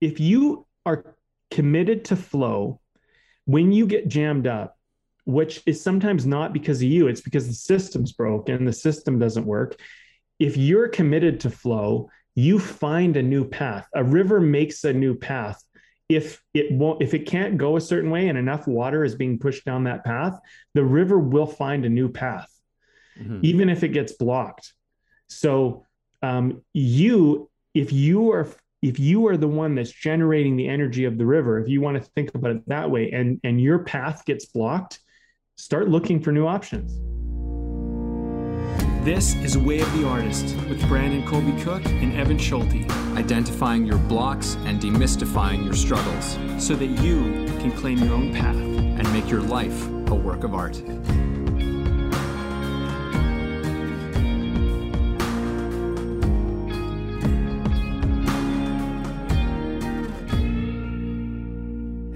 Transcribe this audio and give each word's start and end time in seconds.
if 0.00 0.20
you 0.20 0.66
are 0.86 1.16
committed 1.50 2.04
to 2.06 2.16
flow, 2.16 2.80
when 3.44 3.72
you 3.72 3.86
get 3.86 4.08
jammed 4.08 4.46
up, 4.46 4.76
which 5.24 5.62
is 5.66 5.82
sometimes 5.82 6.26
not 6.26 6.52
because 6.52 6.78
of 6.78 6.88
you, 6.88 7.08
it's 7.08 7.20
because 7.20 7.46
the 7.46 7.54
system's 7.54 8.12
broken, 8.12 8.64
the 8.64 8.72
system 8.72 9.18
doesn't 9.18 9.46
work. 9.46 9.78
If 10.38 10.56
you're 10.56 10.88
committed 10.88 11.40
to 11.40 11.50
flow, 11.50 12.10
you 12.34 12.58
find 12.58 13.16
a 13.16 13.22
new 13.22 13.44
path. 13.44 13.88
A 13.94 14.02
river 14.02 14.40
makes 14.40 14.84
a 14.84 14.92
new 14.92 15.14
path. 15.14 15.62
If 16.08 16.42
it 16.54 16.72
won't, 16.72 17.02
if 17.02 17.14
it 17.14 17.26
can't 17.26 17.56
go 17.56 17.76
a 17.76 17.80
certain 17.80 18.10
way 18.10 18.28
and 18.28 18.38
enough 18.38 18.66
water 18.66 19.04
is 19.04 19.14
being 19.14 19.38
pushed 19.38 19.64
down 19.64 19.84
that 19.84 20.04
path, 20.04 20.38
the 20.74 20.84
river 20.84 21.18
will 21.18 21.46
find 21.46 21.84
a 21.84 21.88
new 21.88 22.08
path, 22.08 22.50
mm-hmm. 23.18 23.40
even 23.42 23.68
if 23.68 23.84
it 23.84 23.88
gets 23.88 24.12
blocked. 24.14 24.72
So 25.28 25.86
um, 26.22 26.62
you, 26.72 27.48
if 27.74 27.92
you 27.92 28.32
are 28.32 28.48
if 28.82 28.98
you 28.98 29.26
are 29.26 29.36
the 29.36 29.48
one 29.48 29.74
that's 29.74 29.90
generating 29.90 30.56
the 30.56 30.68
energy 30.68 31.04
of 31.04 31.18
the 31.18 31.26
river, 31.26 31.60
if 31.60 31.68
you 31.68 31.80
want 31.80 32.02
to 32.02 32.10
think 32.14 32.34
about 32.34 32.52
it 32.52 32.68
that 32.68 32.90
way, 32.90 33.10
and 33.10 33.38
and 33.44 33.60
your 33.60 33.80
path 33.80 34.24
gets 34.24 34.46
blocked, 34.46 35.00
start 35.56 35.88
looking 35.88 36.20
for 36.20 36.32
new 36.32 36.46
options. 36.46 36.98
This 39.04 39.34
is 39.36 39.56
Way 39.56 39.80
of 39.80 39.92
the 39.98 40.06
Artist 40.06 40.56
with 40.68 40.86
Brandon 40.86 41.26
Colby 41.26 41.58
Cook 41.62 41.84
and 41.86 42.12
Evan 42.14 42.38
Schulte. 42.38 42.90
Identifying 43.16 43.86
your 43.86 43.98
blocks 43.98 44.56
and 44.66 44.80
demystifying 44.80 45.64
your 45.64 45.74
struggles 45.74 46.38
so 46.62 46.74
that 46.74 46.86
you 46.86 47.46
can 47.60 47.72
claim 47.72 47.98
your 47.98 48.14
own 48.14 48.32
path 48.32 48.56
and 48.56 49.10
make 49.12 49.30
your 49.30 49.40
life 49.40 49.88
a 49.88 50.14
work 50.14 50.44
of 50.44 50.54
art. 50.54 50.82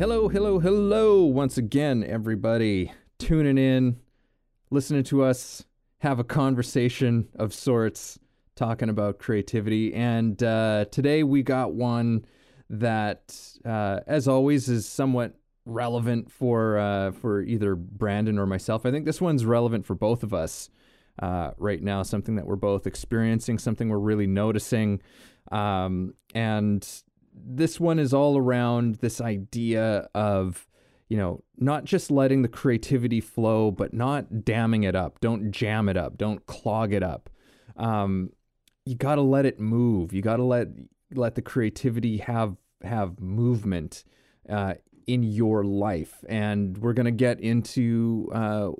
Hello, 0.06 0.28
hello, 0.28 0.58
hello, 0.58 1.24
once 1.24 1.56
again, 1.56 2.04
everybody 2.04 2.92
tuning 3.18 3.56
in, 3.56 3.96
listening 4.70 5.02
to 5.04 5.22
us 5.22 5.64
have 6.00 6.18
a 6.18 6.24
conversation 6.24 7.26
of 7.36 7.54
sorts, 7.54 8.18
talking 8.54 8.90
about 8.90 9.18
creativity. 9.18 9.94
And 9.94 10.42
uh, 10.42 10.84
today 10.90 11.22
we 11.22 11.42
got 11.42 11.72
one 11.72 12.26
that, 12.68 13.34
uh, 13.64 14.00
as 14.06 14.28
always, 14.28 14.68
is 14.68 14.86
somewhat 14.86 15.38
relevant 15.64 16.30
for 16.30 16.76
uh, 16.76 17.12
for 17.12 17.40
either 17.40 17.74
Brandon 17.74 18.38
or 18.38 18.44
myself. 18.44 18.84
I 18.84 18.90
think 18.90 19.06
this 19.06 19.22
one's 19.22 19.46
relevant 19.46 19.86
for 19.86 19.94
both 19.94 20.22
of 20.22 20.34
us 20.34 20.68
uh, 21.22 21.52
right 21.56 21.82
now. 21.82 22.02
Something 22.02 22.36
that 22.36 22.46
we're 22.46 22.56
both 22.56 22.86
experiencing, 22.86 23.58
something 23.58 23.88
we're 23.88 23.96
really 23.96 24.26
noticing, 24.26 25.00
um, 25.50 26.12
and 26.34 26.86
this 27.34 27.80
one 27.80 27.98
is 27.98 28.14
all 28.14 28.38
around 28.38 28.96
this 28.96 29.20
idea 29.20 30.08
of 30.14 30.66
you 31.08 31.16
know 31.16 31.42
not 31.56 31.84
just 31.84 32.10
letting 32.10 32.42
the 32.42 32.48
creativity 32.48 33.20
flow 33.20 33.70
but 33.70 33.92
not 33.92 34.44
damming 34.44 34.82
it 34.84 34.94
up. 34.94 35.20
Don't 35.20 35.50
jam 35.50 35.88
it 35.88 35.96
up. 35.96 36.16
Don't 36.16 36.46
clog 36.46 36.92
it 36.92 37.02
up. 37.02 37.30
Um, 37.76 38.30
you 38.86 38.94
got 38.94 39.16
to 39.16 39.22
let 39.22 39.46
it 39.46 39.58
move. 39.58 40.12
You 40.12 40.22
got 40.22 40.36
to 40.36 40.44
let 40.44 40.68
let 41.14 41.34
the 41.34 41.42
creativity 41.42 42.18
have 42.18 42.56
have 42.82 43.20
movement 43.20 44.04
uh, 44.48 44.74
in 45.06 45.22
your 45.22 45.64
life. 45.64 46.24
And 46.28 46.76
we're 46.78 46.92
going 46.92 47.06
to 47.06 47.12
get 47.12 47.40
into 47.40 48.30
uh, 48.32 48.70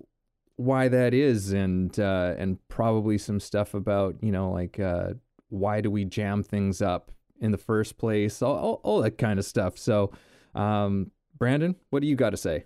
why 0.56 0.88
that 0.88 1.14
is 1.14 1.52
and 1.52 1.98
uh, 1.98 2.34
and 2.38 2.58
probably 2.68 3.18
some 3.18 3.40
stuff 3.40 3.74
about 3.74 4.16
you 4.20 4.32
know 4.32 4.50
like 4.50 4.78
uh, 4.78 5.14
why 5.48 5.80
do 5.80 5.90
we 5.90 6.04
jam 6.04 6.42
things 6.42 6.80
up 6.80 7.10
in 7.40 7.52
the 7.52 7.58
first 7.58 7.98
place, 7.98 8.42
all, 8.42 8.56
all, 8.56 8.80
all 8.82 9.02
that 9.02 9.18
kind 9.18 9.38
of 9.38 9.44
stuff. 9.44 9.78
So, 9.78 10.12
um, 10.54 11.10
Brandon, 11.38 11.74
what 11.90 12.00
do 12.00 12.08
you 12.08 12.16
got 12.16 12.30
to 12.30 12.36
say? 12.36 12.64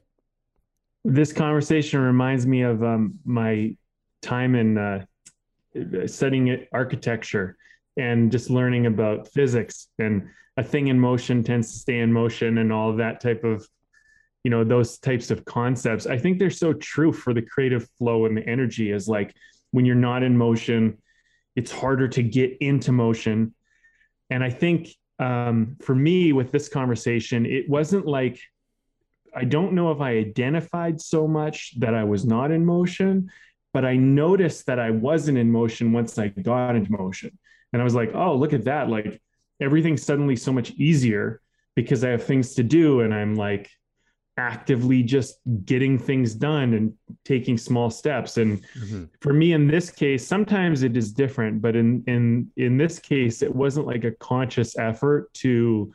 This 1.05 1.33
conversation 1.33 2.01
reminds 2.01 2.47
me 2.47 2.63
of 2.63 2.83
um, 2.83 3.19
my 3.25 3.77
time 4.21 4.55
in 4.55 4.77
uh, 4.77 5.05
studying 6.07 6.67
architecture 6.73 7.57
and 7.97 8.31
just 8.31 8.51
learning 8.51 8.87
about 8.87 9.29
physics 9.29 9.89
and 9.99 10.29
a 10.57 10.63
thing 10.63 10.89
in 10.89 10.99
motion 10.99 11.43
tends 11.43 11.73
to 11.73 11.79
stay 11.79 11.99
in 11.99 12.13
motion 12.13 12.59
and 12.59 12.73
all 12.73 12.97
that 12.97 13.21
type 13.21 13.45
of 13.45 13.67
you 14.45 14.51
know 14.51 14.65
those 14.65 14.99
types 14.99 15.31
of 15.31 15.45
concepts 15.45 16.07
i 16.07 16.17
think 16.17 16.39
they're 16.39 16.51
so 16.51 16.73
true 16.73 17.13
for 17.13 17.35
the 17.35 17.43
creative 17.43 17.89
flow 17.99 18.27
and 18.27 18.37
the 18.37 18.47
energy 18.49 18.91
is 18.91 19.09
like 19.09 19.35
when 19.73 19.85
you're 19.85 19.95
not 19.95 20.23
in 20.23 20.37
motion 20.37 20.97
it's 21.57 21.71
harder 21.71 22.09
to 22.09 22.23
get 22.23 22.57
into 22.61 22.93
motion 22.93 23.55
and 24.31 24.45
I 24.45 24.51
think 24.51 24.89
um, 25.19 25.77
for 25.81 25.95
me 25.95 26.33
with 26.33 26.53
this 26.53 26.69
conversation, 26.69 27.47
it 27.47 27.69
wasn't 27.69 28.07
like, 28.07 28.39
I 29.35 29.45
don't 29.45 29.73
know 29.73 29.91
if 29.91 30.01
I 30.01 30.13
identified 30.13 31.01
so 31.01 31.27
much 31.27 31.79
that 31.81 31.95
I 31.95 32.05
was 32.05 32.25
not 32.25 32.51
in 32.51 32.65
motion, 32.65 33.31
but 33.75 33.85
I 33.85 33.97
noticed 33.97 34.67
that 34.67 34.79
I 34.79 34.91
wasn't 34.91 35.39
in 35.39 35.51
motion 35.51 35.93
once 35.93 36.19
I 36.19 36.29
got 36.29 36.77
into 36.77 36.93
motion. 36.93 37.37
And 37.73 37.83
I 37.83 37.85
was 37.85 37.95
like, 37.95 38.15
oh, 38.15 38.35
look 38.35 38.53
at 38.53 38.65
that. 38.65 38.89
Like 38.89 39.21
everything's 39.61 40.03
suddenly 40.03 40.37
so 40.37 40.53
much 40.53 40.71
easier 40.73 41.41
because 41.75 42.05
I 42.05 42.11
have 42.11 42.25
things 42.25 42.55
to 42.55 42.63
do. 42.63 43.01
And 43.01 43.15
I'm 43.15 43.35
like, 43.35 43.71
actively 44.39 45.03
just 45.03 45.41
getting 45.65 45.99
things 45.99 46.33
done 46.33 46.75
and 46.75 46.95
taking 47.25 47.59
small 47.59 47.91
steps 47.91 48.37
and 48.37 48.63
mm-hmm. 48.75 49.05
for 49.21 49.33
me 49.33 49.53
in 49.53 49.67
this 49.67 49.91
case 49.91 50.25
sometimes 50.25 50.85
it 50.85 50.97
is 50.97 51.13
different 51.13 51.61
but 51.61 51.75
in 51.75 52.05
in 52.07 52.49
in 52.57 52.77
this 52.77 53.01
case 53.01 53.43
it 53.43 53.53
wasn't 53.53 53.85
like 53.85 54.05
a 54.05 54.13
conscious 54.13 54.79
effort 54.79 55.33
to 55.35 55.93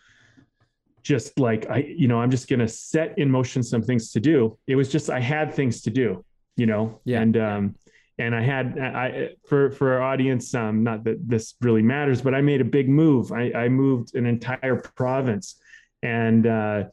just 1.03 1.39
like 1.39 1.69
i 1.69 1.77
you 1.77 2.07
know 2.07 2.19
i'm 2.19 2.29
just 2.29 2.49
going 2.49 2.59
to 2.59 2.67
set 2.67 3.17
in 3.17 3.31
motion 3.31 3.63
some 3.63 3.81
things 3.81 4.11
to 4.11 4.19
do 4.19 4.57
it 4.67 4.75
was 4.75 4.91
just 4.91 5.09
i 5.09 5.19
had 5.19 5.53
things 5.53 5.81
to 5.81 5.89
do 5.89 6.23
you 6.57 6.65
know 6.65 6.99
yeah. 7.05 7.21
and 7.21 7.37
um 7.37 7.75
and 8.19 8.35
i 8.35 8.41
had 8.41 8.77
i 8.77 9.29
for 9.47 9.71
for 9.71 9.93
our 9.93 10.01
audience 10.01 10.53
um 10.53 10.83
not 10.83 11.05
that 11.05 11.17
this 11.27 11.55
really 11.61 11.81
matters 11.81 12.21
but 12.21 12.35
i 12.35 12.41
made 12.41 12.59
a 12.59 12.65
big 12.65 12.89
move 12.89 13.31
i 13.31 13.51
i 13.55 13.69
moved 13.69 14.15
an 14.15 14.25
entire 14.25 14.75
province 14.95 15.55
and 16.01 16.45
uh 16.45 16.83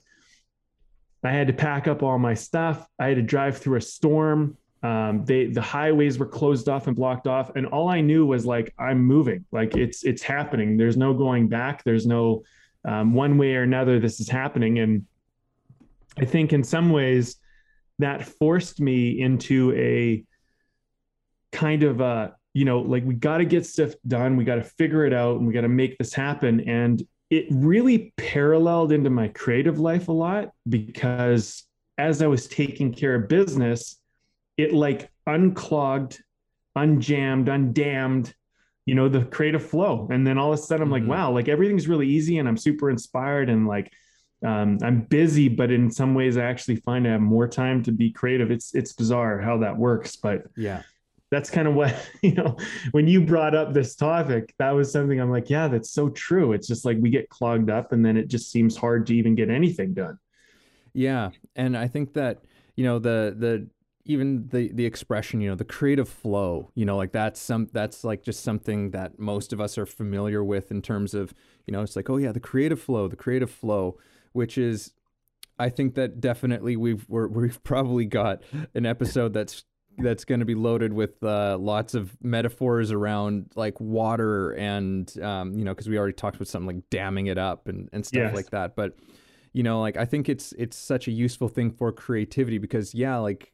I 1.23 1.31
had 1.31 1.49
to 1.49 1.53
pack 1.53 1.87
up 1.87 2.03
all 2.03 2.19
my 2.19 2.35
stuff. 2.35 2.87
I 2.99 3.09
had 3.09 3.17
to 3.17 3.23
drive 3.23 3.59
through 3.59 3.77
a 3.77 3.83
storm. 3.83 4.57
Um, 4.83 5.25
they 5.27 5.47
the 5.47 5.61
highways 5.61 6.19
were 6.19 6.27
closed 6.27 6.69
off 6.69 6.87
and 6.87 6.97
blocked 6.97 7.27
off, 7.27 7.55
and 7.55 7.67
all 7.67 7.89
I 7.89 8.01
knew 8.01 8.25
was 8.25 8.47
like 8.47 8.73
I'm 8.79 9.01
moving. 9.05 9.45
Like 9.53 9.77
it's 9.77 10.05
it's 10.05 10.23
happening. 10.23 10.79
There's 10.79 10.97
no 10.97 11.13
going 11.13 11.49
back. 11.49 11.85
There's 11.85 12.07
no 12.07 12.45
um, 12.87 13.13
one 13.13 13.37
way 13.37 13.55
or 13.57 13.63
another. 13.63 14.01
This 14.01 14.21
is 14.21 14.29
happening, 14.29 14.79
and 14.79 15.05
I 16.19 16.25
think 16.25 16.55
in 16.55 16.65
some 16.65 16.91
ways 16.91 17.37
that 17.99 18.27
forced 18.27 18.81
me 18.81 19.21
into 19.21 19.75
a 19.77 20.25
kind 21.53 21.83
of 21.83 22.01
a 22.01 22.35
you 22.55 22.65
know 22.65 22.81
like 22.81 23.05
we 23.05 23.15
got 23.15 23.39
to 23.39 23.45
get 23.45 23.67
stuff 23.67 23.93
done. 24.09 24.37
We 24.37 24.45
got 24.45 24.57
to 24.57 24.65
figure 24.65 25.05
it 25.05 25.13
out, 25.13 25.37
and 25.37 25.47
we 25.47 25.53
got 25.53 25.61
to 25.61 25.69
make 25.69 25.99
this 25.99 26.15
happen. 26.15 26.61
And 26.61 27.03
it 27.31 27.47
really 27.51 28.13
paralleled 28.17 28.93
into 28.93 29.09
my 29.09 29.29
creative 29.29 29.79
life 29.79 30.09
a 30.09 30.13
lot 30.13 30.51
because 30.69 31.65
as 31.97 32.23
I 32.23 32.27
was 32.27 32.49
taking 32.49 32.93
care 32.93 33.15
of 33.15 33.29
business, 33.29 33.99
it 34.57 34.73
like 34.73 35.11
unclogged, 35.27 36.21
unjammed, 36.77 37.47
undammed, 37.47 38.33
you 38.85 38.95
know, 38.95 39.09
the 39.09 39.25
creative 39.25 39.65
flow. 39.65 40.09
And 40.11 40.27
then 40.27 40.39
all 40.39 40.53
of 40.53 40.59
a 40.59 40.63
sudden 40.63 40.83
I'm 40.83 40.91
like, 40.91 41.03
mm-hmm. 41.03 41.11
wow, 41.13 41.31
like 41.33 41.49
everything's 41.49 41.87
really 41.87 42.09
easy 42.09 42.39
and 42.39 42.49
I'm 42.49 42.57
super 42.57 42.91
inspired 42.91 43.49
and 43.49 43.67
like 43.69 43.93
um, 44.45 44.79
I'm 44.83 45.03
busy, 45.03 45.49
but 45.49 45.71
in 45.71 45.91
some 45.91 46.15
ways 46.15 46.37
I 46.37 46.45
actually 46.45 46.77
find 46.77 47.07
I 47.07 47.13
have 47.13 47.21
more 47.21 47.47
time 47.47 47.83
to 47.85 47.93
be 47.93 48.11
creative. 48.11 48.51
It's 48.51 48.75
it's 48.75 48.95
bizarre 48.95 49.39
how 49.39 49.59
that 49.59 49.77
works, 49.77 50.17
but 50.17 50.45
yeah, 50.57 50.83
that's 51.31 51.51
kind 51.51 51.69
of 51.69 51.75
what 51.75 51.95
you 52.23 52.33
know 52.35 52.57
when 52.93 53.07
you 53.07 53.21
brought 53.21 53.55
up 53.55 53.73
this 53.73 53.95
topic 53.95 54.55
that 54.59 54.71
was 54.71 54.93
something 54.93 55.21
i'm 55.21 55.31
like 55.31 55.49
yeah 55.51 55.69
that's 55.69 55.91
so 55.91 56.09
true. 56.11 56.53
It's 56.53 56.67
just 56.67 56.85
like 56.85 56.99
we 57.01 57.11
get 57.11 57.29
clogged 57.29 57.71
up 57.71 57.93
and 57.93 58.05
then 58.05 58.17
it 58.17 58.29
just 58.29 58.51
seems 58.51 58.77
hard 58.77 59.07
to 59.07 59.15
even 59.15 59.35
get 59.35 59.51
anything 59.51 59.95
done. 59.95 60.19
Yeah 60.93 61.31
and 61.57 61.77
i 61.77 61.87
think 61.89 62.15
that 62.15 62.43
you 62.77 62.85
know 62.85 62.99
the 62.99 63.35
the 63.39 63.69
even 64.05 64.49
the 64.49 64.73
the 64.73 64.85
expression 64.87 65.41
you 65.41 65.49
know 65.49 65.55
the 65.55 65.65
creative 65.65 66.09
flow 66.09 66.71
you 66.75 66.85
know 66.85 66.97
like 66.97 67.13
that's 67.13 67.41
some 67.41 67.69
that's 67.73 68.03
like 68.03 68.23
just 68.23 68.43
something 68.43 68.91
that 68.91 69.19
most 69.19 69.53
of 69.53 69.61
us 69.61 69.79
are 69.79 69.87
familiar 69.87 70.43
with 70.43 70.71
in 70.71 70.83
terms 70.83 71.15
of 71.15 71.33
you 71.67 71.73
know 71.73 71.83
it's 71.83 71.95
like 71.95 72.11
oh 72.11 72.17
yeah 72.17 72.33
the 72.33 72.41
creative 72.41 72.81
flow 72.81 73.07
the 73.07 73.17
creative 73.17 73.51
flow 73.51 73.97
which 74.33 74.59
is 74.59 74.93
I 75.59 75.69
think 75.69 75.95
that 75.97 76.21
definitely 76.21 76.77
we've 76.77 77.07
we 77.09 77.49
have 77.49 77.63
probably 77.65 78.07
got 78.07 78.43
an 78.75 78.87
episode 78.87 79.35
that's 79.35 79.65
that's 80.03 80.25
going 80.25 80.41
to 80.41 80.47
be 80.47 80.55
loaded 80.55 80.93
with 80.93 81.23
uh, 81.23 81.57
lots 81.59 81.95
of 81.95 82.17
metaphors 82.23 82.93
around 82.93 83.51
like 83.55 83.81
water 83.81 84.53
and 84.53 85.19
um, 85.23 85.59
you 85.59 85.65
know 85.65 85.73
because 85.73 85.89
we 85.89 85.99
already 85.99 86.13
talked 86.13 86.37
about 86.37 86.49
something 86.49 86.77
like 86.77 86.91
damming 86.91 87.27
it 87.27 87.39
up 87.39 87.69
and, 87.69 87.89
and 87.93 88.05
stuff 88.05 88.21
yes. 88.21 88.35
like 88.35 88.51
that. 88.51 88.77
But 88.77 88.97
you 89.53 89.65
know 89.65 89.81
like 89.81 89.97
i 89.97 90.05
think 90.05 90.29
it's 90.29 90.53
it's 90.53 90.77
such 90.77 91.09
a 91.09 91.11
useful 91.11 91.49
thing 91.49 91.73
for 91.73 91.91
creativity 91.91 92.57
because 92.57 92.95
yeah 92.95 93.17
like 93.17 93.53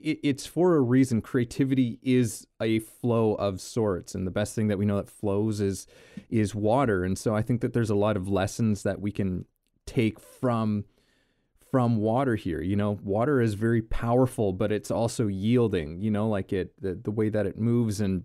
it, 0.00 0.20
it's 0.22 0.46
for 0.46 0.76
a 0.76 0.80
reason. 0.80 1.20
Creativity 1.20 1.98
is 2.02 2.46
a 2.60 2.78
flow 2.80 3.34
of 3.34 3.60
sorts 3.60 4.14
and 4.14 4.26
the 4.26 4.30
best 4.30 4.54
thing 4.54 4.68
that 4.68 4.78
we 4.78 4.84
know 4.84 4.96
that 4.96 5.10
flows 5.10 5.60
is 5.60 5.86
is 6.30 6.54
water. 6.54 7.04
And 7.04 7.18
so 7.18 7.34
i 7.34 7.42
think 7.42 7.60
that 7.60 7.72
there's 7.72 7.90
a 7.90 7.94
lot 7.94 8.16
of 8.16 8.28
lessons 8.28 8.82
that 8.82 9.00
we 9.00 9.10
can 9.10 9.44
take 9.86 10.20
from 10.20 10.84
from 11.70 11.96
water 11.96 12.34
here 12.36 12.60
you 12.62 12.76
know 12.76 12.98
water 13.02 13.40
is 13.40 13.54
very 13.54 13.82
powerful 13.82 14.52
but 14.52 14.72
it's 14.72 14.90
also 14.90 15.26
yielding 15.26 16.00
you 16.00 16.10
know 16.10 16.28
like 16.28 16.52
it 16.52 16.72
the, 16.80 16.94
the 16.94 17.10
way 17.10 17.28
that 17.28 17.46
it 17.46 17.58
moves 17.58 18.00
and 18.00 18.24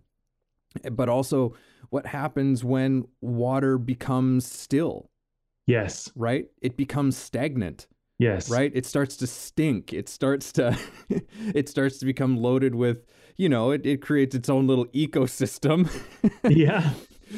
but 0.91 1.09
also 1.09 1.53
what 1.89 2.05
happens 2.05 2.63
when 2.63 3.05
water 3.21 3.77
becomes 3.77 4.45
still 4.49 5.09
Yes. 5.65 6.11
right? 6.15 6.47
It 6.61 6.75
becomes 6.75 7.15
stagnant, 7.15 7.87
Yes. 8.19 8.49
right? 8.49 8.69
It 8.75 8.85
starts 8.85 9.15
to 9.17 9.27
stink. 9.27 9.93
It 9.93 10.09
starts 10.09 10.51
to 10.53 10.77
it 11.53 11.69
starts 11.69 11.99
to 11.99 12.05
become 12.05 12.35
loaded 12.35 12.75
with, 12.75 13.05
you 13.37 13.47
know, 13.47 13.71
it, 13.71 13.85
it 13.85 14.01
creates 14.01 14.35
its 14.35 14.49
own 14.49 14.67
little 14.67 14.87
ecosystem. 14.87 15.89
Yeah. 16.49 16.91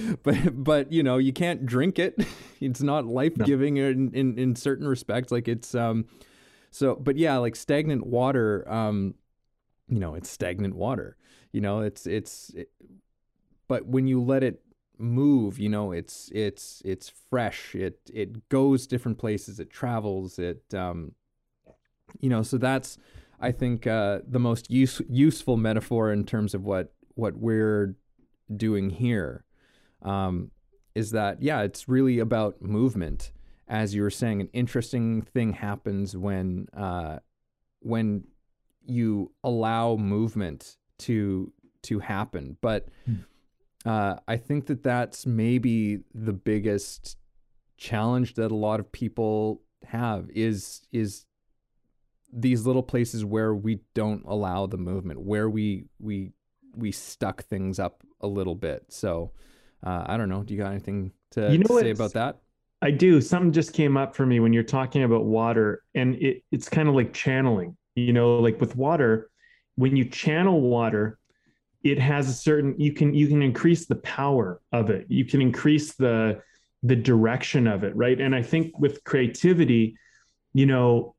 but 0.23 0.63
but 0.63 0.91
you 0.91 1.03
know, 1.03 1.17
you 1.17 1.33
can't 1.33 1.65
drink 1.65 1.99
it. 1.99 2.15
It's 2.61 2.81
not 2.81 3.05
life-giving 3.05 3.77
in, 3.77 4.11
in 4.13 4.39
in 4.39 4.55
certain 4.55 4.87
respects. 4.87 5.29
Like 5.31 5.47
it's 5.47 5.75
um 5.75 6.05
so 6.71 6.95
but 6.95 7.17
yeah, 7.17 7.37
like 7.37 7.55
stagnant 7.55 8.07
water 8.07 8.65
um 8.71 9.15
you 9.87 9.99
know, 9.99 10.15
it's 10.15 10.29
stagnant 10.29 10.73
water. 10.75 11.17
You 11.51 11.61
know, 11.61 11.81
it's 11.81 12.07
it's 12.07 12.49
it, 12.51 12.71
but 13.67 13.85
when 13.85 14.07
you 14.07 14.21
let 14.21 14.41
it 14.41 14.61
move 14.97 15.59
you 15.59 15.69
know 15.69 15.91
it's 15.91 16.29
it's 16.33 16.81
it's 16.85 17.11
fresh 17.29 17.75
it 17.75 17.99
it 18.13 18.47
goes 18.49 18.87
different 18.87 19.17
places 19.17 19.59
it 19.59 19.69
travels 19.69 20.39
it 20.39 20.61
um 20.73 21.11
you 22.21 22.29
know 22.29 22.41
so 22.41 22.57
that's 22.57 22.97
i 23.39 23.51
think 23.51 23.85
uh 23.87 24.19
the 24.27 24.39
most 24.39 24.71
use, 24.71 25.01
useful 25.09 25.57
metaphor 25.57 26.11
in 26.11 26.23
terms 26.23 26.53
of 26.53 26.63
what 26.63 26.93
what 27.15 27.35
we're 27.35 27.95
doing 28.55 28.89
here 28.89 29.43
um 30.05 30.51
is 30.93 31.11
that 31.11 31.41
yeah 31.41 31.61
it's 31.61 31.87
really 31.87 32.19
about 32.19 32.61
movement. 32.61 33.31
As 33.67 33.95
you 33.95 34.03
were 34.03 34.11
saying 34.11 34.41
an 34.41 34.49
interesting 34.53 35.23
thing 35.23 35.53
happens 35.53 36.15
when 36.15 36.67
uh 36.77 37.19
when 37.79 38.25
you 38.85 39.31
allow 39.43 39.95
movement 39.95 40.77
to 40.99 41.51
to 41.83 41.99
happen. 41.99 42.57
But 42.61 42.87
uh, 43.85 44.15
I 44.27 44.37
think 44.37 44.65
that 44.67 44.83
that's 44.83 45.25
maybe 45.25 45.99
the 46.13 46.33
biggest 46.33 47.17
challenge 47.77 48.33
that 48.35 48.51
a 48.51 48.55
lot 48.55 48.79
of 48.79 48.91
people 48.91 49.61
have 49.85 50.29
is 50.33 50.81
is 50.91 51.25
these 52.33 52.65
little 52.65 52.83
places 52.83 53.23
where 53.23 53.53
we 53.53 53.79
don't 53.93 54.23
allow 54.25 54.65
the 54.65 54.77
movement, 54.77 55.21
where 55.21 55.49
we 55.49 55.85
we 55.99 56.31
we 56.75 56.91
stuck 56.91 57.43
things 57.43 57.79
up 57.79 58.03
a 58.19 58.27
little 58.27 58.55
bit. 58.55 58.85
So 58.89 59.31
uh, 59.85 60.03
I 60.07 60.17
don't 60.17 60.29
know. 60.29 60.43
Do 60.43 60.53
you 60.53 60.59
got 60.59 60.71
anything 60.71 61.11
to, 61.31 61.51
You 61.51 61.59
know 61.59 61.79
say 61.79 61.91
about 61.91 62.13
that? 62.13 62.37
I 62.81 62.91
do. 62.91 63.21
Something 63.21 63.51
just 63.51 63.73
came 63.73 63.97
up 63.97 64.15
for 64.15 64.25
me 64.25 64.39
when 64.39 64.53
you're 64.53 64.63
talking 64.63 65.03
about 65.03 65.25
water, 65.25 65.83
and 65.93 66.15
it, 66.15 66.43
it's 66.51 66.67
kind 66.69 66.89
of 66.89 66.95
like 66.95 67.13
channeling. 67.13 67.77
You 67.95 68.13
know, 68.13 68.37
like 68.39 68.59
with 68.59 68.75
water, 68.75 69.29
when 69.75 69.95
you 69.95 70.05
channel 70.05 70.59
water, 70.61 71.17
it 71.83 71.99
has 71.99 72.27
a 72.27 72.33
certain 72.33 72.75
you 72.79 72.93
can 72.93 73.13
you 73.13 73.27
can 73.27 73.41
increase 73.41 73.85
the 73.85 73.95
power 73.95 74.61
of 74.71 74.89
it. 74.89 75.05
You 75.07 75.25
can 75.25 75.41
increase 75.41 75.93
the 75.93 76.41
the 76.83 76.95
direction 76.95 77.67
of 77.67 77.83
it, 77.83 77.95
right? 77.95 78.19
And 78.19 78.35
I 78.35 78.41
think 78.41 78.77
with 78.77 79.03
creativity, 79.03 79.97
you 80.53 80.65
know, 80.65 81.15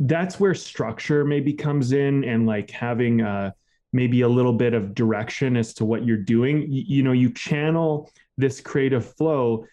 that's 0.00 0.38
where 0.38 0.54
structure 0.54 1.24
maybe 1.24 1.52
comes 1.52 1.92
in, 1.92 2.24
and 2.24 2.46
like 2.46 2.70
having 2.70 3.20
uh, 3.20 3.50
maybe 3.92 4.20
a 4.20 4.28
little 4.28 4.52
bit 4.52 4.74
of 4.74 4.94
direction 4.94 5.56
as 5.56 5.74
to 5.74 5.84
what 5.84 6.04
you're 6.04 6.16
doing. 6.16 6.62
You, 6.70 6.84
you 6.86 7.02
know, 7.02 7.12
you 7.12 7.32
channel 7.32 8.10
this 8.36 8.60
creative 8.60 9.14
flow 9.16 9.66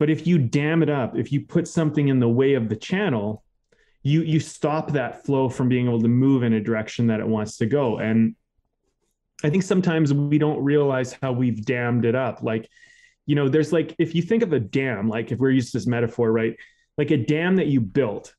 but 0.00 0.08
if 0.08 0.26
you 0.26 0.38
dam 0.38 0.82
it 0.82 0.88
up, 0.88 1.16
if 1.16 1.30
you 1.30 1.42
put 1.42 1.68
something 1.68 2.08
in 2.08 2.18
the 2.18 2.28
way 2.28 2.54
of 2.54 2.70
the 2.70 2.74
channel, 2.74 3.44
you 4.02 4.22
you 4.22 4.40
stop 4.40 4.92
that 4.92 5.26
flow 5.26 5.50
from 5.50 5.68
being 5.68 5.86
able 5.86 6.00
to 6.00 6.08
move 6.08 6.42
in 6.42 6.54
a 6.54 6.60
direction 6.60 7.08
that 7.08 7.20
it 7.20 7.28
wants 7.28 7.58
to 7.58 7.66
go. 7.66 7.98
And 7.98 8.34
I 9.44 9.50
think 9.50 9.62
sometimes 9.62 10.12
we 10.14 10.38
don't 10.38 10.64
realize 10.64 11.16
how 11.22 11.32
we've 11.32 11.62
dammed 11.66 12.06
it 12.06 12.14
up. 12.14 12.42
Like, 12.42 12.66
you 13.26 13.34
know, 13.34 13.50
there's 13.50 13.74
like 13.74 13.94
if 13.98 14.14
you 14.14 14.22
think 14.22 14.42
of 14.42 14.54
a 14.54 14.58
dam, 14.58 15.06
like 15.06 15.32
if 15.32 15.38
we're 15.38 15.50
used 15.50 15.74
this 15.74 15.86
metaphor, 15.86 16.32
right? 16.32 16.56
Like 16.96 17.10
a 17.10 17.18
dam 17.18 17.56
that 17.56 17.66
you 17.66 17.82
built, 17.82 18.34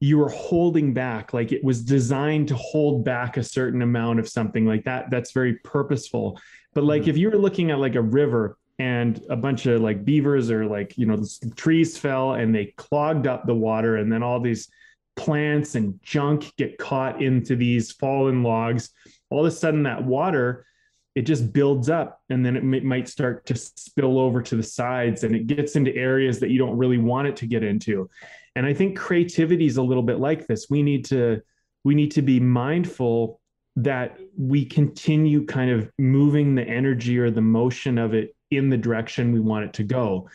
you 0.00 0.18
were 0.18 0.28
holding 0.28 0.92
back, 0.92 1.32
like 1.32 1.52
it 1.52 1.64
was 1.64 1.82
designed 1.82 2.48
to 2.48 2.54
hold 2.54 3.04
back 3.04 3.36
a 3.36 3.42
certain 3.42 3.82
amount 3.82 4.18
of 4.18 4.28
something 4.28 4.66
like 4.66 4.84
that. 4.84 5.10
That's 5.10 5.32
very 5.32 5.54
purposeful. 5.64 6.38
But 6.74 6.84
like 6.84 7.04
Mhm. 7.04 7.08
if 7.08 7.16
you 7.16 7.30
were 7.30 7.38
looking 7.38 7.70
at 7.70 7.78
like 7.78 7.94
a 7.94 8.02
river 8.02 8.58
and 8.78 9.22
a 9.30 9.36
bunch 9.36 9.64
of 9.64 9.80
like 9.80 10.04
beavers 10.04 10.50
or 10.50 10.66
like 10.66 10.98
you 10.98 11.06
know 11.06 11.16
the 11.16 11.52
trees 11.56 11.96
fell 11.96 12.34
and 12.34 12.54
they 12.54 12.66
clogged 12.76 13.26
up 13.26 13.46
the 13.46 13.54
water 13.54 13.96
and 13.96 14.12
then 14.12 14.22
all 14.22 14.38
these 14.38 14.68
plants 15.16 15.76
and 15.76 15.98
junk 16.02 16.52
get 16.58 16.76
caught 16.76 17.22
into 17.22 17.56
these 17.56 17.92
fallen 17.92 18.42
logs 18.42 18.90
all 19.30 19.40
of 19.40 19.46
a 19.46 19.50
sudden 19.50 19.84
that 19.84 20.04
water 20.04 20.66
it 21.14 21.22
just 21.22 21.54
builds 21.54 21.88
up 21.88 22.20
and 22.28 22.44
then 22.44 22.54
it 22.54 22.62
may, 22.62 22.80
might 22.80 23.08
start 23.08 23.46
to 23.46 23.56
spill 23.56 24.18
over 24.18 24.42
to 24.42 24.56
the 24.56 24.62
sides 24.62 25.24
and 25.24 25.34
it 25.34 25.46
gets 25.46 25.74
into 25.74 25.96
areas 25.96 26.38
that 26.38 26.50
you 26.50 26.58
don't 26.58 26.76
really 26.76 26.98
want 26.98 27.26
it 27.26 27.34
to 27.34 27.46
get 27.46 27.64
into 27.64 28.10
and 28.56 28.66
i 28.66 28.74
think 28.74 28.98
creativity 28.98 29.66
is 29.66 29.76
a 29.76 29.82
little 29.82 30.02
bit 30.02 30.18
like 30.18 30.46
this 30.48 30.66
we 30.68 30.82
need 30.82 31.04
to 31.04 31.40
we 31.84 31.94
need 31.94 32.10
to 32.10 32.22
be 32.22 32.40
mindful 32.40 33.40
that 33.76 34.18
we 34.36 34.64
continue 34.64 35.44
kind 35.44 35.70
of 35.70 35.90
moving 35.98 36.54
the 36.54 36.64
energy 36.64 37.18
or 37.18 37.30
the 37.30 37.42
motion 37.42 37.98
of 37.98 38.14
it 38.14 38.34
in 38.50 38.70
the 38.70 38.76
direction 38.76 39.32
we 39.32 39.40
want 39.40 39.66
it 39.66 39.72
to 39.74 39.84
go. 39.84 40.28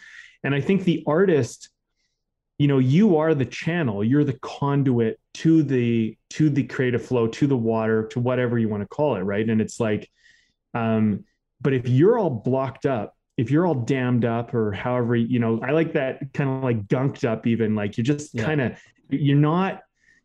And 0.43 0.53
I 0.53 0.61
think 0.61 0.83
the 0.83 1.03
artist, 1.07 1.69
you 2.59 2.67
know, 2.67 2.77
you 2.77 3.17
are 3.17 3.33
the 3.33 3.45
channel, 3.45 4.03
you're 4.03 4.23
the 4.23 4.39
conduit 4.41 5.19
to 5.35 5.63
the 5.63 6.17
to 6.31 6.49
the 6.49 6.63
creative 6.63 7.03
flow, 7.03 7.27
to 7.27 7.47
the 7.47 7.57
water, 7.57 8.07
to 8.07 8.19
whatever 8.19 8.57
you 8.57 8.69
want 8.69 8.83
to 8.83 8.87
call 8.87 9.15
it, 9.15 9.21
right? 9.21 9.47
And 9.47 9.59
it's 9.59 9.79
like 9.79 10.09
um 10.73 11.25
but 11.59 11.73
if 11.73 11.87
you're 11.87 12.17
all 12.17 12.29
blocked 12.29 12.85
up, 12.85 13.15
if 13.37 13.49
you're 13.49 13.65
all 13.65 13.75
dammed 13.75 14.25
up 14.25 14.53
or 14.53 14.71
however, 14.71 15.15
you 15.15 15.39
know, 15.39 15.59
I 15.63 15.71
like 15.71 15.93
that 15.93 16.33
kind 16.33 16.49
of 16.49 16.63
like 16.63 16.87
gunked 16.87 17.23
up 17.23 17.47
even 17.47 17.75
like 17.75 17.97
you're 17.97 18.03
just 18.03 18.33
Yeah. 18.33 18.45
kind 18.45 18.61
of 18.61 18.79
you're 19.09 19.37
not 19.37 19.81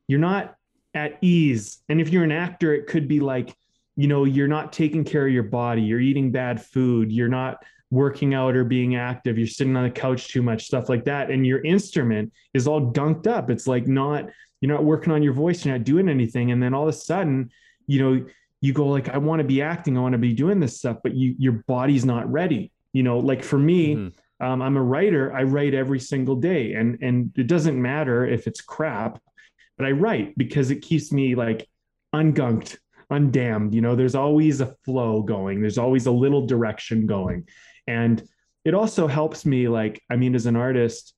you're 0.08 0.20
not 0.20 0.55
at 0.94 1.19
ease. 1.20 1.82
And 1.88 2.00
if 2.00 2.11
you're 2.11 2.25
an 2.25 2.32
actor, 2.32 2.75
it 2.75 2.87
could 2.87 3.08
be 3.08 3.20
like, 3.20 3.55
you 3.97 4.08
know, 4.08 4.25
you're 4.25 4.49
not 4.49 4.73
taking 4.73 5.05
care 5.05 5.26
of 5.26 5.32
your 5.32 5.43
body, 5.43 5.82
you're 5.82 6.00
eating 6.00 6.31
bad 6.31 6.62
food, 6.62 7.11
you're 7.12 7.29
not 7.29 7.62
working 7.91 8.35
out 8.35 8.56
or 8.56 8.64
being 8.64 8.97
active, 8.97 9.38
you're 9.38 9.47
sitting 9.47 9.76
on 9.76 9.85
the 9.85 9.91
couch 9.91 10.29
too 10.29 10.43
much, 10.43 10.67
stuff 10.67 10.88
like 10.88 11.05
that. 11.05 11.31
And 11.31 11.47
your 11.47 11.61
instrument 11.64 12.32
is 12.55 12.67
all 12.67 12.93
gunked 12.93 13.26
up. 13.26 13.51
It's 13.51 13.67
like 13.67 13.86
not, 13.86 14.27
you're 14.60 14.72
not 14.72 14.84
working 14.84 15.13
on 15.13 15.22
your 15.22 15.32
voice, 15.32 15.65
you're 15.65 15.77
not 15.77 15.84
doing 15.84 16.08
anything. 16.08 16.51
And 16.51 16.63
then 16.63 16.75
all 16.75 16.82
of 16.82 16.89
a 16.89 16.93
sudden, 16.93 17.51
you 17.86 18.03
know, 18.03 18.27
you 18.60 18.72
go 18.72 18.86
like, 18.86 19.08
I 19.08 19.19
want 19.19 19.41
to 19.41 19.46
be 19.46 19.63
acting, 19.63 19.96
I 19.96 20.01
want 20.01 20.13
to 20.13 20.19
be 20.19 20.32
doing 20.32 20.60
this 20.60 20.79
stuff, 20.79 20.98
but 21.03 21.15
you 21.15 21.34
your 21.39 21.65
body's 21.67 22.05
not 22.05 22.31
ready. 22.31 22.72
You 22.96 23.03
know, 23.03 23.19
like 23.19 23.43
for 23.43 23.58
me, 23.58 23.94
Mhm. 23.94 24.12
um, 24.41 24.62
I'm 24.62 24.79
a 24.79 24.82
writer. 24.82 25.24
I 25.41 25.43
write 25.43 25.74
every 25.74 26.00
single 26.00 26.36
day, 26.36 26.72
and 26.72 26.96
and 27.03 27.31
it 27.36 27.46
doesn't 27.46 27.79
matter 27.91 28.24
if 28.36 28.46
it's 28.46 28.62
crap, 28.62 29.20
but 29.76 29.86
I 29.86 29.91
write 29.91 30.29
because 30.38 30.70
it 30.70 30.81
keeps 30.81 31.12
me 31.12 31.34
like 31.34 31.69
ungunked, 32.15 32.79
undammed. 33.12 33.74
You 33.74 33.82
know, 33.82 33.96
there's 33.96 34.15
always 34.15 34.62
a 34.62 34.74
flow 34.86 35.22
going. 35.22 35.60
There's 35.60 35.76
always 35.76 36.06
a 36.06 36.10
little 36.10 36.46
direction 36.46 37.06
going, 37.06 37.44
and 37.86 38.22
it 38.65 38.72
also 38.72 39.06
helps 39.06 39.44
me. 39.44 39.69
Like, 39.69 40.03
I 40.08 40.17
mean, 40.17 40.34
as 40.34 40.46
an 40.46 40.56
artist, 40.56 41.15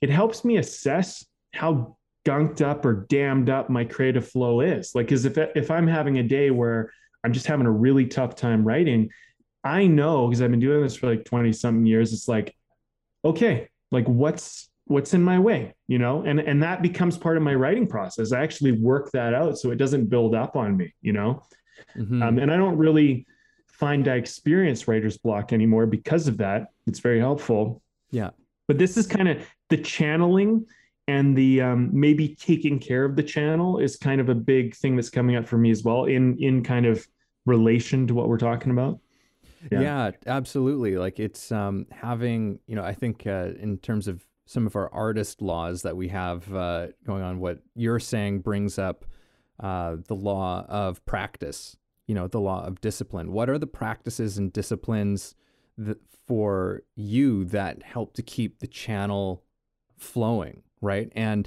it 0.00 0.08
helps 0.08 0.46
me 0.46 0.56
assess 0.56 1.26
how 1.52 1.98
gunked 2.24 2.62
up 2.62 2.86
or 2.86 3.06
dammed 3.10 3.50
up 3.50 3.68
my 3.68 3.84
creative 3.84 4.26
flow 4.26 4.60
is. 4.62 4.94
Like, 4.94 5.06
because 5.08 5.26
if 5.26 5.36
if 5.54 5.70
I'm 5.70 5.86
having 5.86 6.16
a 6.16 6.22
day 6.22 6.50
where 6.50 6.90
I'm 7.22 7.34
just 7.34 7.46
having 7.46 7.66
a 7.66 7.80
really 7.86 8.06
tough 8.06 8.34
time 8.34 8.64
writing, 8.64 9.10
I 9.68 9.86
know 9.86 10.26
because 10.26 10.40
I've 10.40 10.50
been 10.50 10.60
doing 10.60 10.82
this 10.82 10.96
for 10.96 11.08
like 11.08 11.24
20 11.24 11.52
something 11.52 11.84
years. 11.84 12.12
It's 12.12 12.26
like, 12.26 12.54
okay, 13.24 13.68
like 13.90 14.06
what's 14.06 14.70
what's 14.86 15.12
in 15.12 15.22
my 15.22 15.38
way, 15.38 15.74
you 15.86 15.98
know? 15.98 16.22
And 16.22 16.40
and 16.40 16.62
that 16.62 16.80
becomes 16.80 17.18
part 17.18 17.36
of 17.36 17.42
my 17.42 17.54
writing 17.54 17.86
process. 17.86 18.32
I 18.32 18.42
actually 18.42 18.72
work 18.72 19.12
that 19.12 19.34
out 19.34 19.58
so 19.58 19.70
it 19.70 19.76
doesn't 19.76 20.06
build 20.06 20.34
up 20.34 20.56
on 20.56 20.76
me, 20.76 20.94
you 21.02 21.12
know? 21.12 21.42
Mhm. 21.96 22.22
Um, 22.22 22.38
and 22.38 22.50
I 22.50 22.56
don't 22.56 22.78
really 22.78 23.26
find 23.66 24.08
I 24.08 24.14
experience 24.14 24.88
writer's 24.88 25.18
block 25.18 25.52
anymore 25.52 25.86
because 25.86 26.26
of 26.28 26.38
that. 26.38 26.68
It's 26.86 27.00
very 27.00 27.20
helpful. 27.20 27.82
Yeah. 28.10 28.30
But 28.66 28.78
this 28.78 28.96
is 28.96 29.06
kind 29.06 29.28
of 29.28 29.46
the 29.68 29.76
channeling 29.76 30.66
and 31.06 31.36
the 31.36 31.60
um, 31.60 31.90
maybe 31.92 32.34
taking 32.34 32.78
care 32.78 33.04
of 33.04 33.16
the 33.16 33.22
channel 33.22 33.78
is 33.78 33.96
kind 33.96 34.20
of 34.20 34.30
a 34.30 34.34
big 34.34 34.74
thing 34.74 34.96
that's 34.96 35.10
coming 35.10 35.36
up 35.36 35.46
for 35.46 35.58
me 35.58 35.70
as 35.70 35.84
well 35.84 36.06
in 36.06 36.38
in 36.38 36.62
kind 36.64 36.86
of 36.86 37.06
relation 37.44 38.06
to 38.06 38.14
what 38.14 38.28
we're 38.28 38.38
talking 38.38 38.72
about. 38.72 38.98
Yeah. 39.70 39.80
Yeah. 39.80 40.10
absolutely. 40.26 40.96
Like 40.96 41.18
it's 41.18 41.50
um 41.52 41.86
having, 41.90 42.60
you 42.66 42.76
know, 42.76 42.84
I 42.84 42.94
think 42.94 43.26
uh, 43.26 43.50
in 43.58 43.78
terms 43.78 44.08
of 44.08 44.24
some 44.48 44.66
of 44.66 44.74
our 44.76 44.90
artist 44.94 45.42
laws 45.42 45.82
that 45.82 45.94
we 45.94 46.08
have 46.08 46.52
uh, 46.54 46.86
going 47.04 47.22
on. 47.22 47.38
What 47.38 47.58
you're 47.74 48.00
saying 48.00 48.40
brings 48.40 48.78
up 48.78 49.04
uh, 49.60 49.96
the 50.06 50.14
law 50.14 50.64
of 50.68 51.04
practice. 51.04 51.76
You 52.06 52.14
know, 52.14 52.28
the 52.28 52.40
law 52.40 52.64
of 52.64 52.80
discipline. 52.80 53.32
What 53.32 53.50
are 53.50 53.58
the 53.58 53.66
practices 53.66 54.38
and 54.38 54.50
disciplines 54.50 55.34
that, 55.76 55.98
for 56.26 56.82
you 56.94 57.44
that 57.46 57.82
help 57.82 58.14
to 58.14 58.22
keep 58.22 58.60
the 58.60 58.66
channel 58.66 59.44
flowing, 59.98 60.62
right? 60.80 61.12
And 61.14 61.46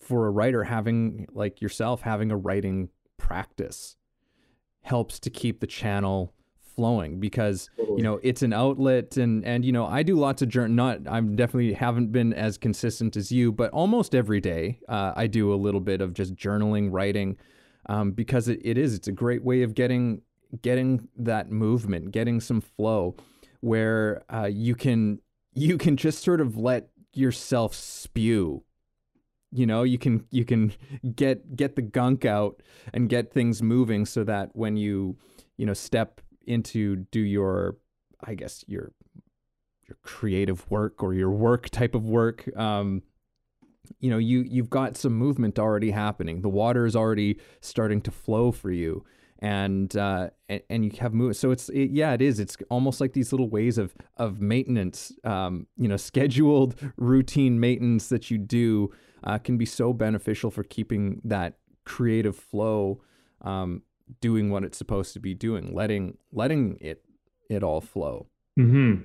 for 0.00 0.26
a 0.26 0.30
writer, 0.32 0.64
having 0.64 1.28
like 1.32 1.60
yourself, 1.60 2.02
having 2.02 2.32
a 2.32 2.36
writing 2.36 2.88
practice 3.18 3.94
helps 4.80 5.20
to 5.20 5.30
keep 5.30 5.60
the 5.60 5.66
channel 5.68 6.34
flowing 6.74 7.20
because 7.20 7.68
totally. 7.76 7.98
you 7.98 8.02
know 8.02 8.20
it's 8.22 8.42
an 8.42 8.52
outlet 8.52 9.16
and 9.16 9.44
and 9.44 9.64
you 9.64 9.72
know 9.72 9.86
I 9.86 10.02
do 10.02 10.16
lots 10.16 10.42
of 10.42 10.48
journal 10.48 10.74
not 10.74 11.00
I'm 11.08 11.36
definitely 11.36 11.72
haven't 11.72 12.12
been 12.12 12.32
as 12.32 12.58
consistent 12.58 13.16
as 13.16 13.30
you 13.30 13.52
but 13.52 13.70
almost 13.72 14.14
every 14.14 14.40
day 14.40 14.80
uh, 14.88 15.12
I 15.14 15.26
do 15.26 15.52
a 15.52 15.56
little 15.56 15.80
bit 15.80 16.00
of 16.00 16.14
just 16.14 16.34
journaling 16.34 16.88
writing 16.90 17.36
um, 17.86 18.12
because 18.12 18.48
it, 18.48 18.60
it 18.62 18.78
is 18.78 18.94
it's 18.94 19.08
a 19.08 19.12
great 19.12 19.44
way 19.44 19.62
of 19.62 19.74
getting 19.74 20.22
getting 20.62 21.08
that 21.16 21.50
movement 21.50 22.10
getting 22.12 22.40
some 22.40 22.60
flow 22.60 23.16
where 23.60 24.22
uh, 24.32 24.48
you 24.50 24.74
can 24.74 25.20
you 25.54 25.78
can 25.78 25.96
just 25.96 26.22
sort 26.22 26.40
of 26.40 26.56
let 26.56 26.88
yourself 27.14 27.74
spew 27.74 28.62
you 29.52 29.66
know 29.66 29.82
you 29.82 29.98
can 29.98 30.24
you 30.30 30.44
can 30.44 30.72
get 31.14 31.54
get 31.54 31.76
the 31.76 31.82
gunk 31.82 32.24
out 32.24 32.62
and 32.92 33.08
get 33.08 33.32
things 33.32 33.62
moving 33.62 34.04
so 34.06 34.24
that 34.24 34.50
when 34.54 34.76
you 34.76 35.16
you 35.58 35.66
know 35.66 35.74
step 35.74 36.20
into 36.46 36.96
do 37.10 37.20
your 37.20 37.76
i 38.24 38.34
guess 38.34 38.64
your 38.66 38.92
your 39.92 39.98
creative 40.02 40.70
work 40.70 41.02
or 41.02 41.14
your 41.14 41.30
work 41.30 41.68
type 41.70 41.94
of 41.94 42.04
work. 42.04 42.48
Um 42.56 43.02
you 43.98 44.10
know 44.10 44.18
you 44.18 44.44
you've 44.48 44.70
got 44.70 44.96
some 44.96 45.12
movement 45.12 45.58
already 45.58 45.90
happening. 45.90 46.40
The 46.40 46.48
water 46.48 46.86
is 46.86 46.96
already 46.96 47.38
starting 47.60 48.00
to 48.02 48.10
flow 48.10 48.52
for 48.52 48.70
you. 48.70 49.04
And 49.40 49.94
uh 49.96 50.30
and, 50.48 50.62
and 50.70 50.84
you 50.84 50.92
have 51.00 51.12
movement 51.12 51.36
so 51.36 51.50
it's 51.50 51.68
it, 51.70 51.90
yeah 51.90 52.12
it 52.12 52.22
is. 52.22 52.40
It's 52.40 52.56
almost 52.70 53.00
like 53.00 53.12
these 53.12 53.32
little 53.32 53.50
ways 53.50 53.76
of 53.76 53.94
of 54.16 54.40
maintenance 54.40 55.12
um 55.24 55.66
you 55.76 55.88
know 55.88 55.96
scheduled 56.10 56.74
routine 56.96 57.58
maintenance 57.60 58.08
that 58.08 58.30
you 58.30 58.38
do 58.38 58.92
uh, 59.24 59.38
can 59.38 59.56
be 59.56 59.66
so 59.66 59.92
beneficial 59.92 60.50
for 60.50 60.64
keeping 60.64 61.20
that 61.24 61.58
creative 61.84 62.36
flow 62.36 63.00
um 63.42 63.82
doing 64.20 64.50
what 64.50 64.64
it's 64.64 64.78
supposed 64.78 65.12
to 65.14 65.20
be 65.20 65.34
doing, 65.34 65.74
letting 65.74 66.16
letting 66.32 66.78
it 66.80 67.04
it 67.48 67.62
all 67.62 67.80
flow. 67.80 68.26
Hmm. 68.56 69.02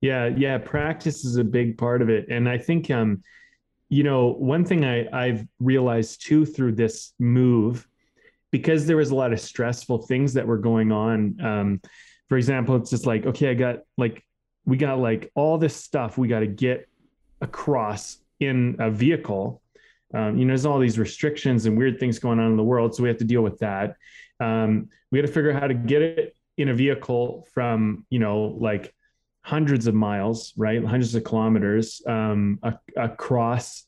Yeah, 0.00 0.28
yeah. 0.28 0.58
Practice 0.58 1.24
is 1.24 1.36
a 1.36 1.44
big 1.44 1.76
part 1.76 2.02
of 2.02 2.08
it, 2.08 2.26
and 2.30 2.48
I 2.48 2.58
think 2.58 2.90
um, 2.90 3.22
you 3.88 4.02
know, 4.02 4.32
one 4.32 4.64
thing 4.64 4.84
I 4.84 5.06
I've 5.12 5.46
realized 5.58 6.24
too 6.26 6.46
through 6.46 6.72
this 6.72 7.12
move, 7.18 7.86
because 8.50 8.86
there 8.86 8.96
was 8.96 9.10
a 9.10 9.14
lot 9.14 9.32
of 9.32 9.40
stressful 9.40 10.02
things 10.02 10.32
that 10.34 10.46
were 10.46 10.58
going 10.58 10.92
on. 10.92 11.40
Um, 11.40 11.80
for 12.28 12.36
example, 12.38 12.76
it's 12.76 12.90
just 12.90 13.06
like 13.06 13.26
okay, 13.26 13.50
I 13.50 13.54
got 13.54 13.78
like 13.98 14.24
we 14.64 14.76
got 14.76 14.98
like 14.98 15.30
all 15.34 15.58
this 15.58 15.76
stuff 15.76 16.16
we 16.18 16.28
got 16.28 16.40
to 16.40 16.46
get 16.46 16.88
across 17.40 18.18
in 18.38 18.76
a 18.78 18.90
vehicle 18.90 19.62
um, 20.12 20.36
you 20.36 20.44
know, 20.44 20.50
there's 20.50 20.66
all 20.66 20.78
these 20.78 20.98
restrictions 20.98 21.66
and 21.66 21.78
weird 21.78 22.00
things 22.00 22.18
going 22.18 22.38
on 22.38 22.50
in 22.50 22.56
the 22.56 22.64
world, 22.64 22.94
so 22.94 23.02
we 23.02 23.08
have 23.08 23.18
to 23.18 23.24
deal 23.24 23.42
with 23.42 23.58
that. 23.58 23.96
Um, 24.40 24.88
we 25.10 25.18
had 25.18 25.26
to 25.26 25.32
figure 25.32 25.52
out 25.52 25.60
how 25.60 25.68
to 25.68 25.74
get 25.74 26.02
it 26.02 26.36
in 26.56 26.68
a 26.68 26.74
vehicle 26.74 27.46
from, 27.52 28.06
you 28.10 28.18
know, 28.18 28.56
like 28.58 28.94
hundreds 29.42 29.86
of 29.86 29.94
miles, 29.94 30.52
right, 30.56 30.84
hundreds 30.84 31.14
of 31.14 31.24
kilometers 31.24 32.02
um, 32.06 32.60
across 32.96 33.84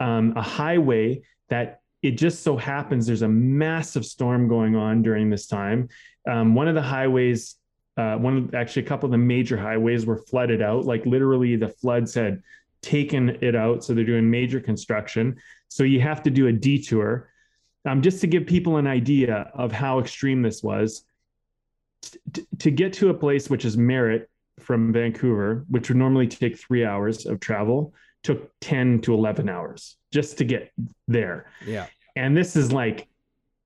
um, 0.00 0.32
a 0.36 0.42
highway 0.42 1.22
that 1.48 1.80
it 2.02 2.12
just 2.12 2.42
so 2.42 2.56
happens 2.56 3.06
there's 3.06 3.22
a 3.22 3.28
massive 3.28 4.04
storm 4.04 4.48
going 4.48 4.76
on 4.76 5.02
during 5.02 5.30
this 5.30 5.46
time. 5.46 5.88
Um, 6.28 6.54
one 6.54 6.68
of 6.68 6.74
the 6.74 6.82
highways, 6.82 7.56
uh, 7.96 8.16
one 8.16 8.36
of 8.36 8.54
actually 8.54 8.82
a 8.82 8.86
couple 8.86 9.06
of 9.06 9.12
the 9.12 9.18
major 9.18 9.56
highways 9.56 10.06
were 10.06 10.18
flooded 10.18 10.62
out. 10.62 10.84
Like 10.84 11.04
literally, 11.06 11.56
the 11.56 11.68
floods 11.68 12.14
had 12.14 12.42
taken 12.82 13.38
it 13.40 13.56
out. 13.56 13.82
So 13.82 13.94
they're 13.94 14.04
doing 14.04 14.30
major 14.30 14.60
construction. 14.60 15.36
So 15.68 15.82
you 15.84 16.00
have 16.00 16.22
to 16.24 16.30
do 16.30 16.46
a 16.46 16.52
detour. 16.52 17.30
Um, 17.86 18.02
just 18.02 18.20
to 18.20 18.26
give 18.26 18.46
people 18.46 18.76
an 18.76 18.86
idea 18.86 19.50
of 19.54 19.72
how 19.72 20.00
extreme 20.00 20.42
this 20.42 20.62
was, 20.62 21.04
T- 22.32 22.46
to 22.58 22.70
get 22.70 22.92
to 22.94 23.10
a 23.10 23.14
place 23.14 23.48
which 23.48 23.64
is 23.64 23.76
Merritt 23.76 24.28
from 24.60 24.92
Vancouver, 24.92 25.64
which 25.68 25.88
would 25.88 25.96
normally 25.96 26.26
take 26.26 26.58
three 26.58 26.84
hours 26.84 27.26
of 27.26 27.40
travel, 27.40 27.94
took 28.22 28.50
10 28.60 29.00
to 29.02 29.14
11 29.14 29.48
hours 29.48 29.96
just 30.12 30.38
to 30.38 30.44
get 30.44 30.72
there. 31.06 31.50
Yeah. 31.64 31.86
And 32.16 32.36
this 32.36 32.56
is 32.56 32.72
like 32.72 33.08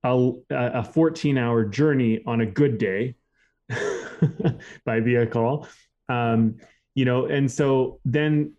a, 0.05 0.33
a 0.51 0.85
14 0.85 1.39
hour 1.39 1.65
journey 1.65 2.23
on 2.27 2.41
a 2.41 2.47
good 2.47 2.79
day 2.79 3.15
by 4.85 5.01
vehicle. 5.01 5.67
Um, 6.09 6.57
you 6.95 7.05
know, 7.05 7.27
and 7.27 7.51
so 7.51 8.01
then 8.05 8.55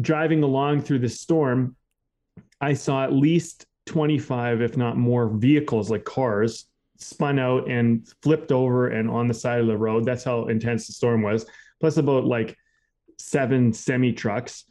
driving 0.00 0.42
along 0.42 0.82
through 0.82 1.00
the 1.00 1.08
storm, 1.08 1.76
I 2.60 2.72
saw 2.72 3.04
at 3.04 3.12
least 3.12 3.66
25, 3.86 4.62
if 4.62 4.76
not 4.76 4.96
more, 4.96 5.28
vehicles 5.28 5.90
like 5.90 6.04
cars 6.04 6.66
spun 6.96 7.38
out 7.38 7.68
and 7.68 8.08
flipped 8.22 8.52
over 8.52 8.88
and 8.88 9.10
on 9.10 9.28
the 9.28 9.34
side 9.34 9.60
of 9.60 9.66
the 9.66 9.76
road. 9.76 10.04
That's 10.04 10.24
how 10.24 10.46
intense 10.46 10.86
the 10.86 10.92
storm 10.92 11.22
was. 11.22 11.46
Plus, 11.80 11.96
about 11.96 12.24
like 12.24 12.56
seven 13.18 13.72
semi 13.72 14.12
trucks 14.12 14.64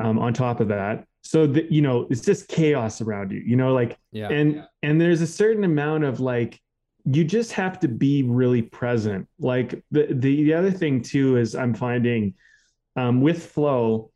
um, 0.00 0.18
on 0.18 0.32
top 0.32 0.60
of 0.60 0.68
that. 0.68 1.04
So 1.22 1.46
that 1.46 1.70
you 1.70 1.82
know, 1.82 2.06
it's 2.10 2.22
just 2.22 2.48
chaos 2.48 3.00
around 3.00 3.32
you. 3.32 3.40
You 3.40 3.56
know, 3.56 3.72
like 3.72 3.98
yeah. 4.12 4.28
and 4.28 4.66
and 4.82 5.00
there's 5.00 5.20
a 5.20 5.26
certain 5.26 5.64
amount 5.64 6.04
of 6.04 6.20
like 6.20 6.60
you 7.04 7.24
just 7.24 7.52
have 7.52 7.80
to 7.80 7.88
be 7.88 8.22
really 8.22 8.62
present. 8.62 9.28
Like 9.38 9.82
the 9.90 10.06
the, 10.10 10.44
the 10.44 10.54
other 10.54 10.70
thing 10.70 11.02
too 11.02 11.36
is 11.36 11.54
I'm 11.54 11.74
finding 11.74 12.34
um, 12.96 13.20
with 13.20 13.46
flow 13.46 14.11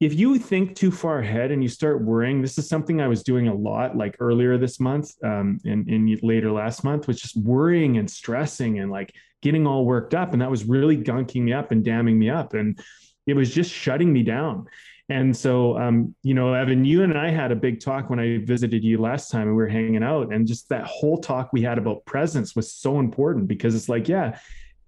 if 0.00 0.14
you 0.18 0.38
think 0.38 0.74
too 0.74 0.90
far 0.90 1.18
ahead 1.18 1.50
and 1.50 1.62
you 1.62 1.68
start 1.68 2.02
worrying, 2.02 2.40
this 2.40 2.56
is 2.56 2.66
something 2.66 3.02
I 3.02 3.08
was 3.08 3.22
doing 3.22 3.48
a 3.48 3.54
lot 3.54 3.96
like 3.96 4.16
earlier 4.18 4.56
this 4.56 4.80
month 4.80 5.12
um, 5.22 5.60
and, 5.66 6.18
later 6.22 6.50
last 6.50 6.84
month 6.84 7.06
was 7.06 7.20
just 7.20 7.36
worrying 7.36 7.98
and 7.98 8.10
stressing 8.10 8.78
and 8.78 8.90
like 8.90 9.14
getting 9.42 9.66
all 9.66 9.84
worked 9.84 10.14
up. 10.14 10.32
And 10.32 10.40
that 10.40 10.50
was 10.50 10.64
really 10.64 10.96
gunking 10.96 11.42
me 11.42 11.52
up 11.52 11.70
and 11.70 11.84
damming 11.84 12.18
me 12.18 12.30
up. 12.30 12.54
And 12.54 12.78
it 13.26 13.34
was 13.34 13.54
just 13.54 13.70
shutting 13.70 14.10
me 14.10 14.22
down. 14.22 14.66
And 15.10 15.36
so, 15.36 15.76
um, 15.76 16.14
you 16.22 16.32
know, 16.32 16.54
Evan, 16.54 16.84
you 16.84 17.02
and 17.02 17.18
I 17.18 17.30
had 17.30 17.52
a 17.52 17.56
big 17.56 17.80
talk 17.80 18.08
when 18.08 18.20
I 18.20 18.38
visited 18.38 18.82
you 18.82 18.98
last 18.98 19.30
time 19.30 19.48
and 19.48 19.50
we 19.50 19.62
were 19.62 19.68
hanging 19.68 20.02
out. 20.02 20.32
And 20.32 20.46
just 20.46 20.68
that 20.70 20.84
whole 20.84 21.18
talk 21.18 21.52
we 21.52 21.60
had 21.60 21.76
about 21.76 22.06
presence 22.06 22.56
was 22.56 22.72
so 22.72 23.00
important 23.00 23.48
because 23.48 23.74
it's 23.74 23.88
like, 23.88 24.08
yeah, 24.08 24.38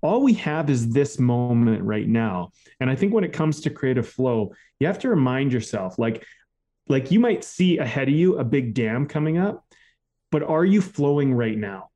all 0.02 0.20
we 0.20 0.34
have 0.34 0.68
is 0.68 0.90
this 0.90 1.18
moment 1.18 1.82
right 1.84 2.06
now. 2.06 2.50
And 2.80 2.90
I 2.90 2.96
think 2.96 3.14
when 3.14 3.24
it 3.24 3.32
comes 3.32 3.60
to 3.62 3.70
creative 3.70 4.08
flow, 4.08 4.52
you 4.80 4.86
have 4.88 4.98
to 5.00 5.08
remind 5.08 5.52
yourself 5.52 5.98
like 5.98 6.24
like 6.88 7.10
you 7.10 7.20
might 7.20 7.44
see 7.44 7.78
ahead 7.78 8.08
of 8.08 8.14
you 8.14 8.38
a 8.38 8.44
big 8.44 8.74
dam 8.74 9.06
coming 9.06 9.38
up, 9.38 9.64
but 10.32 10.42
are 10.42 10.64
you 10.64 10.82
flowing 10.82 11.32
right 11.32 11.56
now? 11.56 11.90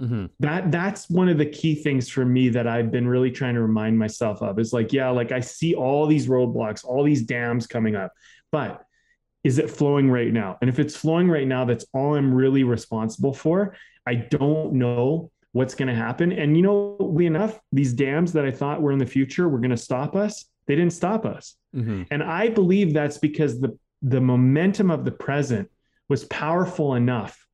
Mm-hmm. 0.00 0.26
That 0.40 0.72
that's 0.72 1.08
one 1.08 1.28
of 1.28 1.38
the 1.38 1.46
key 1.46 1.76
things 1.76 2.08
for 2.08 2.24
me 2.24 2.48
that 2.48 2.66
I've 2.66 2.90
been 2.90 3.06
really 3.06 3.30
trying 3.30 3.54
to 3.54 3.62
remind 3.62 3.98
myself 3.98 4.42
of 4.42 4.58
is 4.58 4.72
like, 4.72 4.92
yeah, 4.92 5.10
like 5.10 5.30
I 5.30 5.40
see 5.40 5.74
all 5.74 6.06
these 6.06 6.26
roadblocks, 6.26 6.84
all 6.84 7.04
these 7.04 7.22
dams 7.22 7.66
coming 7.66 7.94
up, 7.94 8.12
but 8.50 8.84
is 9.44 9.58
it 9.58 9.70
flowing 9.70 10.10
right 10.10 10.32
now? 10.32 10.58
And 10.60 10.68
if 10.68 10.78
it's 10.78 10.96
flowing 10.96 11.28
right 11.28 11.46
now, 11.46 11.64
that's 11.64 11.86
all 11.94 12.16
I'm 12.16 12.34
really 12.34 12.64
responsible 12.64 13.32
for. 13.32 13.76
I 14.06 14.14
don't 14.14 14.74
know 14.74 15.30
what's 15.52 15.74
going 15.74 15.88
to 15.88 15.94
happen. 15.94 16.32
And 16.32 16.56
you 16.56 16.62
know, 16.62 16.96
we 17.00 17.26
enough, 17.26 17.60
these 17.72 17.92
dams 17.92 18.32
that 18.34 18.44
I 18.44 18.50
thought 18.50 18.82
were 18.82 18.92
in 18.92 18.98
the 18.98 19.06
future 19.06 19.48
were 19.48 19.58
going 19.58 19.70
to 19.70 19.76
stop 19.76 20.14
us, 20.14 20.44
they 20.66 20.76
didn't 20.76 20.92
stop 20.92 21.26
us. 21.26 21.56
Mm-hmm. 21.74 22.04
And 22.10 22.22
I 22.22 22.48
believe 22.48 22.92
that's 22.92 23.18
because 23.18 23.60
the 23.60 23.76
the 24.02 24.20
momentum 24.20 24.90
of 24.90 25.04
the 25.04 25.10
present 25.10 25.70
was 26.08 26.24
powerful 26.24 26.94
enough 26.94 27.46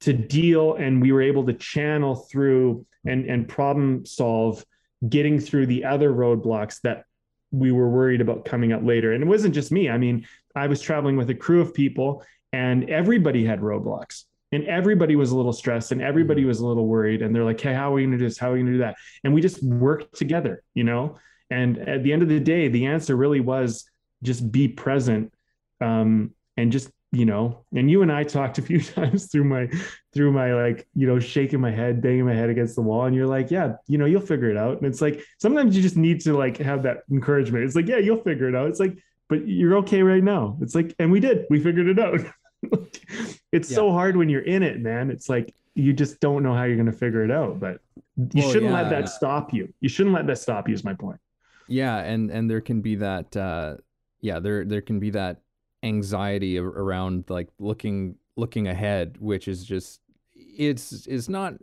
to 0.00 0.12
deal 0.12 0.74
and 0.74 1.02
we 1.02 1.12
were 1.12 1.22
able 1.22 1.44
to 1.46 1.52
channel 1.52 2.14
through 2.14 2.86
and 3.04 3.26
and 3.26 3.48
problem 3.48 4.04
solve 4.06 4.64
getting 5.08 5.40
through 5.40 5.66
the 5.66 5.84
other 5.84 6.12
roadblocks 6.12 6.80
that 6.82 7.04
we 7.50 7.72
were 7.72 7.88
worried 7.88 8.20
about 8.20 8.44
coming 8.44 8.72
up 8.72 8.82
later 8.84 9.12
and 9.12 9.22
it 9.22 9.26
wasn't 9.26 9.54
just 9.54 9.72
me 9.72 9.88
i 9.88 9.98
mean 9.98 10.26
i 10.54 10.66
was 10.66 10.80
traveling 10.80 11.16
with 11.16 11.30
a 11.30 11.34
crew 11.34 11.60
of 11.60 11.74
people 11.74 12.22
and 12.52 12.88
everybody 12.90 13.44
had 13.44 13.60
roadblocks 13.60 14.24
and 14.52 14.64
everybody 14.64 15.16
was 15.16 15.30
a 15.30 15.36
little 15.36 15.52
stressed 15.52 15.92
and 15.92 16.00
everybody 16.00 16.42
mm-hmm. 16.42 16.48
was 16.48 16.60
a 16.60 16.66
little 16.66 16.86
worried 16.86 17.22
and 17.22 17.34
they're 17.34 17.44
like 17.44 17.60
hey 17.60 17.74
how 17.74 17.90
are 17.90 17.94
we 17.94 18.02
going 18.02 18.12
to 18.12 18.18
do 18.18 18.24
this? 18.24 18.38
How 18.38 18.50
are 18.50 18.52
we 18.52 18.60
going 18.60 18.66
to 18.66 18.72
do 18.72 18.78
that? 18.78 18.96
And 19.24 19.34
we 19.34 19.40
just 19.40 19.62
worked 19.62 20.16
together 20.16 20.62
you 20.74 20.84
know? 20.84 21.16
And 21.50 21.78
at 21.78 22.02
the 22.02 22.12
end 22.12 22.22
of 22.22 22.28
the 22.28 22.40
day 22.40 22.68
the 22.68 22.86
answer 22.86 23.16
really 23.16 23.40
was 23.40 23.88
just 24.22 24.50
be 24.50 24.68
present 24.68 25.32
um, 25.80 26.32
and 26.56 26.72
just 26.72 26.90
you 27.10 27.24
know 27.24 27.64
and 27.74 27.90
you 27.90 28.02
and 28.02 28.12
i 28.12 28.22
talked 28.22 28.58
a 28.58 28.62
few 28.62 28.78
times 28.96 29.32
through 29.32 29.44
my 29.44 29.66
through 30.12 30.30
my 30.30 30.52
like 30.52 30.86
you 30.94 31.06
know 31.06 31.18
shaking 31.18 31.58
my 31.58 31.70
head 31.70 32.02
banging 32.02 32.26
my 32.26 32.34
head 32.34 32.50
against 32.50 32.74
the 32.74 32.82
wall 32.82 33.06
and 33.06 33.16
you're 33.16 33.26
like 33.26 33.50
yeah 33.50 33.72
you 33.86 33.96
know 33.96 34.04
you'll 34.04 34.20
figure 34.20 34.50
it 34.50 34.58
out. 34.58 34.76
And 34.76 34.86
it's 34.86 35.00
like 35.00 35.24
sometimes 35.38 35.74
you 35.74 35.80
just 35.80 35.96
need 35.96 36.20
to 36.22 36.36
like 36.36 36.58
have 36.58 36.82
that 36.82 36.98
encouragement. 37.10 37.64
It's 37.64 37.74
like 37.74 37.88
yeah 37.88 37.96
you'll 37.96 38.22
figure 38.22 38.48
it 38.48 38.54
out. 38.54 38.68
It's 38.68 38.80
like 38.80 38.98
but 39.28 39.46
you're 39.46 39.76
okay 39.78 40.02
right 40.02 40.22
now. 40.22 40.56
It's 40.60 40.74
like, 40.74 40.94
and 40.98 41.12
we 41.12 41.20
did, 41.20 41.46
we 41.50 41.60
figured 41.60 41.88
it 41.88 41.98
out. 41.98 42.20
it's 43.52 43.70
yeah. 43.70 43.74
so 43.74 43.92
hard 43.92 44.16
when 44.16 44.28
you're 44.28 44.42
in 44.42 44.62
it, 44.62 44.80
man. 44.80 45.10
It's 45.10 45.28
like 45.28 45.54
you 45.74 45.92
just 45.92 46.18
don't 46.20 46.42
know 46.42 46.54
how 46.54 46.64
you're 46.64 46.76
going 46.76 46.86
to 46.86 46.92
figure 46.92 47.24
it 47.24 47.30
out, 47.30 47.60
but 47.60 47.80
you 48.16 48.42
well, 48.42 48.52
shouldn't 48.52 48.72
yeah. 48.72 48.82
let 48.82 48.90
that 48.90 49.08
stop 49.08 49.54
you. 49.54 49.72
You 49.80 49.88
shouldn't 49.88 50.14
let 50.14 50.26
that 50.26 50.38
stop 50.38 50.68
you 50.68 50.74
is 50.74 50.82
my 50.82 50.94
point. 50.94 51.20
Yeah. 51.68 51.98
And, 51.98 52.30
and 52.30 52.50
there 52.50 52.60
can 52.60 52.80
be 52.80 52.96
that, 52.96 53.36
uh, 53.36 53.76
yeah, 54.20 54.40
there, 54.40 54.64
there 54.64 54.80
can 54.80 54.98
be 54.98 55.10
that 55.10 55.42
anxiety 55.84 56.58
around 56.58 57.24
like 57.28 57.48
looking, 57.60 58.16
looking 58.36 58.66
ahead, 58.66 59.16
which 59.20 59.46
is 59.46 59.64
just, 59.64 60.00
it's, 60.34 61.06
it's 61.06 61.28
not, 61.28 61.54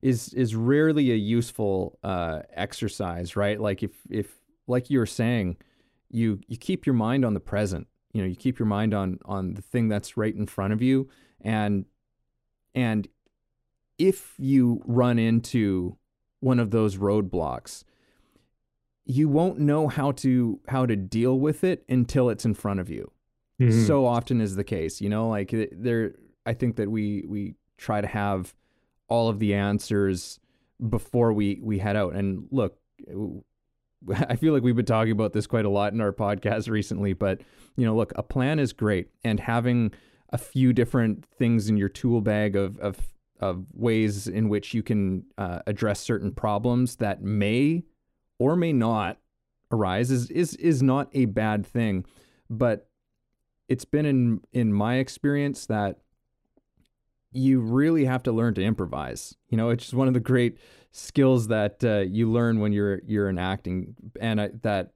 is, 0.00 0.32
is 0.32 0.54
rarely 0.54 1.12
a 1.12 1.16
useful, 1.16 1.98
uh, 2.02 2.40
exercise, 2.54 3.36
right? 3.36 3.60
Like 3.60 3.82
if, 3.82 3.90
if, 4.08 4.28
like 4.66 4.88
you 4.88 4.98
were 4.98 5.06
saying, 5.06 5.58
you, 6.10 6.40
you 6.46 6.56
keep 6.56 6.86
your 6.86 6.94
mind 6.94 7.24
on 7.24 7.34
the 7.34 7.40
present, 7.40 7.86
you 8.12 8.20
know, 8.22 8.28
you 8.28 8.36
keep 8.36 8.58
your 8.58 8.66
mind 8.66 8.94
on, 8.94 9.18
on 9.24 9.54
the 9.54 9.62
thing 9.62 9.88
that's 9.88 10.16
right 10.16 10.34
in 10.34 10.46
front 10.46 10.72
of 10.72 10.82
you 10.82 11.08
and, 11.40 11.86
and 12.74 13.08
if 13.98 14.34
you 14.38 14.82
run 14.84 15.18
into 15.18 15.96
one 16.40 16.58
of 16.58 16.70
those 16.70 16.96
roadblocks, 16.96 17.84
you 19.04 19.28
won't 19.28 19.58
know 19.58 19.88
how 19.88 20.12
to 20.12 20.60
how 20.68 20.86
to 20.86 20.96
deal 20.96 21.38
with 21.38 21.64
it 21.64 21.84
until 21.88 22.28
it's 22.28 22.44
in 22.44 22.54
front 22.54 22.80
of 22.80 22.88
you. 22.88 23.10
Mm-hmm. 23.60 23.86
So 23.86 24.06
often 24.06 24.40
is 24.40 24.56
the 24.56 24.64
case, 24.64 25.00
you 25.00 25.08
know, 25.08 25.28
like 25.28 25.54
there 25.72 26.14
I 26.46 26.54
think 26.54 26.76
that 26.76 26.90
we 26.90 27.24
we 27.28 27.54
try 27.78 28.00
to 28.00 28.06
have 28.06 28.54
all 29.08 29.28
of 29.28 29.38
the 29.38 29.54
answers 29.54 30.40
before 30.88 31.32
we 31.32 31.60
we 31.62 31.78
head 31.78 31.96
out. 31.96 32.14
And 32.14 32.48
look, 32.50 32.78
I 34.28 34.36
feel 34.36 34.52
like 34.52 34.62
we've 34.62 34.76
been 34.76 34.84
talking 34.84 35.12
about 35.12 35.32
this 35.32 35.46
quite 35.46 35.64
a 35.64 35.70
lot 35.70 35.92
in 35.92 36.00
our 36.00 36.12
podcast 36.12 36.68
recently, 36.68 37.12
but 37.12 37.40
you 37.76 37.86
know, 37.86 37.94
look, 37.94 38.12
a 38.16 38.22
plan 38.22 38.58
is 38.58 38.72
great 38.72 39.08
and 39.24 39.40
having 39.40 39.92
a 40.30 40.38
few 40.38 40.72
different 40.72 41.24
things 41.24 41.68
in 41.68 41.76
your 41.76 41.88
tool 41.88 42.20
bag 42.20 42.56
of 42.56 42.78
of 42.78 42.98
of 43.40 43.66
ways 43.72 44.28
in 44.28 44.48
which 44.48 44.72
you 44.72 44.82
can 44.82 45.24
uh, 45.36 45.58
address 45.66 46.00
certain 46.00 46.32
problems 46.32 46.96
that 46.96 47.22
may 47.22 47.82
or 48.38 48.56
may 48.56 48.72
not 48.72 49.18
arise 49.72 50.10
is 50.10 50.30
is 50.30 50.54
is 50.56 50.82
not 50.82 51.08
a 51.12 51.24
bad 51.26 51.66
thing, 51.66 52.04
but 52.48 52.88
it's 53.68 53.84
been 53.84 54.06
in 54.06 54.40
in 54.52 54.72
my 54.72 54.96
experience 54.96 55.66
that 55.66 55.98
you 57.32 57.60
really 57.60 58.04
have 58.04 58.22
to 58.24 58.32
learn 58.32 58.54
to 58.54 58.62
improvise. 58.62 59.36
You 59.48 59.56
know, 59.56 59.70
it's 59.70 59.84
just 59.84 59.94
one 59.94 60.08
of 60.08 60.14
the 60.14 60.20
great 60.20 60.58
skills 60.90 61.48
that 61.48 61.82
uh, 61.82 62.00
you 62.00 62.30
learn 62.30 62.60
when 62.60 62.72
you're 62.72 63.00
you're 63.06 63.28
in 63.28 63.38
acting, 63.38 63.94
and 64.20 64.40
I, 64.40 64.50
that 64.62 64.92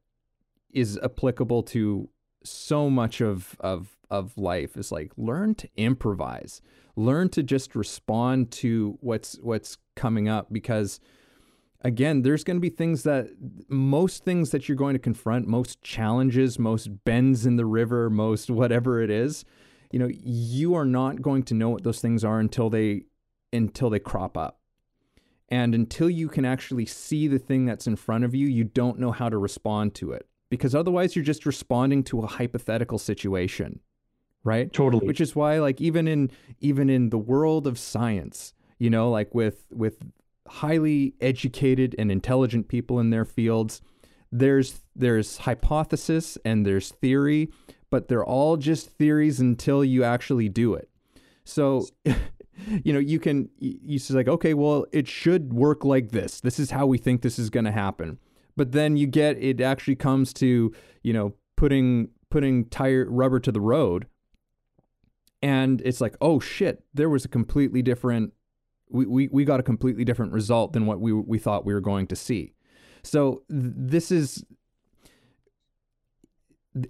is 0.73 0.99
applicable 1.03 1.63
to 1.65 2.09
so 2.45 2.91
much 2.91 3.21
of 3.21 3.57
of 3.61 3.97
of 4.11 4.37
life. 4.37 4.77
Is 4.77 4.93
like 4.93 5.13
learn 5.17 5.55
to 5.57 5.69
improvise 5.77 6.61
learn 6.97 7.29
to 7.29 7.43
just 7.43 7.77
respond 7.77 8.51
to 8.51 8.99
what's 9.01 9.39
what's 9.43 9.77
coming 9.95 10.29
up 10.29 10.49
because 10.51 10.99
again 11.83 12.23
there's 12.23 12.43
going 12.43 12.57
to 12.57 12.61
be 12.61 12.71
things 12.71 13.03
that 13.03 13.29
most 13.69 14.25
things 14.25 14.51
that 14.51 14.69
you're 14.69 14.77
going 14.77 14.95
to 14.95 14.99
confront 14.99 15.47
most 15.47 15.81
challenges 15.83 16.59
most 16.59 17.05
bends 17.05 17.45
in 17.45 17.57
the 17.57 17.67
river 17.67 18.09
most 18.09 18.51
whatever 18.51 19.01
it 19.01 19.11
is 19.11 19.45
you 19.91 19.99
know 19.99 20.09
you 20.11 20.75
are 20.75 20.85
not 20.85 21.23
going 21.23 21.43
to 21.45 21.55
know 21.55 21.69
what 21.69 21.85
those 21.85 22.01
things 22.01 22.25
are 22.25 22.39
until 22.39 22.71
they 22.71 23.05
until 23.53 23.91
they 23.91 23.99
crop 23.99 24.37
up. 24.37 24.61
And 25.49 25.77
until 25.77 26.11
you 26.11 26.29
can 26.29 26.45
actually 26.45 26.87
see 26.87 27.29
the 27.29 27.39
thing 27.39 27.67
that's 27.67 27.87
in 27.87 27.97
front 27.97 28.25
of 28.25 28.35
you 28.35 28.47
you 28.47 28.65
don't 28.65 28.99
know 28.99 29.13
how 29.13 29.29
to 29.29 29.39
respond 29.39 29.95
to 29.97 30.13
it. 30.13 30.27
Because 30.51 30.75
otherwise 30.75 31.17
you're 31.17 31.25
just 31.25 31.47
responding 31.47 32.05
to 32.05 32.21
a 32.21 32.27
hypothetical 32.27 32.99
situation 32.99 33.81
right? 34.47 34.73
Totally. 34.73 35.05
Which 35.07 35.21
is 35.21 35.35
why 35.35 35.59
like 35.59 35.81
even 35.81 36.07
in 36.07 36.31
even 36.61 36.89
in 36.89 37.11
the 37.11 37.19
world 37.19 37.67
of 37.67 37.79
science 37.79 38.55
you 38.79 38.89
know 38.91 39.11
like 39.11 39.35
with 39.35 39.67
with 39.73 39.99
highly 40.47 41.15
educated 41.21 41.95
and 41.99 42.11
intelligent 42.11 42.69
people 42.69 43.01
in 43.01 43.11
their 43.11 43.25
fields 43.25 43.83
there's 44.31 44.81
there's 44.95 45.39
hypothesis 45.39 46.39
and 46.45 46.65
there's 46.65 46.91
theory 46.91 47.51
but 47.91 48.09
they're 48.09 48.25
all 48.25 48.57
just 48.57 48.91
theories 48.91 49.41
until 49.41 49.85
you 49.85 50.05
actually 50.05 50.49
do 50.49 50.75
it. 50.75 50.89
So 51.45 51.87
you 52.85 52.93
know 52.93 52.99
you 52.99 53.19
can 53.21 53.49
you 53.59 53.99
say 53.99 54.15
like 54.15 54.29
okay 54.29 54.55
well 54.55 54.87
it 54.93 55.07
should 55.07 55.53
work 55.53 55.85
like 55.85 56.11
this. 56.11 56.41
This 56.41 56.59
is 56.59 56.71
how 56.71 56.87
we 56.87 56.99
think 56.99 57.23
this 57.23 57.39
is 57.39 57.51
going 57.51 57.65
to 57.65 57.73
happen. 57.73 58.19
But 58.57 58.73
then 58.73 58.97
you 58.97 59.07
get 59.07 59.37
it 59.39 59.61
actually 59.61 59.97
comes 59.97 60.33
to 60.35 60.73
you 61.03 61.13
know 61.13 61.35
putting 61.57 62.11
putting 62.31 62.67
tire 62.67 63.07
rubber 63.09 63.41
to 63.41 63.53
the 63.53 63.61
road 63.61 64.07
and 65.43 65.81
it's 65.83 66.01
like 66.01 66.17
oh 66.21 66.41
shit 66.41 66.85
there 66.93 67.09
was 67.09 67.25
a 67.25 67.29
completely 67.29 67.83
different 67.83 68.33
we, 68.89 69.07
we, 69.07 69.29
we 69.29 69.45
got 69.45 69.61
a 69.61 69.63
completely 69.63 70.05
different 70.05 70.33
result 70.33 70.73
than 70.73 70.87
what 70.87 71.01
we, 71.01 71.13
we 71.13 71.39
thought 71.39 71.65
we 71.65 71.75
were 71.75 71.81
going 71.81 72.07
to 72.09 72.17
see. 72.17 72.55
So 73.03 73.43
th- 73.51 73.73
this 73.77 74.11
is 74.11 74.45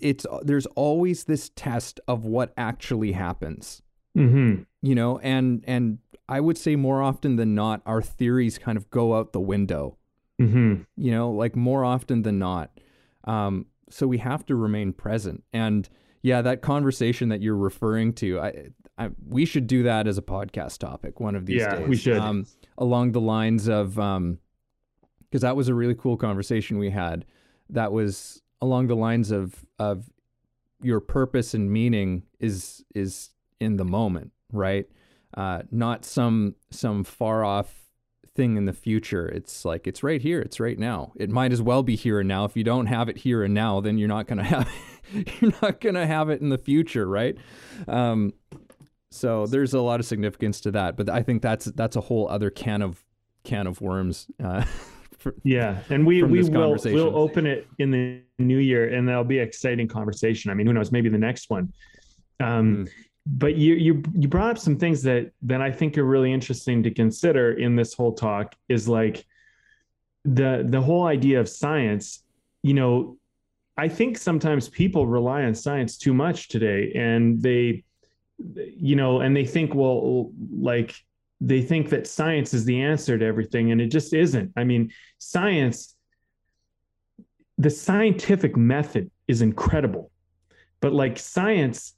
it's 0.00 0.26
there's 0.42 0.66
always 0.74 1.24
this 1.24 1.50
test 1.54 2.00
of 2.08 2.24
what 2.24 2.52
actually 2.56 3.12
happens 3.12 3.82
mm-hmm. 4.16 4.62
you 4.82 4.94
know 4.94 5.18
and 5.20 5.64
and 5.66 5.98
i 6.28 6.40
would 6.40 6.58
say 6.58 6.76
more 6.76 7.02
often 7.02 7.36
than 7.36 7.54
not 7.54 7.82
our 7.86 8.02
theories 8.02 8.58
kind 8.58 8.76
of 8.76 8.90
go 8.90 9.16
out 9.16 9.32
the 9.32 9.40
window 9.40 9.96
mm-hmm. 10.40 10.82
you 10.96 11.10
know 11.10 11.30
like 11.30 11.54
more 11.54 11.84
often 11.84 12.22
than 12.22 12.38
not 12.38 12.70
um, 13.24 13.66
so 13.90 14.06
we 14.06 14.18
have 14.18 14.46
to 14.46 14.54
remain 14.54 14.92
present 14.92 15.42
and 15.52 15.88
yeah, 16.26 16.42
that 16.42 16.60
conversation 16.60 17.28
that 17.28 17.40
you're 17.40 17.54
referring 17.54 18.12
to, 18.14 18.40
I, 18.40 18.70
I, 18.98 19.10
we 19.28 19.44
should 19.44 19.68
do 19.68 19.84
that 19.84 20.08
as 20.08 20.18
a 20.18 20.22
podcast 20.22 20.78
topic 20.78 21.20
one 21.20 21.36
of 21.36 21.46
these 21.46 21.60
yeah, 21.60 21.76
days. 21.76 21.80
Yeah, 21.82 21.86
we 21.86 21.96
should. 21.96 22.16
Um, 22.16 22.46
along 22.78 23.12
the 23.12 23.20
lines 23.20 23.68
of, 23.68 23.90
because 23.94 24.16
um, 24.16 24.38
that 25.30 25.54
was 25.54 25.68
a 25.68 25.74
really 25.74 25.94
cool 25.94 26.16
conversation 26.16 26.78
we 26.78 26.90
had. 26.90 27.24
That 27.70 27.92
was 27.92 28.42
along 28.60 28.86
the 28.86 28.96
lines 28.96 29.30
of 29.30 29.64
of 29.78 30.10
your 30.82 31.00
purpose 31.00 31.54
and 31.54 31.70
meaning 31.70 32.22
is 32.40 32.84
is 32.94 33.30
in 33.60 33.76
the 33.76 33.84
moment, 33.84 34.32
right? 34.52 34.86
Uh, 35.36 35.62
not 35.70 36.04
some 36.04 36.54
some 36.70 37.04
far 37.04 37.44
off 37.44 37.86
thing 38.34 38.56
in 38.56 38.66
the 38.66 38.72
future. 38.72 39.26
It's 39.26 39.64
like 39.64 39.86
it's 39.86 40.02
right 40.02 40.20
here, 40.20 40.40
it's 40.40 40.60
right 40.60 40.78
now. 40.78 41.12
It 41.16 41.30
might 41.30 41.52
as 41.52 41.62
well 41.62 41.82
be 41.82 41.96
here 41.96 42.20
and 42.20 42.28
now. 42.28 42.44
If 42.44 42.56
you 42.56 42.64
don't 42.64 42.86
have 42.86 43.08
it 43.08 43.18
here 43.18 43.42
and 43.42 43.54
now, 43.54 43.80
then 43.80 43.98
you're 43.98 44.08
not 44.08 44.28
to 44.28 44.42
have 44.42 44.70
you're 45.40 45.52
not 45.62 45.80
to 45.80 46.06
have 46.06 46.28
it 46.28 46.40
in 46.40 46.50
the 46.50 46.58
future, 46.58 47.08
right? 47.08 47.36
Um, 47.88 48.32
so 49.10 49.46
there's 49.46 49.72
a 49.72 49.80
lot 49.80 50.00
of 50.00 50.06
significance 50.06 50.60
to 50.62 50.70
that, 50.72 50.96
but 50.96 51.08
I 51.08 51.22
think 51.22 51.42
that's 51.42 51.64
that's 51.66 51.96
a 51.96 52.02
whole 52.02 52.28
other 52.28 52.50
can 52.50 52.82
of 52.82 53.02
can 53.44 53.66
of 53.66 53.80
worms. 53.80 54.26
Uh, 54.42 54.64
for, 55.26 55.34
yeah, 55.44 55.80
and 55.90 56.06
we 56.06 56.22
we 56.22 56.42
will 56.42 56.76
we'll 56.84 57.16
open 57.16 57.46
it 57.46 57.66
in 57.78 57.90
the 57.90 58.22
new 58.38 58.58
year, 58.58 58.94
and 58.94 59.08
that'll 59.08 59.24
be 59.24 59.38
an 59.38 59.48
exciting 59.48 59.88
conversation. 59.88 60.50
I 60.50 60.54
mean, 60.54 60.66
who 60.66 60.72
knows? 60.72 60.92
Maybe 60.92 61.08
the 61.08 61.18
next 61.18 61.50
one. 61.50 61.72
Um, 62.40 62.86
mm 62.86 62.90
but 63.26 63.56
you 63.56 63.74
you 63.74 64.02
you 64.14 64.28
brought 64.28 64.50
up 64.50 64.58
some 64.58 64.78
things 64.78 65.02
that 65.02 65.32
that 65.42 65.60
I 65.60 65.72
think 65.72 65.98
are 65.98 66.04
really 66.04 66.32
interesting 66.32 66.82
to 66.84 66.90
consider 66.92 67.52
in 67.54 67.74
this 67.74 67.92
whole 67.92 68.12
talk 68.12 68.54
is 68.68 68.88
like 68.88 69.26
the 70.24 70.64
the 70.68 70.80
whole 70.80 71.06
idea 71.06 71.40
of 71.40 71.48
science 71.48 72.22
you 72.62 72.74
know 72.74 73.18
I 73.76 73.88
think 73.88 74.16
sometimes 74.16 74.68
people 74.68 75.06
rely 75.06 75.42
on 75.42 75.54
science 75.54 75.98
too 75.98 76.14
much 76.14 76.48
today 76.48 76.92
and 76.94 77.42
they 77.42 77.82
you 78.54 78.94
know 78.94 79.20
and 79.20 79.36
they 79.36 79.44
think 79.44 79.74
well 79.74 80.30
like 80.56 80.94
they 81.40 81.60
think 81.62 81.90
that 81.90 82.06
science 82.06 82.54
is 82.54 82.64
the 82.64 82.80
answer 82.80 83.18
to 83.18 83.24
everything 83.24 83.70
and 83.70 83.80
it 83.80 83.88
just 83.88 84.14
isn't 84.14 84.52
I 84.56 84.64
mean 84.64 84.90
science 85.18 85.94
the 87.58 87.70
scientific 87.70 88.56
method 88.56 89.10
is 89.28 89.42
incredible 89.42 90.10
but 90.80 90.92
like 90.92 91.18
science 91.18 91.94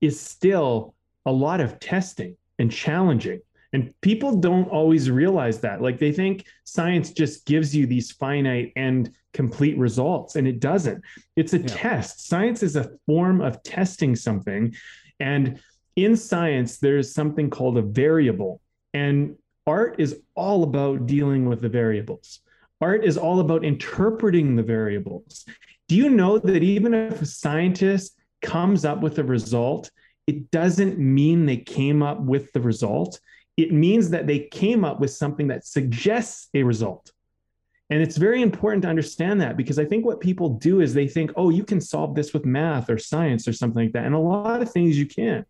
is 0.00 0.18
still 0.18 0.94
a 1.26 1.32
lot 1.32 1.60
of 1.60 1.78
testing 1.78 2.36
and 2.58 2.72
challenging. 2.72 3.40
And 3.74 3.92
people 4.00 4.36
don't 4.36 4.68
always 4.68 5.10
realize 5.10 5.60
that. 5.60 5.82
Like 5.82 5.98
they 5.98 6.12
think 6.12 6.46
science 6.64 7.10
just 7.10 7.46
gives 7.46 7.76
you 7.76 7.86
these 7.86 8.10
finite 8.10 8.72
and 8.76 9.10
complete 9.34 9.76
results, 9.76 10.36
and 10.36 10.46
it 10.46 10.60
doesn't. 10.60 11.02
It's 11.36 11.52
a 11.52 11.58
yeah. 11.58 11.66
test. 11.68 12.26
Science 12.26 12.62
is 12.62 12.76
a 12.76 12.90
form 13.06 13.42
of 13.42 13.62
testing 13.62 14.16
something. 14.16 14.74
And 15.20 15.60
in 15.96 16.16
science, 16.16 16.78
there's 16.78 17.14
something 17.14 17.50
called 17.50 17.76
a 17.76 17.82
variable. 17.82 18.61
And 18.94 19.36
art 19.66 19.96
is 19.98 20.20
all 20.34 20.64
about 20.64 21.06
dealing 21.06 21.48
with 21.48 21.60
the 21.60 21.68
variables. 21.68 22.40
Art 22.80 23.04
is 23.04 23.16
all 23.16 23.40
about 23.40 23.64
interpreting 23.64 24.56
the 24.56 24.62
variables. 24.62 25.44
Do 25.88 25.96
you 25.96 26.10
know 26.10 26.38
that 26.38 26.62
even 26.62 26.94
if 26.94 27.22
a 27.22 27.26
scientist 27.26 28.16
comes 28.42 28.84
up 28.84 29.00
with 29.00 29.18
a 29.18 29.24
result, 29.24 29.90
it 30.26 30.50
doesn't 30.50 30.98
mean 30.98 31.46
they 31.46 31.56
came 31.56 32.02
up 32.02 32.20
with 32.20 32.52
the 32.52 32.60
result. 32.60 33.20
It 33.56 33.72
means 33.72 34.10
that 34.10 34.26
they 34.26 34.40
came 34.40 34.84
up 34.84 35.00
with 35.00 35.10
something 35.10 35.48
that 35.48 35.66
suggests 35.66 36.48
a 36.54 36.62
result. 36.62 37.12
And 37.90 38.00
it's 38.00 38.16
very 38.16 38.40
important 38.40 38.82
to 38.82 38.88
understand 38.88 39.40
that 39.42 39.56
because 39.56 39.78
I 39.78 39.84
think 39.84 40.06
what 40.06 40.20
people 40.20 40.48
do 40.48 40.80
is 40.80 40.94
they 40.94 41.06
think, 41.06 41.30
oh, 41.36 41.50
you 41.50 41.62
can 41.62 41.80
solve 41.80 42.14
this 42.14 42.32
with 42.32 42.46
math 42.46 42.88
or 42.88 42.96
science 42.96 43.46
or 43.46 43.52
something 43.52 43.84
like 43.84 43.92
that. 43.92 44.06
And 44.06 44.14
a 44.14 44.18
lot 44.18 44.62
of 44.62 44.72
things 44.72 44.98
you 44.98 45.06
can't. 45.06 45.46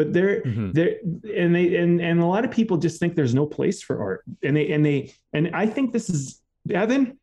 But 0.00 0.14
they're 0.14 0.40
mm-hmm. 0.40 0.72
they're 0.72 0.96
and 1.36 1.54
they 1.54 1.76
and 1.76 2.00
and 2.00 2.20
a 2.20 2.24
lot 2.24 2.46
of 2.46 2.50
people 2.50 2.78
just 2.78 2.98
think 2.98 3.14
there's 3.14 3.34
no 3.34 3.44
place 3.44 3.82
for 3.82 4.00
art. 4.00 4.24
And 4.42 4.56
they 4.56 4.72
and 4.72 4.82
they 4.82 5.12
and 5.34 5.50
I 5.52 5.66
think 5.66 5.92
this 5.92 6.08
is 6.08 6.40
Evan, 6.70 7.18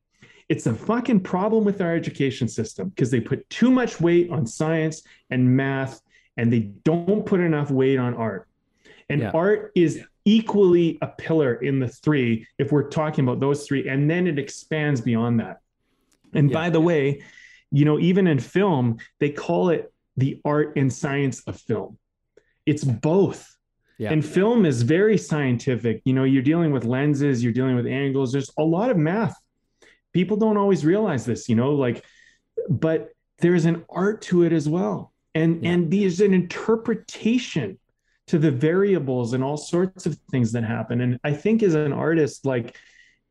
it's 0.47 0.67
a 0.67 0.75
fucking 0.75 1.21
problem 1.21 1.65
with 1.65 1.81
our 1.81 1.95
education 1.95 2.47
system 2.47 2.89
because 2.89 3.09
they 3.09 3.19
put 3.19 3.49
too 3.49 3.71
much 3.71 3.99
weight 3.99 4.29
on 4.29 4.45
science 4.45 5.01
and 5.31 5.57
math 5.57 6.01
and 6.37 6.53
they 6.53 6.69
don't 6.83 7.25
put 7.25 7.39
enough 7.39 7.71
weight 7.71 7.97
on 7.97 8.13
art. 8.13 8.47
And 9.09 9.21
yeah. 9.21 9.31
art 9.33 9.71
is 9.73 10.03
equally 10.25 10.99
a 11.01 11.07
pillar 11.07 11.55
in 11.55 11.79
the 11.79 11.87
three 11.87 12.45
if 12.59 12.71
we're 12.71 12.89
talking 12.89 13.25
about 13.25 13.39
those 13.39 13.65
three 13.65 13.89
and 13.89 14.07
then 14.07 14.27
it 14.27 14.37
expands 14.37 15.01
beyond 15.01 15.39
that 15.39 15.61
and 16.33 16.51
yeah. 16.51 16.53
by 16.53 16.69
the 16.69 16.81
way 16.81 17.23
you 17.71 17.85
know 17.85 17.97
even 17.97 18.27
in 18.27 18.37
film 18.37 18.97
they 19.21 19.29
call 19.29 19.69
it 19.69 19.93
the 20.17 20.41
art 20.43 20.75
and 20.75 20.91
science 20.91 21.41
of 21.47 21.57
film 21.57 21.97
it's 22.67 22.83
both 22.83 23.57
yeah. 23.97 24.11
and 24.11 24.23
film 24.23 24.65
is 24.65 24.83
very 24.83 25.17
scientific 25.17 26.01
you 26.05 26.13
know 26.13 26.23
you're 26.23 26.43
dealing 26.43 26.71
with 26.71 26.85
lenses 26.85 27.43
you're 27.43 27.53
dealing 27.53 27.75
with 27.75 27.87
angles 27.87 28.31
there's 28.31 28.51
a 28.59 28.63
lot 28.63 28.91
of 28.91 28.97
math 28.97 29.35
people 30.13 30.37
don't 30.37 30.57
always 30.57 30.85
realize 30.85 31.25
this 31.25 31.49
you 31.49 31.55
know 31.55 31.71
like 31.71 32.03
but 32.69 33.09
there's 33.39 33.65
an 33.65 33.83
art 33.89 34.21
to 34.21 34.43
it 34.43 34.53
as 34.53 34.69
well 34.69 35.13
and 35.33 35.63
yeah. 35.63 35.71
and 35.71 35.91
there's 35.91 36.21
an 36.21 36.33
interpretation 36.33 37.79
to 38.27 38.37
the 38.37 38.51
variables 38.51 39.33
and 39.33 39.43
all 39.43 39.57
sorts 39.57 40.05
of 40.05 40.17
things 40.31 40.51
that 40.51 40.63
happen. 40.63 41.01
And 41.01 41.19
I 41.23 41.31
think 41.31 41.63
as 41.63 41.75
an 41.75 41.93
artist, 41.93 42.45
like 42.45 42.77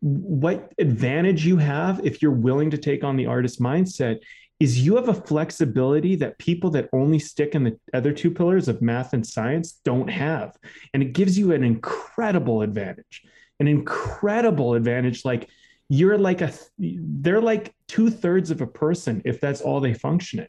what 0.01 0.73
advantage 0.79 1.47
you 1.47 1.59
have 1.59 2.01
if 2.05 2.21
you're 2.21 2.31
willing 2.31 2.71
to 2.71 2.79
take 2.79 3.05
on 3.05 3.17
the 3.17 3.27
artist 3.27 3.61
mindset 3.61 4.21
is 4.59 4.85
you 4.85 4.97
have 4.97 5.09
a 5.09 5.15
flexibility 5.15 6.17
that 6.17 6.39
people 6.39 6.71
that 6.71 6.89
only 6.93 7.19
stick 7.19 7.55
in 7.55 7.65
the 7.65 7.79
other 7.93 8.13
two 8.13 8.31
pillars 8.31 8.69
of 8.69 8.81
math 8.81 9.13
and 9.13 9.27
science 9.27 9.81
don't 9.85 10.09
have. 10.09 10.57
And 10.95 11.03
it 11.03 11.13
gives 11.13 11.39
you 11.39 11.53
an 11.53 11.63
incredible 11.63 12.63
advantage, 12.63 13.25
an 13.61 13.69
incredible 13.69 14.75
advantage. 14.75 15.25
Like 15.25 15.51
you're 15.89 16.17
like 16.17 16.41
a, 16.41 16.53
they're 16.79 17.43
like 17.43 17.75
two 17.87 18.09
thirds 18.09 18.51
of 18.51 18.63
a 18.63 18.67
person 18.67 19.21
if 19.27 19.41
that's 19.41 19.61
all 19.61 19.81
they 19.81 19.95
function 19.95 20.41
in. 20.41 20.49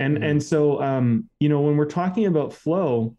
And, 0.00 0.14
mm-hmm. 0.16 0.24
and 0.24 0.42
so, 0.42 0.82
um, 0.82 1.28
you 1.38 1.48
know, 1.48 1.60
when 1.60 1.76
we're 1.76 1.86
talking 1.86 2.26
about 2.26 2.52
flow, 2.52 3.16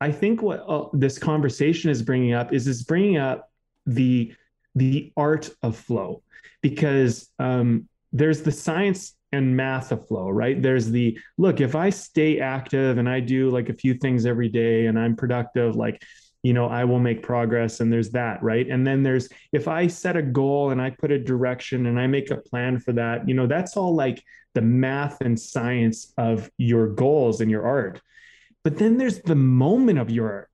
I 0.00 0.12
think 0.12 0.42
what 0.42 0.64
uh, 0.66 0.86
this 0.92 1.18
conversation 1.18 1.90
is 1.90 2.02
bringing 2.02 2.32
up 2.32 2.52
is 2.52 2.68
is 2.68 2.84
bringing 2.84 3.16
up 3.16 3.50
the 3.84 4.32
the 4.74 5.12
art 5.16 5.50
of 5.62 5.76
flow 5.76 6.22
because 6.62 7.28
um, 7.40 7.88
there's 8.12 8.42
the 8.42 8.52
science 8.52 9.16
and 9.32 9.56
math 9.56 9.88
flow, 10.06 10.28
right? 10.30 10.60
There's 10.60 10.90
the 10.90 11.18
look, 11.36 11.60
if 11.60 11.74
I 11.74 11.90
stay 11.90 12.40
active 12.40 12.98
and 12.98 13.08
I 13.08 13.20
do 13.20 13.50
like 13.50 13.68
a 13.68 13.74
few 13.74 13.94
things 13.94 14.26
every 14.26 14.48
day 14.48 14.86
and 14.86 14.98
I'm 14.98 15.16
productive, 15.16 15.76
like, 15.76 16.02
you 16.42 16.52
know, 16.52 16.66
I 16.66 16.84
will 16.84 17.00
make 17.00 17.22
progress. 17.22 17.80
And 17.80 17.92
there's 17.92 18.10
that, 18.10 18.42
right? 18.42 18.68
And 18.68 18.86
then 18.86 19.02
there's 19.02 19.28
if 19.52 19.68
I 19.68 19.86
set 19.88 20.16
a 20.16 20.22
goal 20.22 20.70
and 20.70 20.80
I 20.80 20.90
put 20.90 21.10
a 21.10 21.18
direction 21.18 21.86
and 21.86 21.98
I 22.00 22.06
make 22.06 22.30
a 22.30 22.36
plan 22.36 22.78
for 22.78 22.92
that, 22.92 23.28
you 23.28 23.34
know, 23.34 23.46
that's 23.46 23.76
all 23.76 23.94
like 23.94 24.22
the 24.54 24.62
math 24.62 25.20
and 25.20 25.38
science 25.38 26.12
of 26.16 26.50
your 26.56 26.88
goals 26.88 27.40
and 27.40 27.50
your 27.50 27.66
art. 27.66 28.00
But 28.64 28.76
then 28.76 28.98
there's 28.98 29.20
the 29.20 29.34
moment 29.34 29.98
of 29.98 30.10
your 30.10 30.30
art, 30.30 30.50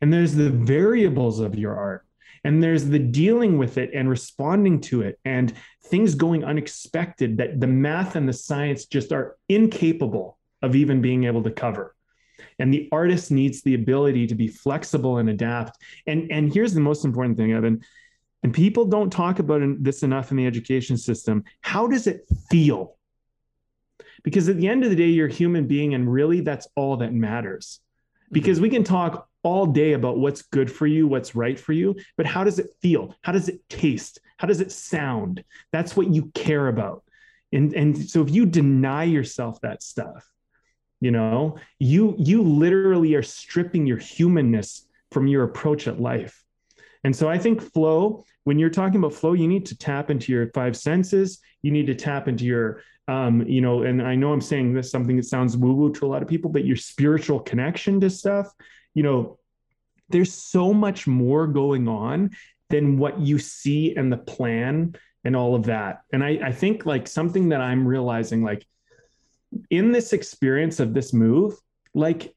and 0.00 0.12
there's 0.12 0.34
the 0.34 0.50
variables 0.50 1.40
of 1.40 1.58
your 1.58 1.76
art, 1.76 2.06
and 2.48 2.62
there's 2.62 2.86
the 2.86 2.98
dealing 2.98 3.58
with 3.58 3.76
it 3.76 3.90
and 3.92 4.08
responding 4.08 4.80
to 4.80 5.02
it, 5.02 5.20
and 5.26 5.52
things 5.84 6.14
going 6.14 6.44
unexpected 6.44 7.36
that 7.36 7.60
the 7.60 7.66
math 7.66 8.16
and 8.16 8.26
the 8.26 8.32
science 8.32 8.86
just 8.86 9.12
are 9.12 9.36
incapable 9.50 10.38
of 10.62 10.74
even 10.74 11.02
being 11.02 11.24
able 11.24 11.42
to 11.42 11.50
cover. 11.50 11.94
And 12.58 12.72
the 12.72 12.88
artist 12.90 13.30
needs 13.30 13.60
the 13.60 13.74
ability 13.74 14.28
to 14.28 14.34
be 14.34 14.48
flexible 14.48 15.18
and 15.18 15.28
adapt. 15.28 15.76
And, 16.06 16.32
and 16.32 16.50
here's 16.50 16.72
the 16.72 16.80
most 16.80 17.04
important 17.04 17.36
thing, 17.36 17.52
Evan. 17.52 17.82
And 18.42 18.54
people 18.54 18.86
don't 18.86 19.10
talk 19.10 19.40
about 19.40 19.60
this 19.84 20.02
enough 20.02 20.30
in 20.30 20.38
the 20.38 20.46
education 20.46 20.96
system. 20.96 21.44
How 21.60 21.86
does 21.86 22.06
it 22.06 22.22
feel 22.50 22.96
because 24.22 24.48
at 24.48 24.56
the 24.56 24.68
end 24.68 24.84
of 24.84 24.90
the 24.90 24.96
day 24.96 25.08
you're 25.08 25.28
a 25.28 25.32
human 25.32 25.66
being 25.66 25.92
and 25.92 26.10
really 26.10 26.40
that's 26.40 26.66
all 26.76 26.96
that 26.96 27.12
matters 27.12 27.80
because 28.32 28.58
we 28.58 28.70
can 28.70 28.84
talk 28.84 29.27
all 29.42 29.66
day 29.66 29.92
about 29.92 30.18
what's 30.18 30.42
good 30.42 30.70
for 30.70 30.86
you 30.86 31.06
what's 31.06 31.34
right 31.34 31.58
for 31.58 31.72
you 31.72 31.96
but 32.16 32.26
how 32.26 32.44
does 32.44 32.58
it 32.58 32.74
feel? 32.80 33.14
How 33.22 33.32
does 33.32 33.48
it 33.48 33.66
taste? 33.68 34.20
How 34.36 34.46
does 34.46 34.60
it 34.60 34.72
sound? 34.72 35.44
That's 35.72 35.96
what 35.96 36.12
you 36.12 36.30
care 36.34 36.68
about. 36.68 37.04
And 37.52 37.74
and 37.74 38.10
so 38.10 38.22
if 38.22 38.30
you 38.30 38.46
deny 38.46 39.04
yourself 39.04 39.60
that 39.62 39.82
stuff 39.82 40.28
you 41.00 41.10
know 41.10 41.56
you 41.78 42.14
you 42.18 42.42
literally 42.42 43.14
are 43.14 43.22
stripping 43.22 43.86
your 43.86 43.98
humanness 43.98 44.86
from 45.12 45.26
your 45.26 45.44
approach 45.44 45.86
at 45.88 46.00
life. 46.00 46.44
And 47.04 47.14
so 47.14 47.28
i 47.28 47.38
think 47.38 47.62
flow 47.62 48.24
when 48.44 48.58
you're 48.58 48.70
talking 48.70 48.98
about 48.98 49.14
flow 49.14 49.32
you 49.32 49.48
need 49.48 49.66
to 49.66 49.78
tap 49.78 50.10
into 50.10 50.32
your 50.32 50.50
five 50.52 50.76
senses. 50.76 51.38
You 51.62 51.70
need 51.70 51.86
to 51.86 51.94
tap 51.94 52.28
into 52.28 52.44
your 52.44 52.82
um, 53.08 53.42
you 53.46 53.62
know, 53.62 53.82
and 53.82 54.02
I 54.02 54.14
know 54.14 54.32
I'm 54.32 54.40
saying 54.42 54.74
this 54.74 54.90
something 54.90 55.16
that 55.16 55.24
sounds 55.24 55.56
woo 55.56 55.72
woo 55.72 55.92
to 55.94 56.06
a 56.06 56.08
lot 56.08 56.22
of 56.22 56.28
people, 56.28 56.50
but 56.50 56.66
your 56.66 56.76
spiritual 56.76 57.40
connection 57.40 58.00
to 58.00 58.10
stuff, 58.10 58.52
you 58.94 59.02
know, 59.02 59.38
there's 60.08 60.32
so 60.32 60.72
much 60.72 61.06
more 61.06 61.46
going 61.46 61.88
on 61.88 62.30
than 62.70 62.98
what 62.98 63.20
you 63.20 63.38
see 63.38 63.94
and 63.96 64.12
the 64.12 64.16
plan 64.16 64.94
and 65.24 65.36
all 65.36 65.54
of 65.54 65.64
that. 65.64 66.02
And 66.12 66.22
I, 66.22 66.38
I 66.42 66.52
think 66.52 66.86
like 66.86 67.06
something 67.06 67.50
that 67.50 67.60
I'm 67.60 67.86
realizing, 67.86 68.42
like 68.42 68.66
in 69.70 69.92
this 69.92 70.12
experience 70.12 70.80
of 70.80 70.94
this 70.94 71.12
move, 71.12 71.54
like 71.94 72.34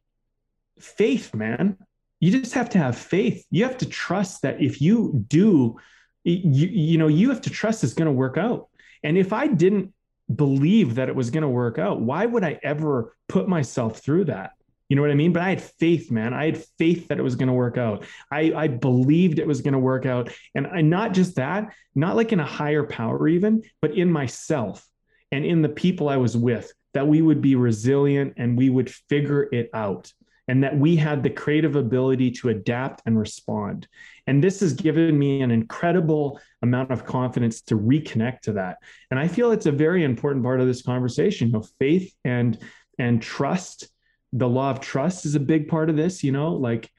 faith, 0.79 1.33
man, 1.33 1.77
you 2.19 2.31
just 2.31 2.53
have 2.53 2.69
to 2.69 2.77
have 2.77 2.97
faith. 2.97 3.45
You 3.51 3.63
have 3.63 3.77
to 3.79 3.85
trust 3.85 4.41
that 4.43 4.61
if 4.61 4.81
you 4.81 5.25
do, 5.27 5.77
you, 6.23 6.67
you 6.67 6.97
know, 6.97 7.07
you 7.07 7.29
have 7.29 7.41
to 7.41 7.49
trust 7.49 7.83
it's 7.83 7.93
going 7.93 8.07
to 8.07 8.11
work 8.11 8.37
out. 8.37 8.67
And 9.03 9.17
if 9.17 9.33
I 9.33 9.47
didn't 9.47 9.93
believe 10.35 10.95
that 10.95 11.09
it 11.09 11.15
was 11.15 11.29
going 11.29 11.43
to 11.43 11.49
work 11.49 11.77
out. 11.77 12.01
Why 12.01 12.25
would 12.25 12.43
I 12.43 12.59
ever 12.63 13.15
put 13.27 13.47
myself 13.47 13.99
through 13.99 14.25
that? 14.25 14.51
You 14.91 14.97
know 14.97 15.03
what 15.03 15.11
I 15.11 15.15
mean? 15.15 15.31
But 15.31 15.43
I 15.43 15.49
had 15.51 15.61
faith, 15.61 16.11
man. 16.11 16.33
I 16.33 16.47
had 16.47 16.65
faith 16.77 17.07
that 17.07 17.17
it 17.17 17.21
was 17.21 17.35
going 17.35 17.47
to 17.47 17.53
work 17.53 17.77
out. 17.77 18.03
I, 18.29 18.51
I 18.53 18.67
believed 18.67 19.39
it 19.39 19.47
was 19.47 19.61
going 19.61 19.71
to 19.71 19.79
work 19.79 20.05
out. 20.05 20.33
And 20.53 20.67
I, 20.67 20.81
not 20.81 21.13
just 21.13 21.37
that, 21.37 21.73
not 21.95 22.17
like 22.17 22.33
in 22.33 22.41
a 22.41 22.45
higher 22.45 22.83
power, 22.83 23.25
even, 23.29 23.63
but 23.81 23.95
in 23.95 24.11
myself 24.11 24.85
and 25.31 25.45
in 25.45 25.61
the 25.61 25.69
people 25.69 26.09
I 26.09 26.17
was 26.17 26.35
with, 26.35 26.73
that 26.93 27.07
we 27.07 27.21
would 27.21 27.39
be 27.41 27.55
resilient 27.55 28.33
and 28.35 28.57
we 28.57 28.69
would 28.69 28.89
figure 29.07 29.47
it 29.53 29.69
out 29.73 30.11
and 30.49 30.61
that 30.65 30.77
we 30.77 30.97
had 30.97 31.23
the 31.23 31.29
creative 31.29 31.77
ability 31.77 32.31
to 32.31 32.49
adapt 32.49 33.01
and 33.05 33.17
respond. 33.17 33.87
And 34.27 34.43
this 34.43 34.59
has 34.59 34.73
given 34.73 35.17
me 35.17 35.41
an 35.41 35.51
incredible 35.51 36.37
amount 36.63 36.91
of 36.91 37.05
confidence 37.05 37.61
to 37.61 37.77
reconnect 37.77 38.41
to 38.41 38.53
that. 38.53 38.79
And 39.09 39.17
I 39.17 39.29
feel 39.29 39.53
it's 39.53 39.67
a 39.67 39.71
very 39.71 40.03
important 40.03 40.43
part 40.43 40.59
of 40.59 40.67
this 40.67 40.81
conversation. 40.81 41.47
You 41.47 41.53
know, 41.53 41.65
faith 41.79 42.13
and 42.25 42.59
and 42.99 43.21
trust. 43.21 43.87
The 44.33 44.47
law 44.47 44.71
of 44.71 44.79
trust 44.79 45.25
is 45.25 45.35
a 45.35 45.39
big 45.39 45.67
part 45.67 45.89
of 45.89 45.95
this. 45.95 46.23
You 46.23 46.31
know, 46.31 46.53
like 46.53 46.89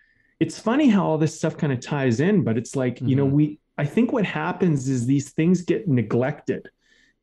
it's 0.40 0.58
funny 0.58 0.88
how 0.88 1.06
all 1.06 1.18
this 1.18 1.36
stuff 1.36 1.56
kind 1.56 1.72
of 1.72 1.80
ties 1.80 2.20
in, 2.20 2.42
but 2.42 2.56
it's 2.56 2.74
like 2.76 2.96
mm-hmm. 2.96 3.08
you 3.08 3.16
know 3.16 3.26
mm-hmm. 3.26 3.36
we. 3.36 3.58
I 3.78 3.86
think 3.86 4.12
what 4.12 4.26
happens 4.26 4.88
is 4.88 5.06
these 5.06 5.30
things 5.30 5.62
get 5.62 5.88
neglected, 5.88 6.68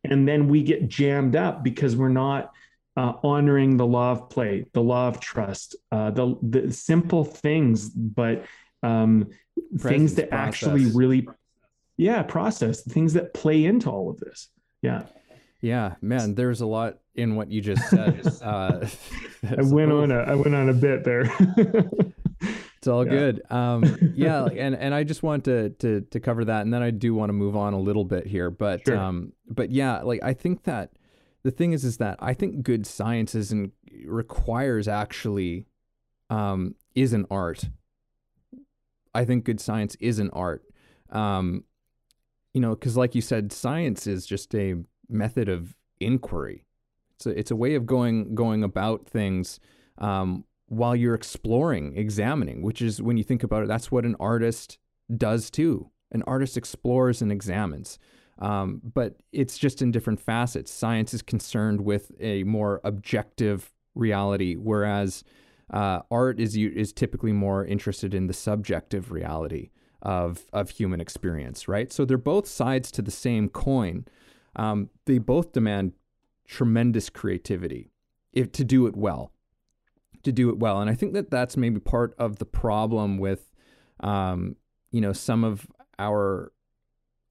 and 0.04 0.28
then 0.28 0.48
we 0.48 0.63
get 0.63 0.88
jammed 0.88 1.36
up 1.36 1.63
because 1.63 1.95
we're 1.95 2.10
not 2.10 2.52
uh, 2.98 3.13
honoring 3.24 3.78
the 3.78 3.86
law 3.86 4.12
of 4.12 4.30
play, 4.30 4.65
the 4.74 4.82
law 4.82 5.08
of 5.08 5.19
trust, 5.19 5.76
uh, 5.91 6.12
the 6.12 6.38
the 6.41 6.72
simple 6.74 7.24
things, 7.24 7.89
but 7.89 8.45
um, 8.84 9.30
things 9.78 10.15
that 10.15 10.30
process. 10.30 10.48
actually 10.48 10.86
really, 10.91 11.28
yeah, 11.98 12.24
process 12.24 12.82
things 12.84 13.13
that 13.13 13.34
play 13.34 13.65
into 13.65 13.89
all 13.89 14.10
of 14.10 14.19
this. 14.19 14.50
Yeah. 14.82 15.04
Yeah, 15.62 15.95
man, 16.02 16.36
there's 16.36 16.62
a 16.62 16.65
lot 16.65 17.00
in 17.15 17.36
what 17.36 17.52
you 17.52 17.62
just 17.62 17.88
said. 17.89 18.26
uh, 18.41 18.88
I 19.58 19.62
went 19.62 19.91
on 19.91 20.12
a 20.12 20.19
I 20.19 20.36
went 20.36 20.56
on 20.56 20.69
a 20.69 20.74
bit 20.74 21.04
there. 21.04 21.32
it's 22.78 22.88
all 22.88 23.06
yeah. 23.06 23.12
good. 23.12 23.41
Um, 23.50 24.13
yeah, 24.15 24.45
and 24.45 24.76
and 24.76 24.93
I 24.93 25.04
just 25.04 25.24
want 25.24 25.45
to 25.45 25.69
to 25.69 26.02
to 26.02 26.19
cover 26.19 26.45
that, 26.45 26.62
and 26.62 26.74
then 26.74 26.82
I 26.82 26.91
do 26.91 27.13
want 27.13 27.30
to 27.30 27.34
move 27.34 27.56
on 27.56 27.74
a 27.74 27.80
little 27.80 28.06
bit 28.06 28.26
here, 28.28 28.50
but 28.50 28.86
sure. 28.86 28.98
um, 28.98 29.34
but 29.48 29.72
yeah, 29.72 30.02
like 30.02 30.24
I 30.24 30.34
think 30.34 30.63
that 30.63 30.91
the 31.43 31.52
thing 31.52 31.74
is 31.74 31.84
is 31.84 31.98
that 31.98 32.17
I 32.19 32.34
think 32.34 32.63
good 32.63 32.86
science 32.86 33.36
isn't 33.36 33.74
requires 34.06 34.88
actually 34.88 35.65
um, 36.30 36.76
is 36.95 37.13
an 37.13 37.26
art. 37.30 37.65
I 39.13 39.26
think 39.26 39.43
good 39.43 39.60
science 39.60 39.95
is 40.00 40.19
an 40.19 40.30
art. 40.32 40.63
Um, 41.10 41.63
you 42.54 42.62
know, 42.62 42.72
because 42.72 42.98
like 42.98 43.15
you 43.15 43.22
said, 43.22 43.52
science 43.52 44.08
is 44.08 44.26
just 44.26 44.54
a 44.56 44.76
method 45.10 45.50
of 45.50 45.76
inquiry. 46.00 46.65
It's 47.15 47.26
a, 47.26 47.38
it's 47.38 47.52
a 47.52 47.56
way 47.56 47.76
of 47.76 47.86
going 47.86 48.36
going 48.36 48.63
about 48.63 49.08
things 49.08 49.60
um, 49.98 50.45
while 50.67 50.95
you're 50.95 51.15
exploring, 51.15 51.98
examining. 51.98 52.62
Which 52.62 52.82
is 52.82 53.02
when 53.02 53.17
you 53.17 53.24
think 53.24 53.43
about 53.43 53.63
it, 53.63 53.67
that's 53.67 53.91
what 53.91 54.06
an 54.06 54.15
artist 54.19 54.78
does 55.15 55.50
too. 55.50 55.89
An 56.12 56.24
artist 56.24 56.58
explores 56.58 57.22
and 57.22 57.32
examines. 57.32 58.00
Um, 58.39 58.82
but 58.93 59.17
it's 59.34 59.58
just 59.58 59.82
in 59.82 59.91
different 59.91 60.19
facets. 60.19 60.72
Science 60.72 61.13
is 61.13 61.22
concerned 61.22 61.82
with 61.82 62.12
a 62.19 62.43
more 62.43 62.80
objective 62.86 63.74
reality, 63.95 64.56
whereas 64.56 65.24
uh, 65.72 66.02
art 66.10 66.39
is 66.39 66.56
is 66.56 66.93
typically 66.93 67.34
more 67.34 67.65
interested 67.65 68.13
in 68.13 68.28
the 68.28 68.34
subjective 68.34 69.12
reality 69.12 69.72
of 70.02 70.45
of 70.54 70.69
human 70.69 71.02
experience, 71.02 71.67
right? 71.67 71.91
So 71.91 72.06
they're 72.06 72.17
both 72.17 72.48
sides 72.48 72.91
to 72.93 73.02
the 73.02 73.12
same 73.12 73.50
coin. 73.50 74.06
Um, 74.60 74.89
they 75.06 75.19
both 75.19 75.54
demand 75.54 75.93
tremendous 76.45 77.10
creativity 77.10 77.91
if 78.34 78.52
to 78.52 78.65
do 78.65 78.88
it 78.88 78.95
well, 78.98 79.32
to 80.24 80.34
do 80.34 80.50
it 80.50 80.60
well, 80.60 80.82
and 80.82 80.89
I 80.89 80.95
think 80.95 81.13
that 81.13 81.32
that's 81.32 81.56
maybe 81.56 81.80
part 81.80 82.13
of 82.19 82.39
the 82.39 82.45
problem 82.45 83.17
with, 83.19 83.54
um, 84.02 84.58
you 84.91 85.00
know, 85.00 85.13
some 85.13 85.45
of 85.45 85.65
our 85.98 86.52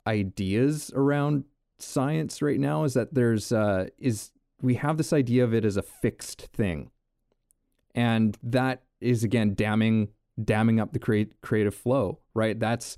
ideas 0.07 0.91
around 0.95 1.45
science 1.79 2.41
right 2.41 2.59
now 2.59 2.85
is 2.85 2.95
that 2.95 3.13
there's 3.13 3.53
uh, 3.53 3.89
is 3.99 4.31
we 4.63 4.77
have 4.77 4.97
this 4.97 5.13
idea 5.13 5.45
of 5.45 5.53
it 5.53 5.67
as 5.67 5.77
a 5.77 5.83
fixed 5.83 6.49
thing, 6.55 6.91
and 7.95 8.39
that 8.43 8.85
is 9.03 9.23
again 9.23 9.55
damming 9.55 10.09
damming 10.43 10.81
up 10.81 10.95
the 10.95 10.99
create, 10.99 11.43
creative 11.43 11.75
flow, 11.75 12.21
right? 12.33 12.59
That's 12.59 12.97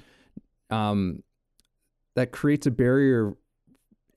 um, 0.71 1.25
that 2.15 2.31
creates 2.31 2.69
a 2.69 2.71
barrier 2.71 3.35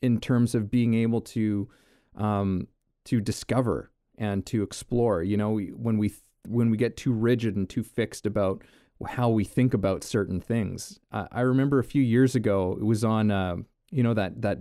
in 0.03 0.19
terms 0.19 0.53
of 0.53 0.69
being 0.69 0.93
able 0.93 1.21
to 1.21 1.69
um, 2.17 2.67
to 3.05 3.21
discover 3.21 3.89
and 4.17 4.45
to 4.45 4.61
explore. 4.61 5.23
You 5.23 5.37
know, 5.37 5.57
when 5.57 5.97
we 5.97 6.13
when 6.47 6.69
we 6.69 6.77
get 6.77 6.97
too 6.97 7.13
rigid 7.13 7.55
and 7.55 7.67
too 7.67 7.83
fixed 7.83 8.25
about 8.25 8.63
how 9.07 9.29
we 9.29 9.45
think 9.45 9.73
about 9.73 10.03
certain 10.03 10.39
things. 10.41 10.99
Uh, 11.11 11.27
I 11.31 11.41
remember 11.41 11.79
a 11.79 11.83
few 11.83 12.03
years 12.03 12.35
ago, 12.35 12.77
it 12.79 12.83
was 12.83 13.03
on 13.03 13.31
uh, 13.31 13.55
you 13.89 14.03
know 14.03 14.13
that 14.13 14.41
that 14.41 14.59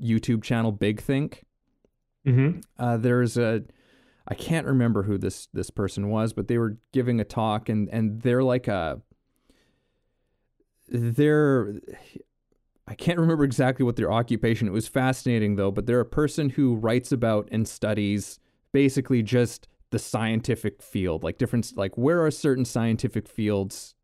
YouTube 0.00 0.44
channel 0.44 0.70
Big 0.70 1.00
Think. 1.00 1.44
Mm-hmm. 2.26 2.60
Uh, 2.78 2.98
there's 2.98 3.38
a 3.38 3.62
I 4.28 4.34
can't 4.34 4.66
remember 4.66 5.04
who 5.04 5.16
this 5.16 5.48
this 5.54 5.70
person 5.70 6.10
was, 6.10 6.34
but 6.34 6.46
they 6.48 6.58
were 6.58 6.76
giving 6.92 7.20
a 7.20 7.24
talk 7.24 7.70
and 7.70 7.88
and 7.88 8.20
they're 8.20 8.44
like 8.44 8.68
a 8.68 9.00
they're 10.88 11.80
I 12.86 12.94
can't 12.94 13.18
remember 13.18 13.44
exactly 13.44 13.84
what 13.84 13.96
their 13.96 14.12
occupation. 14.12 14.68
It 14.68 14.72
was 14.72 14.88
fascinating 14.88 15.56
though, 15.56 15.70
but 15.70 15.86
they're 15.86 16.00
a 16.00 16.06
person 16.06 16.50
who 16.50 16.74
writes 16.74 17.12
about 17.12 17.48
and 17.50 17.66
studies 17.66 18.38
basically 18.72 19.22
just 19.22 19.68
the 19.90 19.98
scientific 19.98 20.82
field, 20.82 21.22
like 21.22 21.38
different 21.38 21.72
like 21.76 21.96
where 21.96 22.24
are 22.24 22.30
certain 22.30 22.64
scientific 22.64 23.28
fields 23.28 23.94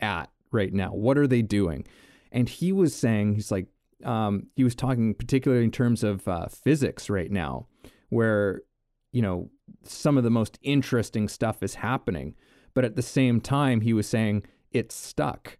at 0.00 0.30
right 0.52 0.72
now? 0.72 0.90
What 0.90 1.18
are 1.18 1.26
they 1.26 1.42
doing? 1.42 1.86
And 2.32 2.48
he 2.48 2.72
was 2.72 2.94
saying 2.94 3.34
he's 3.34 3.50
like 3.50 3.66
um, 4.04 4.46
he 4.56 4.64
was 4.64 4.74
talking 4.74 5.14
particularly 5.14 5.64
in 5.64 5.70
terms 5.70 6.02
of 6.02 6.26
uh, 6.28 6.46
physics 6.46 7.10
right 7.10 7.30
now, 7.30 7.66
where 8.08 8.62
you 9.12 9.22
know 9.22 9.50
some 9.82 10.16
of 10.16 10.24
the 10.24 10.30
most 10.30 10.58
interesting 10.62 11.28
stuff 11.28 11.62
is 11.62 11.74
happening. 11.74 12.34
But 12.72 12.84
at 12.84 12.96
the 12.96 13.02
same 13.02 13.40
time, 13.40 13.82
he 13.82 13.92
was 13.92 14.08
saying 14.08 14.44
it's 14.72 14.94
stuck. 14.94 15.58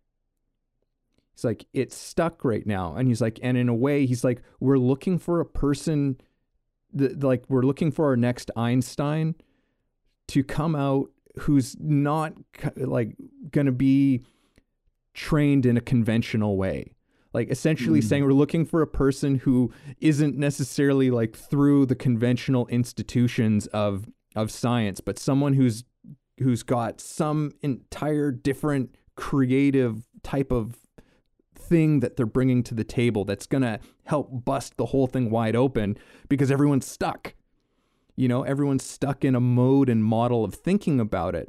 He's 1.35 1.44
like, 1.44 1.66
it's 1.73 1.97
stuck 1.97 2.44
right 2.44 2.66
now. 2.66 2.94
And 2.94 3.09
he's 3.09 3.20
like, 3.20 3.38
and 3.42 3.57
in 3.57 3.68
a 3.68 3.75
way, 3.75 4.07
he's 4.07 4.25
like, 4.25 4.42
we're 4.61 4.79
looking 4.79 5.18
for 5.18 5.40
a 5.40 5.47
person, 5.47 6.16
that, 6.92 7.23
like, 7.23 7.44
we're 7.49 7.62
looking 7.62 7.90
for 7.90 8.07
our 8.07 8.16
next 8.16 8.51
Einstein 8.57 9.35
to 10.29 10.44
come 10.44 10.75
out 10.75 11.11
who's 11.40 11.77
not 11.81 12.33
like 12.77 13.16
going 13.51 13.66
to 13.66 13.73
be 13.73 14.23
trained 15.12 15.66
in 15.66 15.77
a 15.77 15.81
conventional 15.81 16.57
way 16.57 16.94
like 17.35 17.51
essentially 17.51 18.01
mm. 18.01 18.05
saying 18.05 18.25
we're 18.25 18.33
looking 18.33 18.64
for 18.64 18.81
a 18.81 18.87
person 18.87 19.35
who 19.35 19.73
isn't 20.01 20.38
necessarily 20.38 21.11
like 21.11 21.37
through 21.37 21.85
the 21.85 21.97
conventional 21.97 22.66
institutions 22.68 23.66
of 23.68 24.09
of 24.37 24.51
science, 24.51 25.01
but 25.01 25.18
someone 25.18 25.55
who's 25.55 25.85
who's 26.38 26.62
got 26.62 27.01
some 27.01 27.53
entire 27.62 28.31
different 28.31 28.94
creative 29.16 30.09
type 30.23 30.51
of 30.51 30.77
thing 31.68 32.00
that 32.00 32.16
they're 32.16 32.27
bringing 32.27 32.62
to 32.64 32.74
the 32.74 32.85
table 32.85 33.24
that's 33.24 33.46
going 33.46 33.62
to 33.62 33.79
help 34.05 34.44
bust 34.44 34.77
the 34.77 34.87
whole 34.87 35.07
thing 35.07 35.31
wide 35.31 35.57
open 35.57 35.96
because 36.29 36.50
everyone's 36.50 36.87
stuck. 36.87 37.35
You 38.16 38.29
know, 38.29 38.42
everyone's 38.42 38.85
stuck 38.85 39.24
in 39.24 39.35
a 39.35 39.40
mode 39.40 39.88
and 39.88 40.05
model 40.05 40.44
of 40.44 40.55
thinking 40.55 41.00
about 41.00 41.35
it 41.35 41.48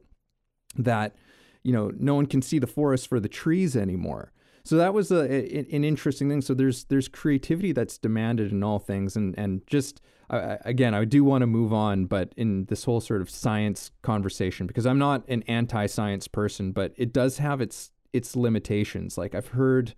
that, 0.76 1.16
you 1.64 1.72
know, 1.72 1.92
no 1.98 2.16
one 2.16 2.26
can 2.26 2.42
see 2.42 2.60
the 2.60 2.68
forest 2.68 3.08
for 3.08 3.20
the 3.20 3.30
trees 3.30 3.76
anymore. 3.76 4.32
So 4.64 4.78
that 4.78 4.96
was 4.96 5.12
a, 5.12 5.32
a, 5.32 5.76
an 5.76 5.84
interesting 5.84 6.28
thing. 6.28 6.42
So 6.42 6.56
there's 6.56 6.86
there's 6.86 7.08
creativity 7.08 7.72
that's 7.72 8.00
demanded 8.00 8.52
in 8.52 8.64
all 8.64 8.80
things, 8.80 9.16
and 9.16 9.38
and 9.38 9.62
just 9.68 10.02
uh, 10.32 10.58
again, 10.66 10.96
I 10.96 11.06
do 11.06 11.24
want 11.24 11.44
to 11.44 11.48
move 11.48 11.72
on, 11.72 12.08
but 12.08 12.34
in 12.36 12.66
this 12.66 12.84
whole 12.86 13.00
sort 13.00 13.22
of 13.22 13.30
science 13.30 13.92
conversation, 14.02 14.66
because 14.66 14.88
I'm 14.88 14.98
not 14.98 15.24
an 15.28 15.44
anti-science 15.44 16.28
person, 16.28 16.72
but 16.72 16.94
it 16.98 17.14
does 17.14 17.38
have 17.38 17.62
its 17.62 17.92
its 18.12 18.36
limitations. 18.36 19.20
Like 19.20 19.36
I've 19.36 19.50
heard, 19.50 19.94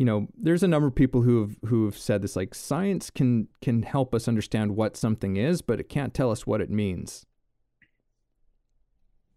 you 0.00 0.06
know, 0.06 0.28
there's 0.34 0.62
a 0.62 0.68
number 0.68 0.88
of 0.88 0.94
people 0.94 1.20
who 1.20 1.42
have 1.42 1.56
who 1.66 1.84
have 1.84 1.98
said 1.98 2.22
this. 2.22 2.34
Like 2.34 2.54
science 2.54 3.10
can 3.10 3.48
can 3.60 3.82
help 3.82 4.14
us 4.14 4.28
understand 4.28 4.74
what 4.74 4.96
something 4.96 5.36
is, 5.36 5.60
but 5.60 5.78
it 5.78 5.90
can't 5.90 6.14
tell 6.14 6.30
us 6.30 6.46
what 6.46 6.62
it 6.62 6.70
means. 6.70 7.26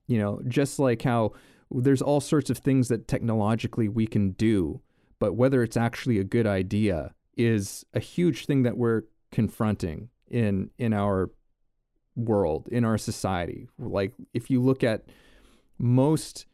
You 0.07 0.19
know, 0.19 0.41
just 0.47 0.79
like 0.79 1.01
how 1.01 1.33
there's 1.69 2.01
all 2.01 2.21
sorts 2.21 2.49
of 2.49 2.59
things 2.59 2.87
that 2.87 3.09
technologically 3.09 3.89
we 3.89 4.07
can 4.07 4.31
do, 4.31 4.79
but 5.19 5.33
whether 5.33 5.63
it's 5.63 5.75
actually 5.75 6.17
a 6.17 6.23
good 6.23 6.47
idea 6.47 7.13
is 7.35 7.83
a 7.93 7.99
huge 7.99 8.45
thing 8.45 8.63
that 8.63 8.77
we're 8.77 9.01
confronting 9.33 10.07
in 10.29 10.69
in 10.77 10.93
our 10.93 11.29
world, 12.15 12.69
in 12.71 12.85
our 12.85 12.97
society. 12.97 13.67
Like 13.77 14.13
if 14.33 14.49
you 14.49 14.61
look 14.61 14.81
at 14.81 15.03
most 15.77 16.45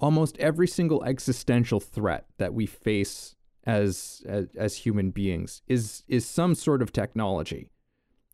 almost 0.00 0.36
every 0.38 0.68
single 0.68 1.04
existential 1.04 1.80
threat 1.80 2.26
that 2.38 2.54
we 2.54 2.66
face 2.66 3.36
as, 3.64 4.22
as 4.26 4.46
as, 4.56 4.76
human 4.76 5.10
beings 5.10 5.62
is 5.68 6.02
is 6.08 6.24
some 6.24 6.54
sort 6.54 6.80
of 6.80 6.92
technology 6.92 7.70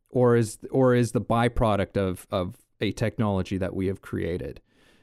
or 0.09 0.37
is 0.37 0.59
or 0.71 0.95
is 0.95 1.13
the 1.13 1.21
byproduct 1.21 1.97
of 1.97 2.27
of 2.31 2.57
a 2.81 2.93
technology 2.93 3.59
that 3.59 3.75
we 3.75 3.89
have 3.89 4.01
created 4.01 4.61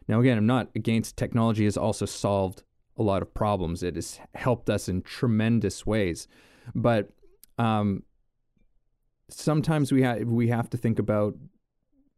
now, 0.08 0.20
again, 0.20 0.38
I'm 0.38 0.46
not 0.46 0.70
against 0.76 1.18
technology 1.18 1.66
has 1.66 1.78
also 1.78 2.06
solved 2.06 2.64
a 2.98 3.04
lot 3.04 3.22
of 3.22 3.34
problems. 3.34 3.84
It 3.84 3.96
has 3.96 4.20
helped 4.36 4.70
us 4.70 4.90
in 4.90 5.02
tremendous 5.02 5.86
ways, 5.86 6.28
but 6.76 7.10
um, 7.58 8.04
sometimes 9.30 9.92
we 9.92 10.02
have 10.04 10.24
we 10.24 10.50
have 10.50 10.70
to 10.72 10.78
think 10.78 11.00
about 11.00 11.36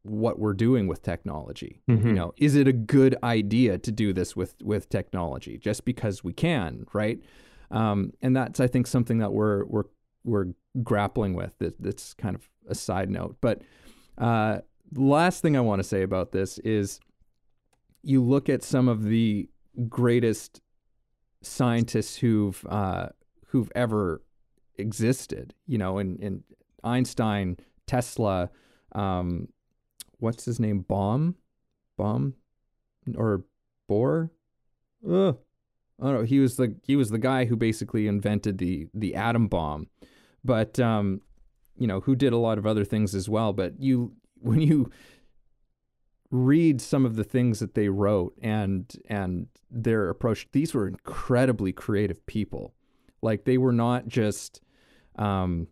what 0.06 0.40
we're 0.40 0.54
doing 0.54 0.88
with 0.88 1.02
technology. 1.02 1.82
Mm-hmm. 1.90 2.08
You 2.08 2.14
know, 2.14 2.34
is 2.38 2.56
it 2.56 2.68
a 2.68 2.74
good 2.74 3.16
idea 3.24 3.78
to 3.78 3.92
do 3.92 4.14
this 4.14 4.36
with 4.36 4.56
with 4.62 4.90
technology 4.90 5.58
just 5.58 5.86
because 5.86 6.24
we 6.24 6.34
can, 6.34 6.86
right? 6.94 7.20
Um, 7.72 8.14
and 8.22 8.36
that's 8.36 8.60
I 8.60 8.68
think 8.68 8.88
something 8.88 9.20
that 9.20 9.34
we're 9.34 9.66
we're 9.66 9.86
we're 10.24 10.48
grappling 10.84 11.34
with. 11.34 11.58
That, 11.60 11.82
that's 11.82 12.14
kind 12.14 12.36
of 12.36 12.50
a 12.68 12.76
side 12.76 13.10
note, 13.10 13.38
but 13.42 13.62
uh, 14.18 14.60
last 14.94 15.42
thing 15.42 15.58
I 15.58 15.62
want 15.62 15.80
to 15.80 15.84
say 15.84 16.02
about 16.02 16.32
this 16.32 16.58
is 16.60 17.00
you 18.02 18.24
look 18.24 18.50
at 18.50 18.64
some 18.64 18.88
of 18.88 19.04
the 19.04 19.50
greatest 19.90 20.62
scientists 21.42 22.18
who've 22.18 22.66
uh, 22.70 23.10
who've 23.48 23.72
ever 23.76 24.22
existed, 24.78 25.54
you 25.68 25.78
know, 25.78 25.98
and, 25.98 26.20
and 26.20 26.44
Einstein, 26.84 27.58
Tesla, 27.88 28.50
um, 28.94 29.48
what's 30.20 30.46
his 30.46 30.60
name, 30.60 30.82
Bomb? 30.82 31.36
Bomb? 31.98 32.36
or 33.16 33.44
Bohr? 33.90 34.32
Ugh. 35.08 35.38
I 36.02 36.04
don't 36.04 36.14
know. 36.14 36.24
He 36.24 36.40
was 36.40 36.58
the 36.58 36.76
he 36.84 36.96
was 36.96 37.10
the 37.10 37.18
guy 37.20 37.46
who 37.46 37.56
basically 37.56 38.08
invented 38.08 38.58
the 38.58 38.88
the 38.94 39.16
atom 39.16 39.48
bomb, 39.48 39.88
but 40.44 40.78
um, 40.78 41.22
you 41.78 41.88
know, 41.88 42.02
who 42.02 42.16
did 42.16 42.34
a 42.34 42.38
lot 42.38 42.58
of 42.58 42.66
other 42.66 42.84
things 42.84 43.16
as 43.16 43.30
well. 43.30 43.54
But 43.54 43.80
you 43.80 44.14
when 44.42 44.60
you 44.60 44.92
read 46.32 46.82
some 46.82 47.06
of 47.06 47.16
the 47.16 47.24
things 47.24 47.60
that 47.60 47.76
they 47.76 47.88
wrote 47.88 48.34
and 48.42 48.94
and 49.08 49.48
their 49.72 50.10
approach 50.10 50.48
these 50.52 50.74
were 50.74 50.88
incredibly 50.88 51.72
creative 51.72 52.26
people 52.26 52.74
like 53.22 53.46
they 53.46 53.58
were 53.58 53.72
not 53.72 54.08
just 54.08 54.60
um 55.18 55.68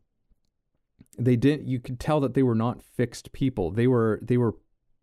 they 1.18 1.36
didn't 1.36 1.68
you 1.68 1.80
could 1.80 2.00
tell 2.00 2.20
that 2.22 2.34
they 2.34 2.44
were 2.44 2.56
not 2.56 2.82
fixed 2.82 3.32
people. 3.34 3.72
They 3.72 3.88
were 3.88 4.20
they 4.22 4.38
were 4.38 4.56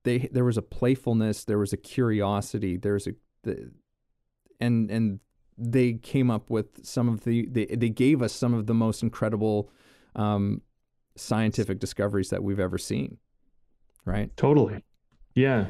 they 0.05 0.29
there 0.33 0.45
was 0.45 0.57
a 0.57 0.63
playfulness 0.63 1.45
there 1.45 1.59
was 1.59 1.73
a 1.75 1.77
curiosity 1.77 2.77
there's 2.79 3.07
a 3.07 3.13
the, 3.43 3.71
and 4.59 4.91
and 4.91 5.21
they 5.59 5.93
came 5.93 6.31
up 6.31 6.49
with 6.49 6.85
some 6.87 7.07
of 7.07 7.25
the 7.25 7.47
they, 7.47 7.67
they 7.67 7.91
gave 7.91 8.23
us 8.23 8.33
some 8.33 8.55
of 8.55 8.67
the 8.67 8.73
most 8.75 9.03
incredible 9.03 9.71
um 10.17 10.63
scientific 11.17 11.79
discoveries 11.79 12.31
that 12.31 12.43
we've 12.43 12.61
ever 12.61 12.79
seen 12.79 13.19
right? 14.05 14.35
Totally. 14.37 14.83
Yeah. 15.35 15.67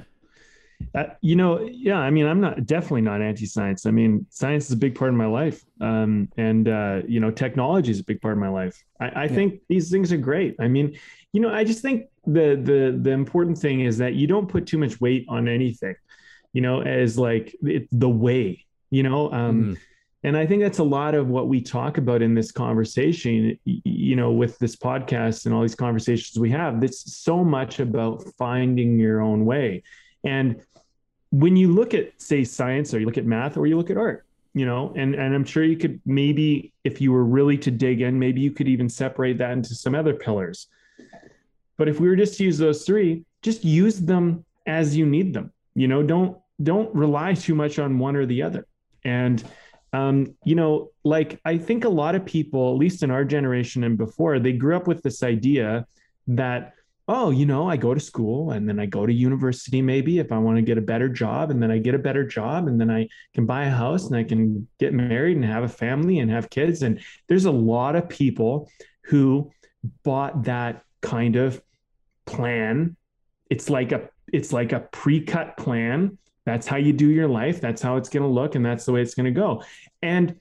Uh, 0.95 1.05
you 1.21 1.37
know, 1.37 1.61
yeah, 1.61 1.99
I 1.99 2.11
mean, 2.11 2.27
I'm 2.27 2.41
not 2.41 2.67
definitely 2.67 3.03
not 3.03 3.23
anti-science. 3.23 3.87
I 3.87 3.91
mean, 3.91 4.27
science 4.31 4.67
is 4.67 4.73
a 4.73 4.77
big 4.77 4.95
part 4.95 5.11
of 5.11 5.17
my 5.17 5.27
life, 5.27 5.65
um, 5.81 6.29
and 6.37 6.69
uh, 6.69 7.03
you 7.07 7.21
know, 7.21 7.31
technology 7.31 7.91
is 7.91 8.01
a 8.01 8.05
big 8.05 8.21
part 8.21 8.33
of 8.33 8.39
my 8.39 8.49
life. 8.49 8.83
I, 9.01 9.09
I 9.09 9.23
yeah. 9.25 9.29
think 9.29 9.61
these 9.69 9.91
things 9.91 10.13
are 10.13 10.17
great. 10.17 10.57
I 10.59 10.69
mean, 10.69 10.99
you 11.33 11.41
know, 11.41 11.53
I 11.53 11.65
just 11.65 11.81
think 11.81 12.07
the 12.27 12.61
the 12.63 12.99
the 13.01 13.11
important 13.11 13.59
thing 13.59 13.81
is 13.81 13.99
that 13.99 14.15
you 14.15 14.27
don't 14.27 14.49
put 14.49 14.67
too 14.67 14.79
much 14.79 15.01
weight 15.01 15.27
on 15.29 15.49
anything, 15.49 15.95
you 16.53 16.61
know, 16.61 16.83
as 16.83 17.19
like 17.19 17.55
it, 17.63 17.87
the 17.93 18.09
way, 18.09 18.67
you 18.91 19.03
know. 19.03 19.33
Um, 19.33 19.65
mm. 19.65 19.79
And 20.23 20.37
I 20.37 20.45
think 20.45 20.61
that's 20.63 20.81
a 20.81 20.85
lot 20.85 21.15
of 21.15 21.29
what 21.29 21.49
we 21.49 21.63
talk 21.63 21.97
about 21.97 22.21
in 22.21 22.35
this 22.35 22.53
conversation, 22.53 23.59
you 23.65 24.17
know, 24.17 24.33
with 24.33 24.59
this 24.59 24.77
podcast 24.77 25.47
and 25.47 25.55
all 25.55 25.63
these 25.63 25.75
conversations 25.75 26.39
we 26.39 26.51
have. 26.51 26.83
It's 26.85 27.17
so 27.17 27.43
much 27.43 27.81
about 27.81 28.25
finding 28.37 28.99
your 28.99 29.23
own 29.23 29.47
way. 29.47 29.83
And 30.23 30.61
when 31.31 31.57
you 31.57 31.73
look 31.73 31.95
at, 31.95 32.21
say, 32.21 32.45
science 32.45 32.93
or 32.93 33.01
you 33.01 33.07
look 33.07 33.19
at 33.19 33.27
math 33.27 33.57
or 33.57 33.67
you 33.67 33.77
look 33.77 33.91
at 33.91 33.97
art, 33.97 34.27
you 34.53 34.67
know, 34.67 34.93
and, 34.97 35.15
and 35.15 35.35
I'm 35.35 35.45
sure 35.45 35.63
you 35.63 35.77
could 35.77 36.01
maybe, 36.05 36.73
if 36.83 37.01
you 37.01 37.13
were 37.13 37.25
really 37.25 37.57
to 37.59 37.71
dig 37.71 38.01
in, 38.01 38.19
maybe 38.19 38.41
you 38.41 38.51
could 38.51 38.69
even 38.69 38.89
separate 38.89 39.39
that 39.39 39.53
into 39.53 39.75
some 39.75 39.95
other 39.95 40.15
pillars. 40.15 40.67
But 41.77 41.89
if 41.89 42.01
we 42.01 42.09
were 42.09 42.17
just 42.17 42.37
to 42.39 42.45
use 42.45 42.59
those 42.59 42.85
three, 42.85 43.25
just 43.43 43.65
use 43.65 44.01
them 44.01 44.45
as 44.67 44.97
you 44.97 45.07
need 45.07 45.33
them. 45.33 45.53
You 45.75 45.89
know, 45.89 46.03
don't 46.03 46.37
don't 46.63 46.95
rely 46.95 47.33
too 47.33 47.55
much 47.55 47.79
on 47.79 47.99
one 47.99 48.17
or 48.17 48.27
the 48.27 48.43
other. 48.43 48.67
And 49.05 49.43
um, 49.93 50.37
you 50.45 50.55
know, 50.55 50.91
like 51.05 51.41
I 51.45 51.57
think 51.57 51.85
a 51.85 51.89
lot 51.89 52.15
of 52.15 52.25
people, 52.27 52.73
at 52.73 52.79
least 52.79 53.03
in 53.03 53.11
our 53.11 53.25
generation 53.25 53.85
and 53.85 53.97
before, 53.97 54.39
they 54.39 54.53
grew 54.53 54.77
up 54.77 54.87
with 54.87 55.03
this 55.03 55.23
idea 55.23 55.87
that, 56.27 56.75
oh, 57.11 57.31
you 57.31 57.45
know, 57.45 57.69
I 57.69 57.77
go 57.77 57.93
to 57.93 58.01
school 58.01 58.53
and 58.53 58.69
then 58.69 58.79
I 58.79 58.87
go 58.87 59.05
to 59.05 59.13
university 59.13 59.83
maybe 59.83 60.21
if 60.21 60.31
I 60.31 60.39
want 60.39 60.57
to 60.57 60.63
get 60.63 60.79
a 60.79 60.83
better 60.83 61.09
job, 61.09 61.51
and 61.51 61.63
then 61.63 61.71
I 61.71 61.79
get 61.79 61.95
a 61.95 61.99
better 61.99 62.25
job, 62.25 62.69
and 62.69 62.81
then 62.81 62.91
I 62.91 63.09
can 63.35 63.47
buy 63.47 63.65
a 63.65 63.71
house 63.71 64.07
and 64.07 64.17
I 64.17 64.23
can 64.23 64.69
get 64.79 64.95
married 64.95 65.37
and 65.37 65.45
have 65.45 65.65
a 65.65 65.69
family 65.69 66.21
and 66.21 66.31
have 66.31 66.51
kids. 66.51 66.83
And 66.83 67.01
there's 67.29 67.47
a 67.47 67.51
lot 67.51 67.97
of 67.97 68.09
people 68.09 68.71
who 69.05 69.51
bought 70.05 70.45
that 70.45 70.85
kind 71.01 71.35
of 71.37 71.61
plan. 72.27 72.97
It's 73.51 73.69
like 73.69 73.91
a 73.91 74.09
it's 74.33 74.53
like 74.53 74.71
a 74.73 74.81
pre-cut 74.81 75.57
plan 75.57 76.17
that's 76.47 76.67
how 76.67 76.77
you 76.77 76.93
do 76.93 77.09
your 77.09 77.29
life. 77.29 77.61
That's 77.61 77.83
how 77.83 77.97
it's 77.97 78.09
going 78.09 78.23
to 78.23 78.29
look. 78.29 78.55
And 78.55 78.65
that's 78.65 78.85
the 78.85 78.93
way 78.93 79.03
it's 79.03 79.15
going 79.15 79.33
to 79.33 79.41
go. 79.41 79.63
And 80.03 80.37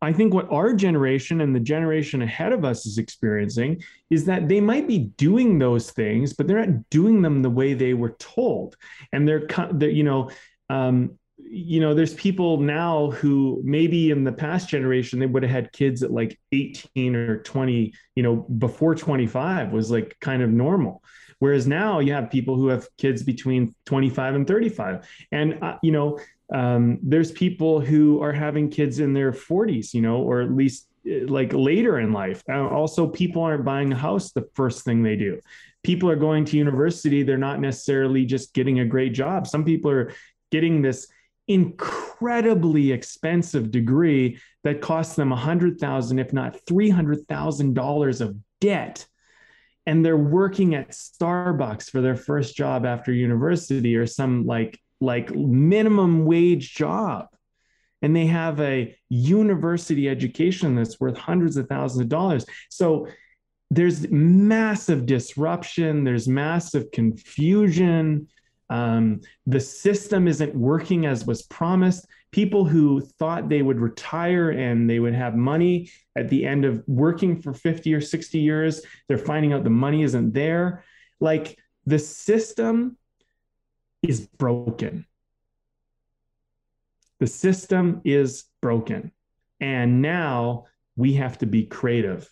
I 0.00 0.12
think 0.12 0.32
what 0.32 0.50
our 0.50 0.72
generation 0.72 1.42
and 1.42 1.54
the 1.54 1.60
generation 1.60 2.22
ahead 2.22 2.52
of 2.52 2.64
us 2.64 2.86
is 2.86 2.96
experiencing 2.96 3.82
is 4.08 4.24
that 4.24 4.48
they 4.48 4.60
might 4.60 4.88
be 4.88 4.98
doing 4.98 5.58
those 5.58 5.90
things, 5.90 6.32
but 6.32 6.46
they're 6.46 6.64
not 6.64 6.88
doing 6.90 7.20
them 7.20 7.42
the 7.42 7.50
way 7.50 7.74
they 7.74 7.92
were 7.92 8.16
told. 8.18 8.76
And 9.12 9.28
they're, 9.28 9.46
they're 9.72 9.90
you 9.90 10.04
know, 10.04 10.30
um, 10.70 11.18
you 11.36 11.80
know, 11.80 11.94
there's 11.94 12.14
people 12.14 12.58
now 12.58 13.10
who 13.10 13.60
maybe 13.64 14.10
in 14.10 14.24
the 14.24 14.32
past 14.32 14.68
generation 14.68 15.18
they 15.18 15.26
would 15.26 15.42
have 15.42 15.50
had 15.50 15.72
kids 15.72 16.02
at 16.02 16.10
like 16.10 16.38
18 16.52 17.16
or 17.16 17.42
20, 17.42 17.92
you 18.14 18.22
know, 18.22 18.36
before 18.36 18.94
25 18.94 19.72
was 19.72 19.90
like 19.90 20.16
kind 20.20 20.42
of 20.42 20.50
normal. 20.50 21.02
Whereas 21.38 21.66
now 21.66 22.00
you 22.00 22.12
have 22.12 22.30
people 22.30 22.54
who 22.56 22.68
have 22.68 22.86
kids 22.98 23.22
between 23.22 23.74
25 23.86 24.34
and 24.34 24.46
35. 24.46 25.08
And, 25.32 25.62
uh, 25.62 25.78
you 25.82 25.90
know, 25.90 26.18
um, 26.52 26.98
there's 27.02 27.32
people 27.32 27.80
who 27.80 28.22
are 28.22 28.32
having 28.32 28.70
kids 28.70 28.98
in 28.98 29.12
their 29.12 29.32
40s, 29.32 29.94
you 29.94 30.02
know, 30.02 30.16
or 30.16 30.42
at 30.42 30.50
least 30.50 30.88
uh, 31.06 31.26
like 31.26 31.52
later 31.52 31.98
in 32.00 32.12
life. 32.12 32.42
Uh, 32.48 32.68
also, 32.68 33.06
people 33.06 33.42
aren't 33.42 33.64
buying 33.64 33.92
a 33.92 33.96
house 33.96 34.32
the 34.32 34.48
first 34.54 34.84
thing 34.84 35.02
they 35.02 35.16
do. 35.16 35.40
People 35.82 36.10
are 36.10 36.16
going 36.16 36.44
to 36.46 36.56
university. 36.56 37.22
They're 37.22 37.38
not 37.38 37.60
necessarily 37.60 38.24
just 38.24 38.52
getting 38.52 38.80
a 38.80 38.84
great 38.84 39.14
job. 39.14 39.46
Some 39.46 39.64
people 39.64 39.90
are 39.90 40.12
getting 40.50 40.82
this 40.82 41.08
incredibly 41.48 42.92
expensive 42.92 43.70
degree 43.70 44.38
that 44.62 44.80
costs 44.80 45.16
them 45.16 45.32
a 45.32 45.36
hundred 45.36 45.78
thousand, 45.78 46.18
if 46.18 46.32
not 46.32 46.60
three 46.66 46.90
hundred 46.90 47.26
thousand 47.28 47.74
dollars 47.74 48.20
of 48.20 48.36
debt 48.60 49.06
and 49.86 50.04
they're 50.04 50.16
working 50.16 50.74
at 50.74 50.90
Starbucks 50.90 51.90
for 51.90 52.00
their 52.00 52.16
first 52.16 52.54
job 52.54 52.84
after 52.84 53.12
university 53.12 53.96
or 53.96 54.06
some 54.06 54.46
like 54.46 54.78
like 55.00 55.34
minimum 55.34 56.24
wage 56.24 56.74
job. 56.74 57.26
And 58.02 58.16
they 58.16 58.26
have 58.26 58.60
a 58.60 58.96
university 59.08 60.08
education 60.08 60.74
that's 60.74 60.98
worth 61.00 61.16
hundreds 61.16 61.56
of 61.56 61.68
thousands 61.68 62.02
of 62.02 62.08
dollars. 62.08 62.46
So 62.70 63.08
there's 63.70 64.10
massive 64.10 65.06
disruption. 65.06 66.02
There's 66.02 66.26
massive 66.26 66.90
confusion. 66.92 68.28
Um, 68.68 69.20
the 69.46 69.60
system 69.60 70.28
isn't 70.28 70.54
working 70.54 71.06
as 71.06 71.26
was 71.26 71.42
promised. 71.42 72.06
People 72.30 72.64
who 72.64 73.00
thought 73.00 73.48
they 73.48 73.62
would 73.62 73.80
retire 73.80 74.50
and 74.50 74.88
they 74.88 75.00
would 75.00 75.14
have 75.14 75.34
money 75.34 75.90
at 76.16 76.28
the 76.28 76.46
end 76.46 76.64
of 76.64 76.82
working 76.86 77.42
for 77.42 77.52
50 77.52 77.92
or 77.92 78.00
60 78.00 78.38
years 78.38 78.82
they're 79.08 79.18
finding 79.18 79.52
out 79.52 79.64
the 79.64 79.70
money 79.70 80.02
isn't 80.04 80.32
there. 80.32 80.84
Like 81.18 81.58
the 81.86 81.98
system 81.98 82.96
is 84.02 84.26
broken 84.26 85.06
the 87.18 87.26
system 87.26 88.00
is 88.04 88.44
broken 88.60 89.12
and 89.60 90.00
now 90.00 90.64
we 90.96 91.14
have 91.14 91.38
to 91.38 91.46
be 91.46 91.64
creative 91.64 92.28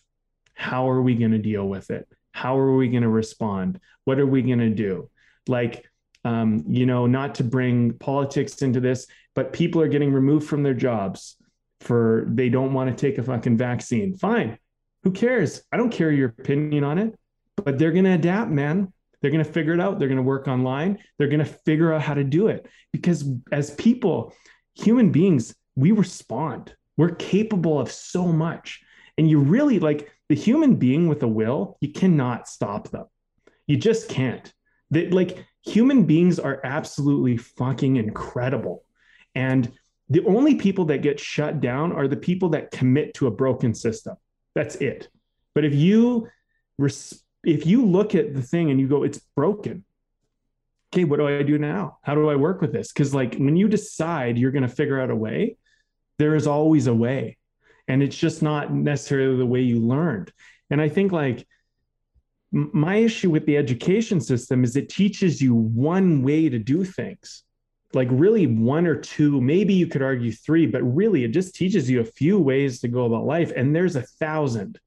how 0.55 0.89
are 0.89 1.03
we 1.03 1.15
going 1.15 1.31
to 1.31 1.39
deal 1.39 1.69
with 1.69 1.91
it 1.91 2.09
how 2.33 2.59
are 2.59 2.75
we 2.75 2.89
going 2.89 3.03
to 3.03 3.09
respond 3.09 3.81
what 4.05 4.19
are 4.19 4.27
we 4.27 4.43
going 4.43 4.59
to 4.59 4.71
do 4.71 5.09
like 5.47 5.89
um, 6.25 6.65
you 6.69 6.87
know, 6.87 7.07
not 7.07 7.37
to 7.37 7.45
bring 7.45 7.95
politics 7.95 8.61
into 8.63 8.81
this, 8.81 9.07
but 9.35 9.53
people 9.53 9.81
are 9.81 9.89
getting 9.89 10.13
removed 10.13 10.47
from 10.47 10.63
their 10.63 10.75
jobs 10.75 11.37
for 11.81 12.25
they 12.29 12.49
don't 12.49 12.75
want 12.75 12.91
to 12.91 12.97
take 12.97 13.19
a 13.19 13.23
fucking 13.23 13.57
vaccine. 13.57 14.17
Fine. 14.17 14.59
Who 15.05 15.13
cares? 15.13 15.63
I 15.73 15.77
don't 15.77 15.91
care 15.91 16.11
your 16.11 16.29
opinion 16.31 16.83
on 16.85 16.99
it, 16.99 17.19
but 17.57 17.79
they're 17.79 17.93
going 17.93 18.05
to 18.05 18.13
adapt, 18.13 18.51
man. 18.51 18.93
They're 19.21 19.31
going 19.31 19.45
to 19.45 19.53
figure 19.53 19.75
it 19.75 19.81
out. 19.81 19.99
They're 19.99 20.09
going 20.09 20.17
to 20.17 20.23
work 20.23 20.49
online. 20.49 20.99
They're 21.19 21.29
going 21.29 21.39
to 21.41 21.45
figure 21.45 21.93
out 21.93 22.03
how 22.03 22.15
to 22.15 22.25
do 22.25 22.49
it 22.49 22.67
because 22.93 23.29
as 23.53 23.73
people, 23.73 24.35
human 24.75 25.11
beings, 25.11 25.55
we 25.77 25.93
respond. 25.93 26.75
We're 26.97 27.15
capable 27.15 27.79
of 27.79 27.91
so 27.91 28.27
much. 28.27 28.81
And 29.17 29.29
you 29.29 29.41
really 29.41 29.79
like 29.79 30.11
the 30.29 30.35
human 30.35 30.77
being 30.77 31.09
with 31.09 31.23
a 31.23 31.29
will, 31.29 31.77
you 31.81 31.93
cannot 31.93 32.49
stop 32.49 32.91
them. 32.91 33.07
You 33.67 33.77
just 33.77 34.09
can't. 34.09 34.53
That 34.91 35.13
like 35.13 35.45
human 35.65 36.05
beings 36.05 36.39
are 36.39 36.61
absolutely 36.65 37.37
fucking 37.37 37.97
incredible. 37.97 38.85
And 39.35 39.71
the 40.09 40.25
only 40.25 40.55
people 40.55 40.87
that 40.87 41.03
get 41.03 41.21
shut 41.21 41.61
down 41.61 41.93
are 41.93 42.09
the 42.09 42.17
people 42.17 42.51
that 42.51 42.71
commit 42.71 43.15
to 43.15 43.27
a 43.27 43.31
broken 43.31 43.75
system. 43.75 44.17
That's 44.55 44.77
it. 44.77 45.09
But 45.55 45.65
if 45.65 45.75
you 45.75 46.29
if 47.45 47.67
you 47.67 47.85
look 47.85 48.15
at 48.15 48.35
the 48.35 48.43
thing 48.43 48.71
and 48.71 48.81
you 48.81 48.89
go, 48.89 49.03
it's 49.03 49.21
broken. 49.37 49.85
Okay, 50.93 51.05
what 51.05 51.19
do 51.19 51.29
I 51.29 51.43
do 51.43 51.59
now? 51.59 51.99
How 52.03 52.15
do 52.15 52.31
I 52.31 52.37
work 52.37 52.61
with 52.61 52.73
this? 52.73 52.93
Because 52.93 53.15
like 53.15 53.37
when 53.37 53.57
you 53.57 53.69
decide 53.69 54.39
you're 54.39 54.51
going 54.51 54.63
to 54.63 54.69
figure 54.69 55.01
out 55.01 55.11
a 55.11 55.17
way, 55.17 55.57
there 56.19 56.35
is 56.35 56.47
always 56.47 56.87
a 56.87 56.95
way, 56.95 57.37
and 57.87 58.03
it's 58.03 58.17
just 58.17 58.43
not 58.43 58.73
necessarily 58.73 59.37
the 59.37 59.47
way 59.47 59.61
you 59.61 59.81
learned. 59.81 60.33
And 60.71 60.81
I 60.81 60.89
think 60.89 61.13
like 61.13 61.47
my 62.51 62.97
issue 62.97 63.31
with 63.31 63.45
the 63.47 63.57
education 63.57 64.21
system 64.21 64.65
is 64.65 64.77
it 64.77 64.89
teaches 64.89 65.41
you 65.41 65.55
one 65.55 66.23
way 66.23 66.49
to 66.49 66.59
do 66.59 66.85
things 66.85 67.45
like 67.95 68.09
really 68.11 68.47
one 68.47 68.87
or 68.87 68.97
two 68.97 69.41
maybe 69.41 69.75
you 69.75 69.87
could 69.87 70.03
argue 70.03 70.33
three 70.33 70.67
but 70.67 70.83
really 70.83 71.25
it 71.25 71.29
just 71.29 71.55
teaches 71.55 71.89
you 71.89 72.01
a 72.01 72.05
few 72.05 72.39
ways 72.39 72.81
to 72.81 72.89
go 72.89 73.05
about 73.05 73.25
life 73.25 73.53
and 73.55 73.75
there's 73.75 73.97
a 73.97 74.03
thousand 74.03 74.79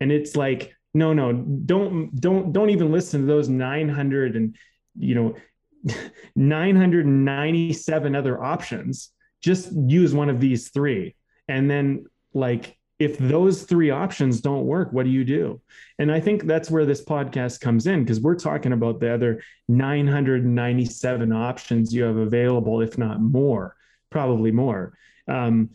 and 0.00 0.12
it's 0.12 0.36
like 0.36 0.74
no 0.94 1.12
no 1.12 1.32
don't 1.32 2.14
don't 2.20 2.52
don't 2.52 2.70
even 2.70 2.90
listen 2.90 3.20
to 3.22 3.26
those 3.26 3.48
900 3.48 4.36
and 4.36 4.56
you 4.98 5.14
know 5.14 5.36
997 6.36 8.14
other 8.16 8.42
options 8.42 9.10
just 9.42 9.70
use 9.72 10.14
one 10.14 10.30
of 10.30 10.40
these 10.40 10.70
three 10.70 11.14
and 11.48 11.70
then 11.70 12.04
like 12.34 12.78
if 12.98 13.16
those 13.18 13.62
three 13.62 13.90
options 13.90 14.40
don't 14.40 14.66
work, 14.66 14.92
what 14.92 15.04
do 15.04 15.10
you 15.10 15.24
do? 15.24 15.60
And 16.00 16.10
I 16.10 16.18
think 16.18 16.44
that's 16.44 16.70
where 16.70 16.84
this 16.84 17.04
podcast 17.04 17.60
comes 17.60 17.86
in 17.86 18.02
because 18.02 18.20
we're 18.20 18.34
talking 18.34 18.72
about 18.72 18.98
the 18.98 19.14
other 19.14 19.42
997 19.68 21.32
options 21.32 21.94
you 21.94 22.02
have 22.02 22.16
available, 22.16 22.80
if 22.80 22.98
not 22.98 23.20
more, 23.20 23.76
probably 24.10 24.50
more. 24.50 24.98
Um, 25.28 25.70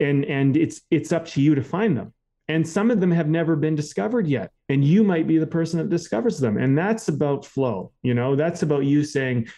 and 0.00 0.24
and 0.24 0.56
it's 0.56 0.80
it's 0.90 1.12
up 1.12 1.26
to 1.28 1.42
you 1.42 1.54
to 1.54 1.62
find 1.62 1.96
them. 1.96 2.13
And 2.48 2.68
some 2.68 2.90
of 2.90 3.00
them 3.00 3.10
have 3.10 3.28
never 3.28 3.56
been 3.56 3.74
discovered 3.74 4.26
yet, 4.26 4.50
and 4.68 4.84
you 4.84 5.02
might 5.02 5.26
be 5.26 5.38
the 5.38 5.46
person 5.46 5.78
that 5.78 5.88
discovers 5.88 6.38
them. 6.38 6.58
And 6.58 6.76
that's 6.76 7.08
about 7.08 7.46
flow. 7.46 7.92
You 8.02 8.12
know, 8.12 8.36
that's 8.36 8.62
about 8.62 8.84
you 8.84 9.02
saying, 9.02 9.48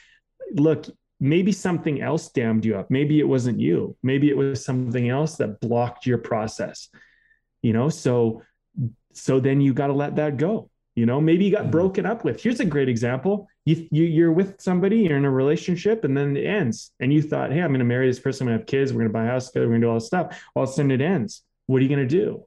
"Look, 0.52 0.86
maybe 1.18 1.50
something 1.52 2.00
else 2.00 2.28
damned 2.30 2.64
you 2.64 2.76
up. 2.76 2.90
Maybe 2.90 3.18
it 3.18 3.28
wasn't 3.28 3.58
you. 3.58 3.96
Maybe 4.02 4.28
it 4.28 4.36
was 4.36 4.64
something 4.64 5.08
else 5.08 5.36
that 5.36 5.60
blocked 5.60 6.06
your 6.06 6.18
process. 6.18 6.88
You 7.62 7.72
know, 7.72 7.88
so 7.88 8.42
so 9.12 9.40
then 9.40 9.60
you 9.60 9.72
got 9.72 9.86
to 9.88 9.94
let 9.94 10.16
that 10.16 10.36
go. 10.36 10.70
you 10.94 11.06
know 11.06 11.20
maybe 11.20 11.44
you 11.44 11.50
got 11.50 11.62
mm-hmm. 11.62 11.70
broken 11.70 12.06
up 12.06 12.24
with 12.24 12.42
here's 12.42 12.60
a 12.60 12.64
great 12.64 12.88
example 12.88 13.48
you, 13.64 13.86
you 13.90 14.04
you're 14.04 14.32
with 14.32 14.60
somebody 14.60 14.98
you're 15.00 15.16
in 15.16 15.24
a 15.24 15.30
relationship 15.30 16.04
and 16.04 16.16
then 16.16 16.36
it 16.36 16.46
ends 16.46 16.92
and 17.00 17.12
you 17.12 17.22
thought 17.22 17.52
hey 17.52 17.60
i'm 17.60 17.70
going 17.70 17.78
to 17.78 17.84
marry 17.84 18.08
this 18.08 18.18
person 18.18 18.46
i'm 18.46 18.50
going 18.50 18.58
to 18.58 18.62
have 18.62 18.66
kids 18.66 18.92
we're 18.92 19.00
going 19.00 19.08
to 19.08 19.12
buy 19.12 19.24
a 19.24 19.28
house 19.28 19.48
together 19.48 19.66
we're 19.66 19.72
going 19.72 19.80
to 19.82 19.86
do 19.86 19.90
all 19.90 19.96
this 19.96 20.06
stuff 20.06 20.42
all 20.54 20.64
of 20.64 20.68
a 20.68 20.72
sudden 20.72 20.90
it 20.90 21.00
ends 21.00 21.42
what 21.66 21.78
are 21.78 21.82
you 21.82 21.88
going 21.88 22.06
to 22.06 22.06
do 22.06 22.44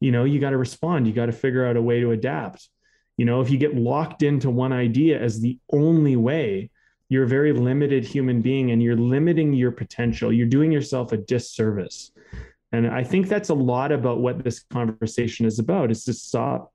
you 0.00 0.12
know 0.12 0.24
you 0.24 0.38
got 0.38 0.50
to 0.50 0.56
respond 0.56 1.06
you 1.06 1.12
got 1.12 1.26
to 1.26 1.32
figure 1.32 1.66
out 1.66 1.76
a 1.76 1.82
way 1.82 2.00
to 2.00 2.12
adapt. 2.12 2.68
You 3.16 3.24
know 3.24 3.40
if 3.40 3.50
you 3.50 3.58
get 3.58 3.74
locked 3.74 4.22
into 4.22 4.50
one 4.50 4.72
idea 4.72 5.20
as 5.20 5.40
the 5.40 5.58
only 5.72 6.16
way 6.16 6.70
you're 7.08 7.24
a 7.24 7.28
very 7.28 7.52
limited 7.52 8.04
human 8.04 8.42
being 8.42 8.70
and 8.70 8.82
you're 8.82 8.96
limiting 8.96 9.54
your 9.54 9.72
potential. 9.72 10.30
You're 10.30 10.46
doing 10.46 10.70
yourself 10.70 11.12
a 11.12 11.16
disservice. 11.16 12.12
And 12.70 12.86
i 12.86 13.02
think 13.02 13.28
that's 13.28 13.48
a 13.48 13.54
lot 13.54 13.92
about 13.92 14.20
what 14.20 14.44
this 14.44 14.60
conversation 14.60 15.46
is 15.46 15.58
about 15.58 15.90
is 15.90 16.04
to 16.04 16.12
stop 16.12 16.72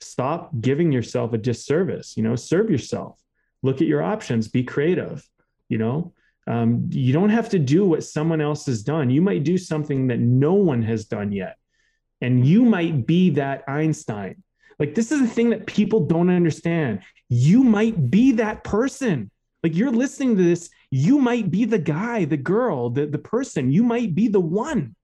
stop 0.00 0.50
giving 0.60 0.92
yourself 0.92 1.32
a 1.32 1.38
disservice 1.38 2.16
you 2.16 2.22
know 2.22 2.36
serve 2.36 2.70
yourself. 2.70 3.20
Look 3.62 3.80
at 3.80 3.88
your 3.88 4.02
options 4.02 4.48
be 4.48 4.64
creative 4.64 5.28
you 5.68 5.78
know? 5.78 6.12
Um, 6.46 6.88
you 6.90 7.12
don't 7.12 7.30
have 7.30 7.48
to 7.50 7.58
do 7.58 7.86
what 7.86 8.04
someone 8.04 8.40
else 8.40 8.66
has 8.66 8.82
done. 8.82 9.08
You 9.08 9.22
might 9.22 9.44
do 9.44 9.56
something 9.56 10.08
that 10.08 10.20
no 10.20 10.52
one 10.52 10.82
has 10.82 11.06
done 11.06 11.32
yet 11.32 11.56
and 12.24 12.46
you 12.46 12.64
might 12.64 13.06
be 13.06 13.28
that 13.28 13.64
einstein. 13.68 14.42
Like 14.78 14.94
this 14.94 15.12
is 15.12 15.20
the 15.20 15.26
thing 15.26 15.50
that 15.50 15.66
people 15.66 16.06
don't 16.06 16.30
understand. 16.30 17.00
You 17.28 17.62
might 17.62 18.10
be 18.10 18.32
that 18.32 18.64
person. 18.64 19.30
Like 19.62 19.76
you're 19.76 19.90
listening 19.90 20.38
to 20.38 20.42
this. 20.42 20.70
You 20.90 21.18
might 21.18 21.50
be 21.50 21.66
the 21.66 21.78
guy 21.78 22.24
the 22.24 22.38
girl 22.38 22.88
the, 22.88 23.04
the 23.04 23.18
person. 23.18 23.70
You 23.70 23.82
might 23.82 24.14
be 24.14 24.28
the 24.28 24.40
one. 24.40 24.96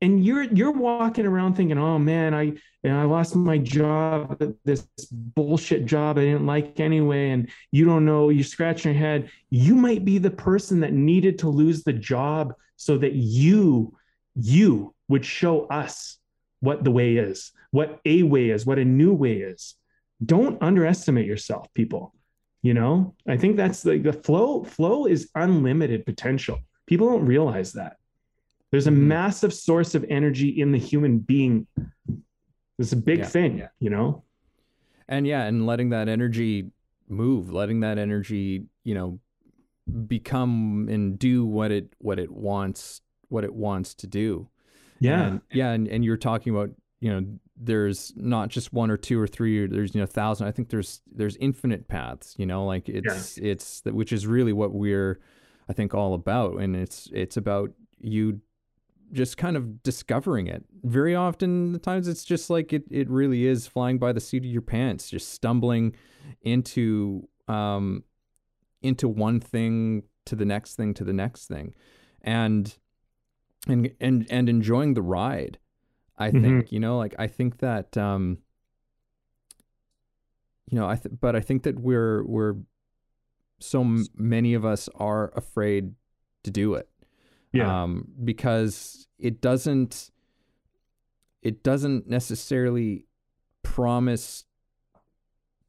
And 0.00 0.24
you're 0.24 0.44
you're 0.44 0.72
walking 0.72 1.26
around 1.26 1.54
thinking, 1.54 1.76
oh 1.76 1.98
man, 1.98 2.32
I 2.32 2.42
you 2.42 2.58
know, 2.84 3.02
I 3.02 3.04
lost 3.04 3.36
my 3.36 3.58
job, 3.58 4.42
this 4.64 4.88
bullshit 5.12 5.84
job 5.84 6.16
I 6.16 6.22
didn't 6.22 6.46
like 6.46 6.80
anyway, 6.80 7.30
and 7.30 7.50
you 7.72 7.84
don't 7.84 8.06
know, 8.06 8.30
you're 8.30 8.42
scratching 8.42 8.94
your 8.94 9.00
head. 9.00 9.30
You 9.50 9.74
might 9.74 10.06
be 10.06 10.16
the 10.16 10.30
person 10.30 10.80
that 10.80 10.94
needed 10.94 11.38
to 11.40 11.50
lose 11.50 11.84
the 11.84 11.92
job 11.92 12.54
so 12.76 12.96
that 12.96 13.12
you 13.12 13.94
you 14.34 14.94
would 15.08 15.26
show 15.26 15.66
us 15.66 16.18
what 16.62 16.84
the 16.84 16.92
way 16.92 17.16
is, 17.16 17.50
what 17.72 18.00
a 18.04 18.22
way 18.22 18.50
is, 18.50 18.64
what 18.64 18.78
a 18.78 18.84
new 18.84 19.12
way 19.12 19.38
is. 19.38 19.74
Don't 20.24 20.62
underestimate 20.62 21.26
yourself, 21.26 21.66
people. 21.74 22.14
You 22.62 22.74
know, 22.74 23.16
I 23.26 23.36
think 23.36 23.56
that's 23.56 23.82
the, 23.82 23.98
the 23.98 24.12
flow. 24.12 24.62
Flow 24.62 25.06
is 25.06 25.28
unlimited 25.34 26.06
potential. 26.06 26.60
People 26.86 27.08
don't 27.10 27.26
realize 27.26 27.72
that. 27.72 27.96
There's 28.70 28.86
a 28.86 28.90
mm-hmm. 28.90 29.08
massive 29.08 29.52
source 29.52 29.96
of 29.96 30.04
energy 30.08 30.48
in 30.48 30.70
the 30.70 30.78
human 30.78 31.18
being. 31.18 31.66
It's 32.78 32.92
a 32.92 32.96
big 32.96 33.18
yeah. 33.18 33.26
thing, 33.26 33.68
you 33.80 33.90
know? 33.90 34.22
And 35.08 35.26
yeah, 35.26 35.42
and 35.42 35.66
letting 35.66 35.90
that 35.90 36.08
energy 36.08 36.70
move, 37.08 37.52
letting 37.52 37.80
that 37.80 37.98
energy, 37.98 38.66
you 38.84 38.94
know, 38.94 39.18
become 40.06 40.86
and 40.88 41.18
do 41.18 41.44
what 41.44 41.72
it 41.72 41.92
what 41.98 42.20
it 42.20 42.30
wants 42.30 43.00
what 43.28 43.42
it 43.42 43.52
wants 43.52 43.94
to 43.94 44.06
do. 44.06 44.48
Yeah. 45.02 45.22
And, 45.26 45.40
yeah, 45.52 45.70
and, 45.72 45.88
and 45.88 46.04
you're 46.04 46.16
talking 46.16 46.54
about, 46.54 46.70
you 47.00 47.12
know, 47.12 47.26
there's 47.56 48.12
not 48.16 48.48
just 48.48 48.72
one 48.72 48.90
or 48.90 48.96
two 48.96 49.20
or 49.20 49.26
three 49.26 49.58
or 49.60 49.68
there's 49.68 49.94
you 49.94 50.00
know 50.00 50.06
thousand. 50.06 50.46
I 50.46 50.50
think 50.50 50.68
there's 50.68 51.00
there's 51.12 51.36
infinite 51.36 51.88
paths, 51.88 52.34
you 52.38 52.46
know, 52.46 52.64
like 52.64 52.88
it's 52.88 53.38
yeah. 53.38 53.52
it's 53.52 53.82
which 53.84 54.12
is 54.12 54.26
really 54.26 54.52
what 54.52 54.72
we're 54.72 55.20
I 55.68 55.72
think 55.72 55.94
all 55.94 56.14
about 56.14 56.56
and 56.56 56.74
it's 56.74 57.08
it's 57.12 57.36
about 57.36 57.70
you 58.00 58.40
just 59.12 59.36
kind 59.36 59.56
of 59.56 59.82
discovering 59.82 60.46
it. 60.46 60.64
Very 60.82 61.14
often, 61.14 61.72
the 61.72 61.78
times 61.78 62.08
it's 62.08 62.24
just 62.24 62.50
like 62.50 62.72
it, 62.72 62.84
it 62.90 63.08
really 63.10 63.46
is 63.46 63.66
flying 63.66 63.98
by 63.98 64.12
the 64.12 64.20
seat 64.20 64.44
of 64.44 64.50
your 64.50 64.62
pants, 64.62 65.10
just 65.10 65.30
stumbling 65.30 65.94
into 66.40 67.28
um, 67.46 68.04
into 68.80 69.08
one 69.08 69.38
thing 69.38 70.04
to 70.26 70.34
the 70.36 70.44
next 70.44 70.76
thing 70.76 70.94
to 70.94 71.04
the 71.04 71.12
next 71.12 71.46
thing, 71.46 71.74
and 72.22 72.76
and 73.66 73.92
and 74.00 74.26
and 74.30 74.48
enjoying 74.48 74.94
the 74.94 75.02
ride. 75.02 75.58
I 76.18 76.28
mm-hmm. 76.28 76.42
think 76.42 76.72
you 76.72 76.80
know, 76.80 76.98
like 76.98 77.14
I 77.18 77.26
think 77.26 77.58
that 77.58 77.96
um, 77.96 78.38
you 80.70 80.78
know, 80.78 80.88
I 80.88 80.96
th- 80.96 81.14
but 81.20 81.36
I 81.36 81.40
think 81.40 81.62
that 81.64 81.78
we're 81.78 82.24
we're 82.24 82.56
so 83.58 83.84
many 84.16 84.54
of 84.54 84.64
us 84.64 84.88
are 84.96 85.32
afraid 85.36 85.94
to 86.42 86.50
do 86.50 86.74
it 86.74 86.88
yeah. 87.52 87.82
Um, 87.82 88.08
because 88.24 89.06
it 89.18 89.40
doesn't 89.40 90.10
it 91.42 91.62
doesn't 91.62 92.08
necessarily 92.08 93.04
promise 93.62 94.44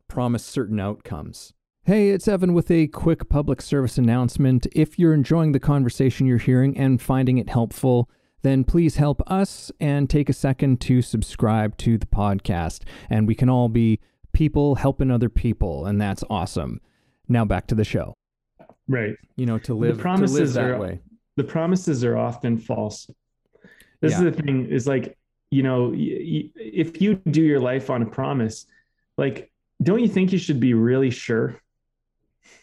promise 0.08 0.46
certain 0.46 0.80
outcomes. 0.80 1.54
Hey, 1.86 2.12
it's 2.12 2.30
Evan 2.30 2.54
with 2.54 2.72
a 2.72 2.88
quick 2.88 3.28
public 3.28 3.62
service 3.62 3.98
announcement. 3.98 4.68
If 4.72 4.98
you're 4.98 5.14
enjoying 5.14 5.52
the 5.52 5.60
conversation 5.60 6.26
you're 6.26 6.38
hearing 6.38 6.78
and 6.78 7.02
finding 7.02 7.40
it 7.40 7.50
helpful, 7.50 8.10
then 8.42 8.64
please 8.64 8.96
help 8.96 9.22
us 9.30 9.70
and 9.82 10.10
take 10.10 10.30
a 10.30 10.34
second 10.34 10.80
to 10.80 11.02
subscribe 11.02 11.76
to 11.80 11.98
the 11.98 12.06
podcast. 12.06 12.84
And 13.10 13.28
we 13.28 13.36
can 13.36 13.50
all 13.50 13.68
be 13.68 14.00
people 14.32 14.76
helping 14.76 15.12
other 15.12 15.28
people, 15.28 15.86
and 15.86 16.00
that's 16.00 16.24
awesome. 16.30 16.80
Now 17.28 17.44
back 17.44 17.68
to 17.68 17.76
the 17.76 17.84
show. 17.84 18.14
Right. 18.88 19.18
You 19.36 19.46
know, 19.46 19.58
to 19.60 19.74
live, 19.74 19.98
the 19.98 20.02
promises 20.02 20.38
to 20.38 20.42
live 20.42 20.54
that 20.54 20.64
are, 20.64 20.80
way 20.80 21.02
the 21.36 21.44
promises 21.44 22.06
are 22.06 22.16
often 22.16 22.58
false. 22.58 23.10
This 24.00 24.14
yeah. 24.14 24.20
is 24.20 24.24
the 24.24 24.32
thing 24.32 24.68
is 24.68 24.88
like, 24.88 25.18
you 25.52 25.64
know, 25.64 25.92
if 25.94 27.02
you 27.02 27.16
do 27.16 27.42
your 27.42 27.60
life 27.60 27.90
on 27.90 28.02
a 28.02 28.06
promise, 28.06 28.68
like, 29.18 29.52
don't 29.82 30.00
you 30.00 30.08
think 30.08 30.32
you 30.32 30.40
should 30.40 30.62
be 30.62 30.74
really 30.74 31.10
sure? 31.10 31.60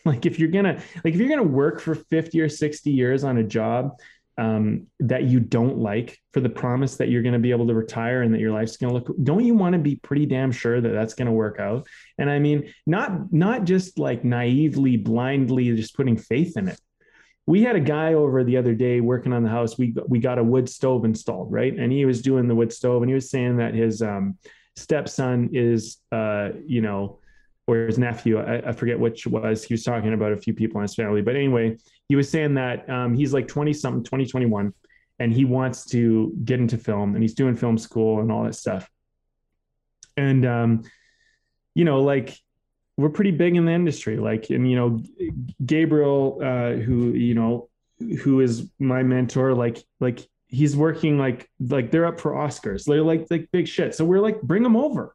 Like 0.07 0.25
if 0.25 0.39
you're 0.39 0.49
gonna 0.49 0.83
like 1.05 1.15
if 1.15 1.21
you're 1.21 1.29
gonna 1.29 1.43
work 1.43 1.81
for 1.81 1.95
50 1.95 2.41
or 2.41 2.49
60 2.49 2.91
years 2.91 3.23
on 3.23 3.39
a 3.39 3.45
job 3.45 3.99
um, 4.39 4.87
that 5.01 5.25
you 5.25 5.41
don't 5.41 5.77
like 5.77 6.19
for 6.33 6.41
the 6.41 6.49
promise 6.49 6.97
that 6.97 7.11
you're 7.11 7.21
going 7.21 7.35
to 7.35 7.39
be 7.39 7.51
able 7.51 7.67
to 7.67 7.75
retire 7.75 8.23
and 8.23 8.33
that 8.33 8.41
your 8.41 8.53
life's 8.53 8.79
going 8.79 8.91
to 8.91 8.99
look 8.99 9.15
don't 9.23 9.45
you 9.45 9.55
want 9.55 9.75
to 9.75 9.79
be 9.79 9.97
pretty 9.97 10.25
damn 10.25 10.51
sure 10.51 10.81
that 10.81 10.89
that's 10.89 11.13
going 11.13 11.27
to 11.27 11.33
work 11.33 11.61
out 11.61 11.87
and 12.17 12.31
i 12.31 12.39
mean 12.39 12.73
not 12.87 13.31
not 13.31 13.65
just 13.65 13.99
like 13.99 14.25
naively 14.25 14.97
blindly 14.97 15.77
just 15.77 15.95
putting 15.95 16.17
faith 16.17 16.57
in 16.57 16.69
it 16.69 16.81
we 17.51 17.63
had 17.63 17.75
a 17.75 17.81
guy 17.81 18.15
over 18.15 18.45
the 18.45 18.57
other 18.57 18.75
day 18.75 19.01
working 19.01 19.33
on 19.33 19.43
the 19.43 19.49
house. 19.49 19.77
We 19.77 19.95
we 20.07 20.21
got 20.21 20.39
a 20.39 20.45
wood 20.45 20.69
stove 20.69 21.05
installed, 21.05 21.51
right? 21.51 21.77
And 21.77 21.93
he 21.93 22.05
was 22.05 22.23
doing 22.23 22.47
the 22.47 22.55
wood 22.55 22.73
stove, 22.73 23.03
and 23.03 23.11
he 23.11 23.15
was 23.15 23.29
saying 23.29 23.57
that 23.57 23.75
his 23.75 24.03
um, 24.03 24.39
stepson 24.77 25.51
is, 25.53 25.99
uh, 26.13 26.51
you 26.65 26.81
know, 26.81 27.19
or 27.67 27.87
his 27.87 27.99
nephew. 27.99 28.39
I, 28.39 28.69
I, 28.69 28.73
forget 28.73 28.99
which 28.99 29.27
was. 29.27 29.65
He 29.65 29.75
was 29.75 29.85
talking 29.85 30.13
about 30.13 30.33
a 30.33 30.37
few 30.37 30.55
people 30.55 30.81
in 30.81 30.83
his 30.83 30.95
family, 30.95 31.23
but 31.23 31.37
anyway, 31.37 31.77
he 32.09 32.17
was 32.17 32.29
saying 32.29 32.55
that 32.55 32.89
um, 32.91 33.15
he's 33.15 33.33
like 33.33 33.49
twenty 33.49 33.73
something, 33.73 34.03
twenty 34.03 34.27
twenty 34.27 34.47
one, 34.47 34.75
and 35.19 35.33
he 35.33 35.45
wants 35.45 35.85
to 35.87 36.33
get 36.45 36.61
into 36.61 36.79
film, 36.79 37.15
and 37.15 37.23
he's 37.23 37.35
doing 37.35 37.57
film 37.57 37.79
school 37.79 38.21
and 38.21 38.33
all 38.33 38.45
that 38.45 38.55
stuff. 38.55 38.89
And 40.17 40.45
um, 40.45 40.83
you 41.75 41.85
know, 41.85 42.03
like 42.03 42.37
we're 42.97 43.11
pretty 43.11 43.31
big 43.31 43.57
in 43.57 43.65
the 43.65 43.73
industry. 43.73 44.19
Like, 44.19 44.51
and 44.51 44.69
you 44.69 44.77
know, 44.77 45.03
Gabriel, 45.65 46.41
uh, 46.43 46.73
who 46.73 47.13
you 47.13 47.35
know, 47.35 47.69
who 48.23 48.41
is 48.41 48.71
my 48.79 49.03
mentor, 49.03 49.55
like, 49.55 49.83
like 50.01 50.27
he's 50.49 50.77
working 50.77 51.19
like 51.19 51.49
like 51.61 51.91
they're 51.91 52.07
up 52.07 52.21
for 52.21 52.33
Oscars. 52.33 52.85
They're 52.85 53.03
like 53.03 53.27
like 53.31 53.49
big 53.53 53.69
shit. 53.69 53.95
So 53.95 54.05
we're 54.05 54.21
like, 54.21 54.43
bring 54.43 54.63
them 54.63 54.77
over. 54.77 55.15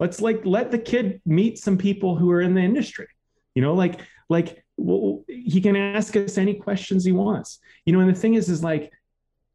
Let's 0.00 0.20
like 0.20 0.44
let 0.44 0.70
the 0.70 0.78
kid 0.78 1.20
meet 1.26 1.58
some 1.58 1.76
people 1.76 2.16
who 2.16 2.30
are 2.30 2.40
in 2.40 2.54
the 2.54 2.60
industry. 2.60 3.08
You 3.54 3.62
know, 3.62 3.74
like 3.74 4.00
like 4.28 4.64
well, 4.76 5.24
he 5.28 5.60
can 5.60 5.76
ask 5.76 6.14
us 6.16 6.38
any 6.38 6.54
questions 6.54 7.04
he 7.04 7.12
wants. 7.12 7.58
You 7.84 7.92
know, 7.92 8.00
and 8.00 8.08
the 8.08 8.18
thing 8.18 8.34
is, 8.34 8.48
is 8.48 8.62
like 8.62 8.92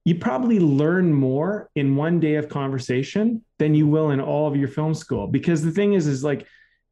you 0.05 0.15
probably 0.15 0.59
learn 0.59 1.13
more 1.13 1.69
in 1.75 1.95
one 1.95 2.19
day 2.19 2.35
of 2.35 2.49
conversation 2.49 3.43
than 3.57 3.73
you 3.73 3.87
will 3.87 4.11
in 4.11 4.19
all 4.19 4.47
of 4.47 4.55
your 4.55 4.67
film 4.67 4.93
school 4.93 5.27
because 5.27 5.61
the 5.61 5.71
thing 5.71 5.93
is 5.93 6.07
is 6.07 6.23
like 6.23 6.47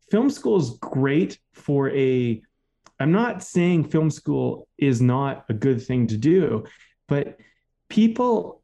film 0.10 0.30
school 0.30 0.58
is 0.58 0.78
great 0.80 1.40
for 1.54 1.90
a 1.92 2.42
i'm 3.00 3.12
not 3.12 3.44
saying 3.44 3.84
film 3.84 4.10
school 4.10 4.68
is 4.78 5.02
not 5.02 5.46
a 5.50 5.54
good 5.54 5.84
thing 5.84 6.08
to 6.08 6.18
do 6.18 6.64
but 7.08 7.38
people 7.90 8.62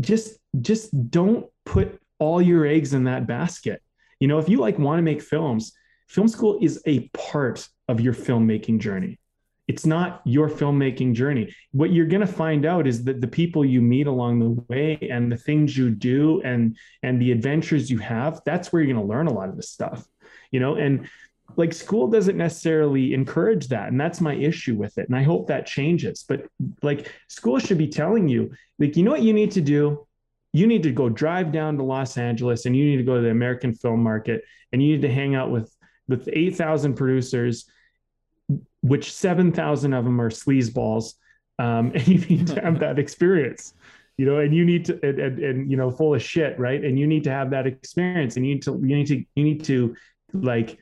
just 0.00 0.38
just 0.60 1.10
don't 1.10 1.46
put 1.64 2.00
all 2.18 2.40
your 2.40 2.66
eggs 2.66 2.94
in 2.94 3.04
that 3.04 3.26
basket 3.26 3.82
you 4.20 4.28
know 4.28 4.38
if 4.38 4.48
you 4.48 4.58
like 4.58 4.78
want 4.78 4.98
to 4.98 5.02
make 5.02 5.20
films 5.20 5.72
film 6.10 6.26
school 6.26 6.58
is 6.60 6.82
a 6.86 7.08
part 7.10 7.68
of 7.86 8.00
your 8.00 8.12
filmmaking 8.12 8.80
journey. 8.80 9.16
It's 9.68 9.86
not 9.86 10.22
your 10.24 10.50
filmmaking 10.50 11.14
journey. 11.14 11.54
What 11.70 11.92
you're 11.92 12.06
going 12.06 12.26
to 12.26 12.26
find 12.26 12.66
out 12.66 12.88
is 12.88 13.04
that 13.04 13.20
the 13.20 13.28
people 13.28 13.64
you 13.64 13.80
meet 13.80 14.08
along 14.08 14.40
the 14.40 14.64
way 14.68 14.98
and 15.08 15.30
the 15.30 15.36
things 15.36 15.76
you 15.76 15.90
do 15.90 16.42
and 16.42 16.76
and 17.04 17.22
the 17.22 17.30
adventures 17.30 17.88
you 17.88 17.98
have 17.98 18.40
that's 18.44 18.72
where 18.72 18.82
you're 18.82 18.92
going 18.92 19.06
to 19.06 19.12
learn 19.12 19.28
a 19.28 19.32
lot 19.32 19.48
of 19.48 19.56
this 19.56 19.70
stuff 19.70 20.04
you 20.50 20.58
know? 20.58 20.74
And 20.74 21.08
like 21.56 21.72
school 21.72 22.08
doesn't 22.08 22.36
necessarily 22.36 23.14
encourage 23.14 23.68
that 23.68 23.88
and 23.88 24.00
that's 24.00 24.20
my 24.20 24.34
issue 24.34 24.76
with 24.76 24.98
it 24.98 25.08
and 25.08 25.16
i 25.16 25.22
hope 25.22 25.48
that 25.48 25.66
changes. 25.66 26.24
But 26.28 26.46
like 26.82 27.12
school 27.28 27.60
should 27.60 27.78
be 27.78 27.88
telling 27.88 28.28
you 28.28 28.50
like 28.80 28.96
you 28.96 29.04
know 29.04 29.12
what 29.12 29.22
you 29.22 29.32
need 29.32 29.52
to 29.52 29.60
do 29.60 30.06
you 30.52 30.66
need 30.66 30.82
to 30.82 30.92
go 30.92 31.08
drive 31.08 31.52
down 31.52 31.76
to 31.76 31.82
Los 31.82 32.16
Angeles 32.18 32.66
and 32.66 32.76
you 32.76 32.84
need 32.84 32.96
to 32.96 33.02
go 33.02 33.16
to 33.16 33.22
the 33.22 33.30
American 33.30 33.72
film 33.74 34.02
market 34.02 34.42
and 34.72 34.82
you 34.82 34.92
need 34.92 35.02
to 35.02 35.12
hang 35.12 35.34
out 35.34 35.50
with 35.50 35.74
with 36.10 36.28
8,000 36.30 36.94
producers, 36.94 37.66
which 38.82 39.12
7,000 39.12 39.92
of 39.94 40.04
them 40.04 40.20
are 40.20 40.30
sleazeballs. 40.30 41.14
Um, 41.58 41.92
and 41.94 42.08
you 42.08 42.18
need 42.18 42.46
to 42.48 42.60
have 42.60 42.80
that 42.80 42.98
experience, 42.98 43.74
you 44.18 44.26
know, 44.26 44.40
and 44.40 44.54
you 44.54 44.64
need 44.64 44.86
to, 44.86 44.98
and, 45.02 45.18
and, 45.18 45.38
and, 45.38 45.70
you 45.70 45.76
know, 45.76 45.90
full 45.90 46.14
of 46.14 46.22
shit. 46.22 46.58
Right. 46.58 46.84
And 46.84 46.98
you 46.98 47.06
need 47.06 47.24
to 47.24 47.30
have 47.30 47.50
that 47.50 47.66
experience 47.66 48.36
and 48.36 48.44
you 48.44 48.54
need 48.54 48.62
to, 48.64 48.72
you 48.72 48.96
need 48.96 49.06
to, 49.06 49.24
you 49.34 49.44
need 49.44 49.64
to 49.64 49.96
like, 50.32 50.78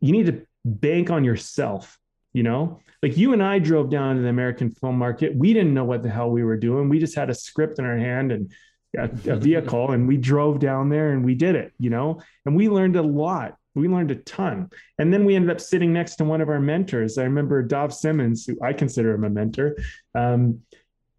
you 0.00 0.12
need 0.12 0.26
to 0.26 0.46
bank 0.64 1.10
on 1.10 1.24
yourself, 1.24 1.98
you 2.32 2.42
know, 2.42 2.80
like 3.02 3.16
you 3.16 3.32
and 3.32 3.42
I 3.42 3.58
drove 3.58 3.88
down 3.88 4.16
to 4.16 4.22
the 4.22 4.28
American 4.28 4.70
film 4.70 4.98
market. 4.98 5.34
We 5.34 5.54
didn't 5.54 5.72
know 5.72 5.84
what 5.84 6.02
the 6.02 6.10
hell 6.10 6.30
we 6.30 6.44
were 6.44 6.56
doing. 6.56 6.88
We 6.88 6.98
just 6.98 7.14
had 7.14 7.30
a 7.30 7.34
script 7.34 7.78
in 7.78 7.86
our 7.86 7.96
hand 7.96 8.30
and 8.30 8.52
a, 8.96 9.10
a 9.32 9.36
vehicle 9.36 9.92
and 9.92 10.06
we 10.06 10.16
drove 10.16 10.58
down 10.58 10.88
there 10.88 11.12
and 11.12 11.24
we 11.24 11.34
did 11.34 11.54
it, 11.54 11.72
you 11.78 11.90
know, 11.90 12.20
and 12.44 12.56
we 12.56 12.68
learned 12.68 12.96
a 12.96 13.02
lot 13.02 13.56
we 13.74 13.88
learned 13.88 14.10
a 14.10 14.16
ton. 14.16 14.70
And 14.98 15.12
then 15.12 15.24
we 15.24 15.36
ended 15.36 15.50
up 15.50 15.60
sitting 15.60 15.92
next 15.92 16.16
to 16.16 16.24
one 16.24 16.40
of 16.40 16.48
our 16.48 16.60
mentors. 16.60 17.18
I 17.18 17.24
remember 17.24 17.62
Dov 17.62 17.92
Simmons, 17.92 18.44
who 18.44 18.56
I 18.62 18.72
consider 18.72 19.14
him 19.14 19.24
a 19.24 19.30
mentor. 19.30 19.76
Um, 20.14 20.60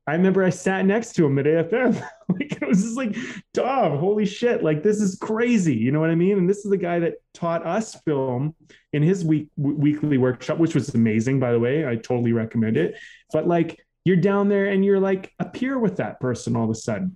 I 0.08 0.14
remember 0.14 0.44
I 0.44 0.50
sat 0.50 0.86
next 0.86 1.14
to 1.14 1.26
him 1.26 1.40
at 1.40 1.46
AFM. 1.46 1.94
like 2.30 2.52
it 2.52 2.68
was 2.68 2.84
just 2.84 2.98
like, 2.98 3.16
Dov, 3.54 4.00
holy 4.00 4.26
shit, 4.26 4.64
like 4.64 4.84
this 4.84 5.00
is 5.00 5.16
crazy. 5.16 5.76
You 5.76 5.92
know 5.92 6.00
what 6.00 6.10
I 6.10 6.16
mean? 6.16 6.38
And 6.38 6.50
this 6.50 6.66
is 6.66 6.72
the 6.72 6.78
guy 6.78 7.00
that 7.00 7.16
taught 7.34 7.66
us 7.66 7.96
film 8.04 8.56
in 8.92 9.04
his 9.04 9.24
week 9.24 9.48
w- 9.58 9.78
weekly 9.78 10.18
workshop, 10.18 10.58
which 10.58 10.76
was 10.76 10.94
amazing, 10.94 11.40
by 11.40 11.52
the 11.52 11.60
way. 11.60 11.88
I 11.88 11.96
totally 11.96 12.34
recommend 12.34 12.78
it. 12.78 12.96
But 13.32 13.48
like 13.48 13.80
you're 14.04 14.18
down 14.18 14.50
there 14.50 14.66
and 14.66 14.84
you're 14.84 15.00
like 15.00 15.32
a 15.40 15.46
peer 15.46 15.78
with 15.78 15.98
that 15.98 16.20
person 16.20 16.56
all 16.56 16.66
of 16.66 16.70
a 16.72 16.76
sudden. 16.76 17.16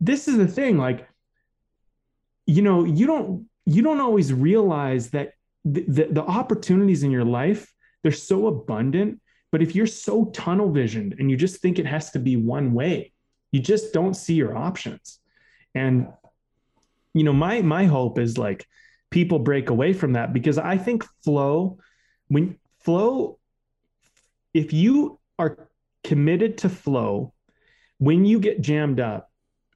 This 0.00 0.28
is 0.28 0.36
the 0.36 0.46
thing, 0.46 0.78
like, 0.78 1.06
you 2.46 2.62
know, 2.62 2.84
you 2.84 3.06
don't 3.06 3.46
you 3.66 3.82
don't 3.82 4.00
always 4.00 4.32
realize 4.32 5.10
that 5.10 5.32
the, 5.64 5.84
the, 5.86 6.04
the 6.10 6.22
opportunities 6.22 7.02
in 7.02 7.10
your 7.10 7.24
life 7.24 7.72
they're 8.02 8.12
so 8.12 8.46
abundant 8.46 9.20
but 9.52 9.62
if 9.62 9.74
you're 9.74 9.86
so 9.86 10.24
tunnel 10.26 10.72
visioned 10.72 11.14
and 11.18 11.30
you 11.30 11.36
just 11.36 11.60
think 11.60 11.78
it 11.78 11.84
has 11.84 12.10
to 12.12 12.18
be 12.18 12.36
one 12.36 12.72
way 12.72 13.12
you 13.52 13.60
just 13.60 13.92
don't 13.92 14.14
see 14.14 14.34
your 14.34 14.56
options. 14.56 15.18
And 15.74 16.08
you 17.14 17.24
know 17.24 17.32
my 17.32 17.60
my 17.62 17.86
hope 17.86 18.18
is 18.18 18.38
like 18.38 18.66
people 19.10 19.38
break 19.38 19.70
away 19.70 19.92
from 19.92 20.12
that 20.12 20.32
because 20.32 20.58
i 20.58 20.76
think 20.76 21.04
flow 21.24 21.78
when 22.28 22.56
flow 22.78 23.38
if 24.54 24.72
you 24.72 25.18
are 25.38 25.68
committed 26.04 26.58
to 26.58 26.68
flow 26.68 27.32
when 27.98 28.24
you 28.24 28.38
get 28.38 28.60
jammed 28.60 29.00
up 29.00 29.29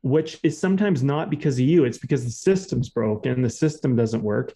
which 0.05 0.39
is 0.43 0.61
sometimes 0.61 1.03
not 1.03 1.31
because 1.31 1.55
of 1.55 1.65
you, 1.65 1.87
it's 1.87 1.97
because 1.97 2.25
the 2.25 2.31
system's 2.31 2.91
broken, 2.91 3.41
the 3.41 3.49
system 3.49 3.97
doesn't 3.97 4.23
work. 4.23 4.55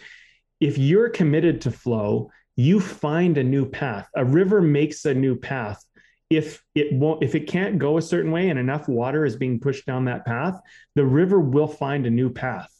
If 0.60 0.76
you're 0.76 1.08
committed 1.08 1.62
to 1.62 1.70
flow, 1.70 2.30
you 2.54 2.80
find 2.80 3.38
a 3.38 3.42
new 3.42 3.64
path. 3.64 4.10
A 4.14 4.26
river 4.26 4.60
makes 4.60 5.06
a 5.06 5.14
new 5.14 5.36
path. 5.36 5.82
If 6.28 6.62
it 6.74 6.92
won't, 6.92 7.22
if 7.22 7.34
it 7.34 7.48
can't 7.48 7.78
go 7.78 7.96
a 7.96 8.02
certain 8.02 8.30
way 8.30 8.50
and 8.50 8.58
enough 8.58 8.88
water 8.88 9.24
is 9.24 9.36
being 9.36 9.58
pushed 9.58 9.86
down 9.86 10.04
that 10.04 10.26
path, 10.26 10.60
the 10.94 11.06
river 11.06 11.40
will 11.40 11.66
find 11.66 12.04
a 12.04 12.10
new 12.10 12.28
path, 12.28 12.70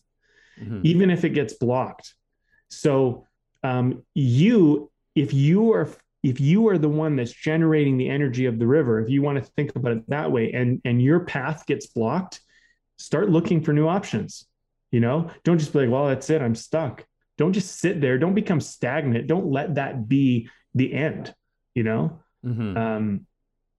mm-hmm. 0.61 0.83
even 0.85 1.09
if 1.09 1.25
it 1.25 1.31
gets 1.31 1.55
blocked. 1.55 2.15
So 2.69 3.27
um, 3.63 4.03
you, 4.15 4.91
if 5.15 5.33
you 5.33 5.73
are 5.73 5.89
if 6.23 6.39
you 6.39 6.69
are 6.69 6.77
the 6.77 6.91
one 6.91 7.17
that's 7.17 7.33
generating 7.33 7.97
the 7.97 8.11
energy 8.11 8.45
of 8.45 8.59
the 8.59 8.67
river, 8.67 9.01
if 9.01 9.09
you 9.09 9.23
want 9.23 9.43
to 9.43 9.53
think 9.53 9.75
about 9.75 9.93
it 9.93 10.11
that 10.11 10.31
way, 10.31 10.53
and 10.53 10.83
and 10.85 11.01
your 11.01 11.21
path 11.21 11.65
gets 11.65 11.87
blocked, 11.87 12.41
start 12.99 13.31
looking 13.31 13.63
for 13.63 13.73
new 13.73 13.89
options. 13.89 14.47
You 14.91 15.01
know, 15.01 15.31
don't 15.45 15.59
just 15.59 15.73
be 15.73 15.81
like, 15.81 15.91
well, 15.91 16.09
that's 16.09 16.31
it, 16.31 16.43
I'm 16.43 16.55
stuck. 16.55 17.05
Don't 17.37 17.53
just 17.53 17.79
sit 17.79 18.01
there. 18.01 18.19
Don't 18.19 18.35
become 18.35 18.61
stagnant. 18.61 19.27
Don't 19.27 19.51
let 19.51 19.77
that 19.77 20.09
be 20.09 20.49
the 20.75 20.93
end. 20.93 21.33
You 21.75 21.85
know, 21.85 22.21
mm-hmm. 22.45 22.77
um, 22.77 23.27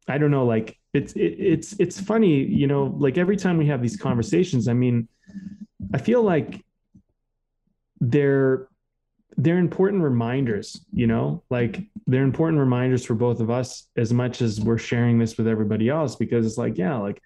I 0.07 0.17
don't 0.17 0.31
know. 0.31 0.45
Like 0.45 0.77
it's 0.93 1.13
it, 1.13 1.35
it's 1.37 1.73
it's 1.79 1.99
funny. 1.99 2.43
You 2.43 2.67
know, 2.67 2.95
like 2.97 3.17
every 3.17 3.35
time 3.35 3.57
we 3.57 3.67
have 3.67 3.81
these 3.81 3.97
conversations, 3.97 4.67
I 4.67 4.73
mean, 4.73 5.09
I 5.93 5.97
feel 5.97 6.23
like 6.23 6.63
they're 7.99 8.69
they're 9.35 9.57
important 9.57 10.03
reminders. 10.03 10.85
You 10.93 11.07
know, 11.07 11.43
like 11.49 11.81
they're 12.07 12.23
important 12.23 12.59
reminders 12.59 13.05
for 13.05 13.15
both 13.15 13.41
of 13.41 13.49
us 13.49 13.87
as 13.97 14.13
much 14.13 14.41
as 14.41 14.61
we're 14.61 14.77
sharing 14.77 15.19
this 15.19 15.37
with 15.37 15.47
everybody 15.47 15.89
else 15.89 16.15
because 16.15 16.45
it's 16.45 16.57
like, 16.57 16.77
yeah, 16.77 16.95
like 16.97 17.21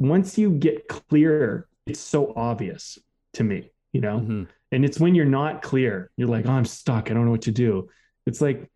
once 0.00 0.36
you 0.36 0.50
get 0.50 0.88
clear, 0.88 1.68
it's 1.86 2.00
so 2.00 2.32
obvious 2.34 2.98
to 3.34 3.44
me, 3.44 3.70
you 3.92 4.00
know? 4.00 4.18
Mm-hmm. 4.18 4.44
And 4.72 4.84
it's 4.84 4.98
when 4.98 5.14
you're 5.14 5.24
not 5.26 5.62
clear, 5.62 6.10
you're 6.16 6.28
like, 6.28 6.46
oh, 6.46 6.52
I'm 6.52 6.64
stuck. 6.64 7.10
I 7.10 7.14
don't 7.14 7.26
know 7.26 7.30
what 7.30 7.42
to 7.42 7.52
do. 7.52 7.88
It's 8.26 8.40
like 8.40 8.68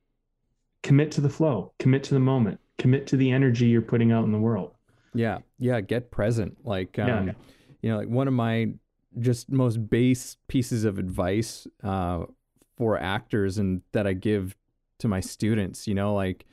commit 0.83 1.11
to 1.13 1.21
the 1.21 1.31
flow, 1.31 1.73
commit 1.79 2.05
to 2.05 2.15
the 2.15 2.21
moment, 2.21 2.61
commit 2.79 3.07
to 3.09 3.17
the 3.17 3.33
energy 3.33 3.67
you're 3.67 3.83
putting 3.83 4.13
out 4.13 4.25
in 4.25 4.33
the 4.33 4.39
world. 4.39 4.75
Yeah. 5.15 5.39
Yeah. 5.59 5.81
Get 5.81 6.11
present. 6.11 6.59
Like, 6.65 6.99
um, 6.99 7.29
yeah. 7.29 7.33
you 7.81 7.91
know, 7.91 7.97
like 7.97 8.09
one 8.09 8.29
of 8.29 8.35
my 8.35 8.75
just 9.19 9.51
most 9.51 9.89
base 9.89 10.37
pieces 10.49 10.85
of 10.85 10.99
advice 10.99 11.67
uh, 11.83 12.25
for 12.77 12.99
actors 13.01 13.59
and 13.59 13.81
that 13.93 14.07
I 14.07 14.13
give 14.13 14.55
to 14.99 15.09
my 15.09 15.21
students, 15.21 15.87
you 15.87 15.95
know, 15.95 16.15
like, 16.15 16.45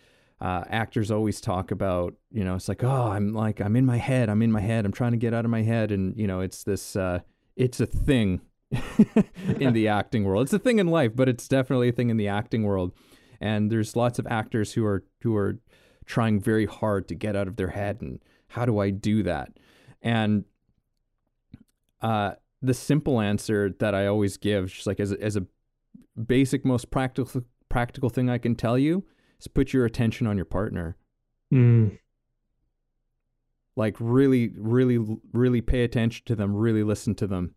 uh, 0.42 0.64
actors 0.70 1.12
always 1.12 1.40
talk 1.40 1.70
about, 1.70 2.16
you 2.32 2.44
know, 2.44 2.56
it's 2.56 2.68
like, 2.68 2.84
oh, 2.84 3.12
I'm 3.12 3.32
like, 3.32 3.62
I'm 3.62 3.76
in 3.76 3.86
my 3.86 3.98
head, 3.98 4.28
I'm 4.28 4.42
in 4.42 4.52
my 4.52 4.60
head, 4.60 4.86
I'm 4.86 4.92
trying 4.92 5.12
to 5.12 5.18
get 5.18 5.36
out 5.36 5.46
of 5.46 5.52
my 5.52 5.62
head, 5.62 5.92
and 5.92 6.18
you 6.18 6.26
know, 6.26 6.40
it's 6.40 6.64
this, 6.64 6.96
uh, 6.96 7.20
it's 7.56 7.80
a 7.80 7.86
thing 7.86 8.42
in 9.60 9.74
the 9.74 9.88
acting 9.88 10.24
world. 10.24 10.44
It's 10.44 10.54
a 10.54 10.60
thing 10.60 10.80
in 10.80 10.88
life, 10.88 11.12
but 11.16 11.30
it's 11.30 11.48
definitely 11.48 11.90
a 11.90 11.92
thing 11.92 12.10
in 12.10 12.18
the 12.18 12.28
acting 12.28 12.64
world. 12.64 12.92
And 13.40 13.72
there's 13.72 13.96
lots 13.96 14.18
of 14.18 14.26
actors 14.28 14.74
who 14.74 14.86
are 14.86 15.04
who 15.22 15.36
are 15.36 15.60
trying 16.06 16.40
very 16.40 16.66
hard 16.66 17.08
to 17.10 17.16
get 17.16 17.36
out 17.36 17.48
of 17.48 17.56
their 17.56 17.70
head, 17.70 18.02
and 18.02 18.20
how 18.48 18.66
do 18.66 18.80
I 18.80 18.90
do 18.90 19.24
that? 19.24 19.52
And 20.02 20.46
uh, 22.02 22.34
the 22.64 22.74
simple 22.74 23.22
answer 23.22 23.76
that 23.80 23.94
I 23.94 24.08
always 24.08 24.38
give, 24.38 24.72
just 24.72 24.88
like 24.88 25.00
as 25.00 25.12
a, 25.12 25.22
as 25.22 25.36
a 25.36 25.46
basic, 26.20 26.66
most 26.66 26.90
practical 26.90 27.44
practical 27.70 28.10
thing 28.10 28.30
I 28.30 28.38
can 28.38 28.56
tell 28.56 28.78
you, 28.78 29.06
is 29.42 29.48
put 29.48 29.74
your 29.74 29.86
attention 29.86 30.28
on 30.28 30.38
your 30.38 30.46
partner. 30.46 30.96
Mm. 31.54 31.98
Like 33.76 33.96
really, 34.00 34.52
really, 34.56 35.00
really 35.34 35.62
pay 35.62 35.84
attention 35.84 36.24
to 36.28 36.36
them. 36.36 36.56
Really 36.56 36.84
listen 36.84 37.16
to 37.16 37.28
them. 37.28 37.56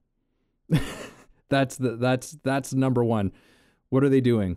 that's 1.48 1.76
the 1.76 1.96
that's 1.96 2.32
that's 2.42 2.72
number 2.72 3.04
one. 3.04 3.32
What 3.90 4.02
are 4.02 4.08
they 4.08 4.20
doing? 4.20 4.56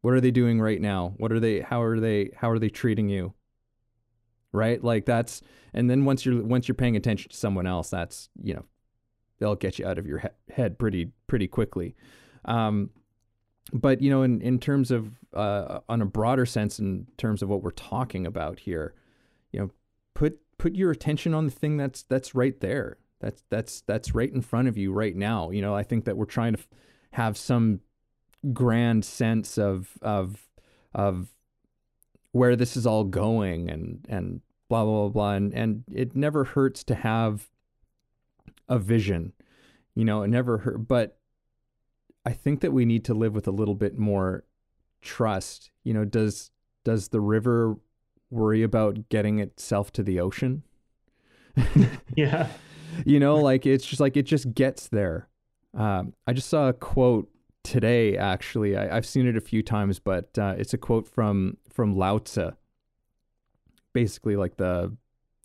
What 0.00 0.14
are 0.14 0.20
they 0.20 0.30
doing 0.30 0.60
right 0.60 0.80
now? 0.80 1.14
What 1.18 1.32
are 1.32 1.40
they? 1.40 1.60
How 1.60 1.82
are 1.82 2.00
they? 2.00 2.30
How 2.36 2.50
are 2.50 2.58
they 2.58 2.70
treating 2.70 3.08
you? 3.08 3.34
Right, 4.50 4.82
like 4.82 5.04
that's, 5.04 5.42
and 5.74 5.90
then 5.90 6.06
once 6.06 6.24
you're 6.24 6.42
once 6.42 6.68
you're 6.68 6.74
paying 6.74 6.96
attention 6.96 7.30
to 7.30 7.36
someone 7.36 7.66
else, 7.66 7.90
that's 7.90 8.30
you 8.42 8.54
know, 8.54 8.64
they'll 9.38 9.56
get 9.56 9.78
you 9.78 9.86
out 9.86 9.98
of 9.98 10.06
your 10.06 10.20
he- 10.20 10.54
head 10.54 10.78
pretty 10.78 11.10
pretty 11.26 11.48
quickly. 11.48 11.94
Um, 12.46 12.90
but 13.72 14.00
you 14.00 14.10
know, 14.10 14.22
in 14.22 14.40
in 14.40 14.58
terms 14.58 14.90
of 14.90 15.17
uh, 15.34 15.80
on 15.88 16.02
a 16.02 16.06
broader 16.06 16.46
sense, 16.46 16.78
in 16.78 17.06
terms 17.16 17.42
of 17.42 17.48
what 17.48 17.62
we're 17.62 17.70
talking 17.70 18.26
about 18.26 18.60
here, 18.60 18.94
you 19.52 19.60
know, 19.60 19.70
put 20.14 20.40
put 20.58 20.74
your 20.74 20.90
attention 20.90 21.34
on 21.34 21.44
the 21.44 21.50
thing 21.50 21.76
that's 21.76 22.02
that's 22.02 22.34
right 22.34 22.58
there. 22.60 22.98
That's 23.20 23.42
that's 23.50 23.80
that's 23.82 24.14
right 24.14 24.32
in 24.32 24.42
front 24.42 24.68
of 24.68 24.76
you 24.76 24.92
right 24.92 25.16
now. 25.16 25.50
You 25.50 25.62
know, 25.62 25.74
I 25.74 25.82
think 25.82 26.04
that 26.04 26.16
we're 26.16 26.24
trying 26.24 26.54
to 26.54 26.60
f- 26.60 26.68
have 27.12 27.36
some 27.36 27.80
grand 28.52 29.04
sense 29.04 29.58
of 29.58 29.90
of 30.02 30.48
of 30.94 31.34
where 32.32 32.56
this 32.56 32.76
is 32.76 32.86
all 32.86 33.04
going 33.04 33.68
and 33.70 34.06
and 34.08 34.40
blah 34.68 34.84
blah 34.84 35.02
blah 35.02 35.08
blah 35.08 35.32
and 35.32 35.52
and 35.54 35.84
it 35.92 36.14
never 36.14 36.44
hurts 36.44 36.84
to 36.84 36.94
have 36.94 37.48
a 38.68 38.78
vision 38.78 39.32
you 39.94 40.04
know 40.04 40.22
it 40.22 40.28
never 40.28 40.58
hurt 40.58 40.86
but 40.86 41.18
I 42.24 42.32
think 42.32 42.60
that 42.60 42.72
we 42.72 42.84
need 42.84 43.06
to 43.06 43.14
live 43.14 43.34
with 43.34 43.48
a 43.48 43.52
little 43.52 43.74
bit 43.74 43.98
more 43.98 44.44
trust. 45.00 45.70
You 45.84 45.94
know, 45.94 46.04
does 46.04 46.50
does 46.84 47.08
the 47.08 47.20
river 47.20 47.76
worry 48.30 48.62
about 48.62 49.08
getting 49.08 49.38
itself 49.38 49.92
to 49.92 50.02
the 50.02 50.20
ocean? 50.20 50.62
yeah. 52.16 52.48
you 53.04 53.20
know, 53.20 53.36
like 53.36 53.66
it's 53.66 53.86
just 53.86 54.00
like 54.00 54.16
it 54.16 54.24
just 54.24 54.54
gets 54.54 54.88
there. 54.88 55.28
Um, 55.74 56.14
I 56.26 56.32
just 56.32 56.48
saw 56.48 56.68
a 56.68 56.72
quote 56.72 57.28
today. 57.62 58.16
Actually, 58.16 58.76
I, 58.76 58.94
have 58.94 59.06
seen 59.06 59.26
it 59.26 59.36
a 59.36 59.40
few 59.40 59.62
times, 59.62 59.98
but 59.98 60.36
uh, 60.38 60.54
it's 60.56 60.74
a 60.74 60.78
quote 60.78 61.06
from 61.06 61.56
from 61.72 61.96
Lao 61.96 62.18
Tzu, 62.18 62.52
basically 63.92 64.36
like 64.36 64.56
the 64.56 64.96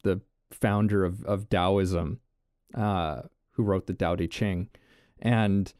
the 0.03 0.21
founder 0.51 1.03
of 1.03 1.23
of 1.25 1.49
Taoism, 1.49 2.19
uh, 2.73 3.23
who 3.51 3.63
wrote 3.63 3.87
the 3.87 3.93
Tao 3.93 4.15
Te 4.15 4.27
Ching, 4.27 4.69
and 5.21 5.71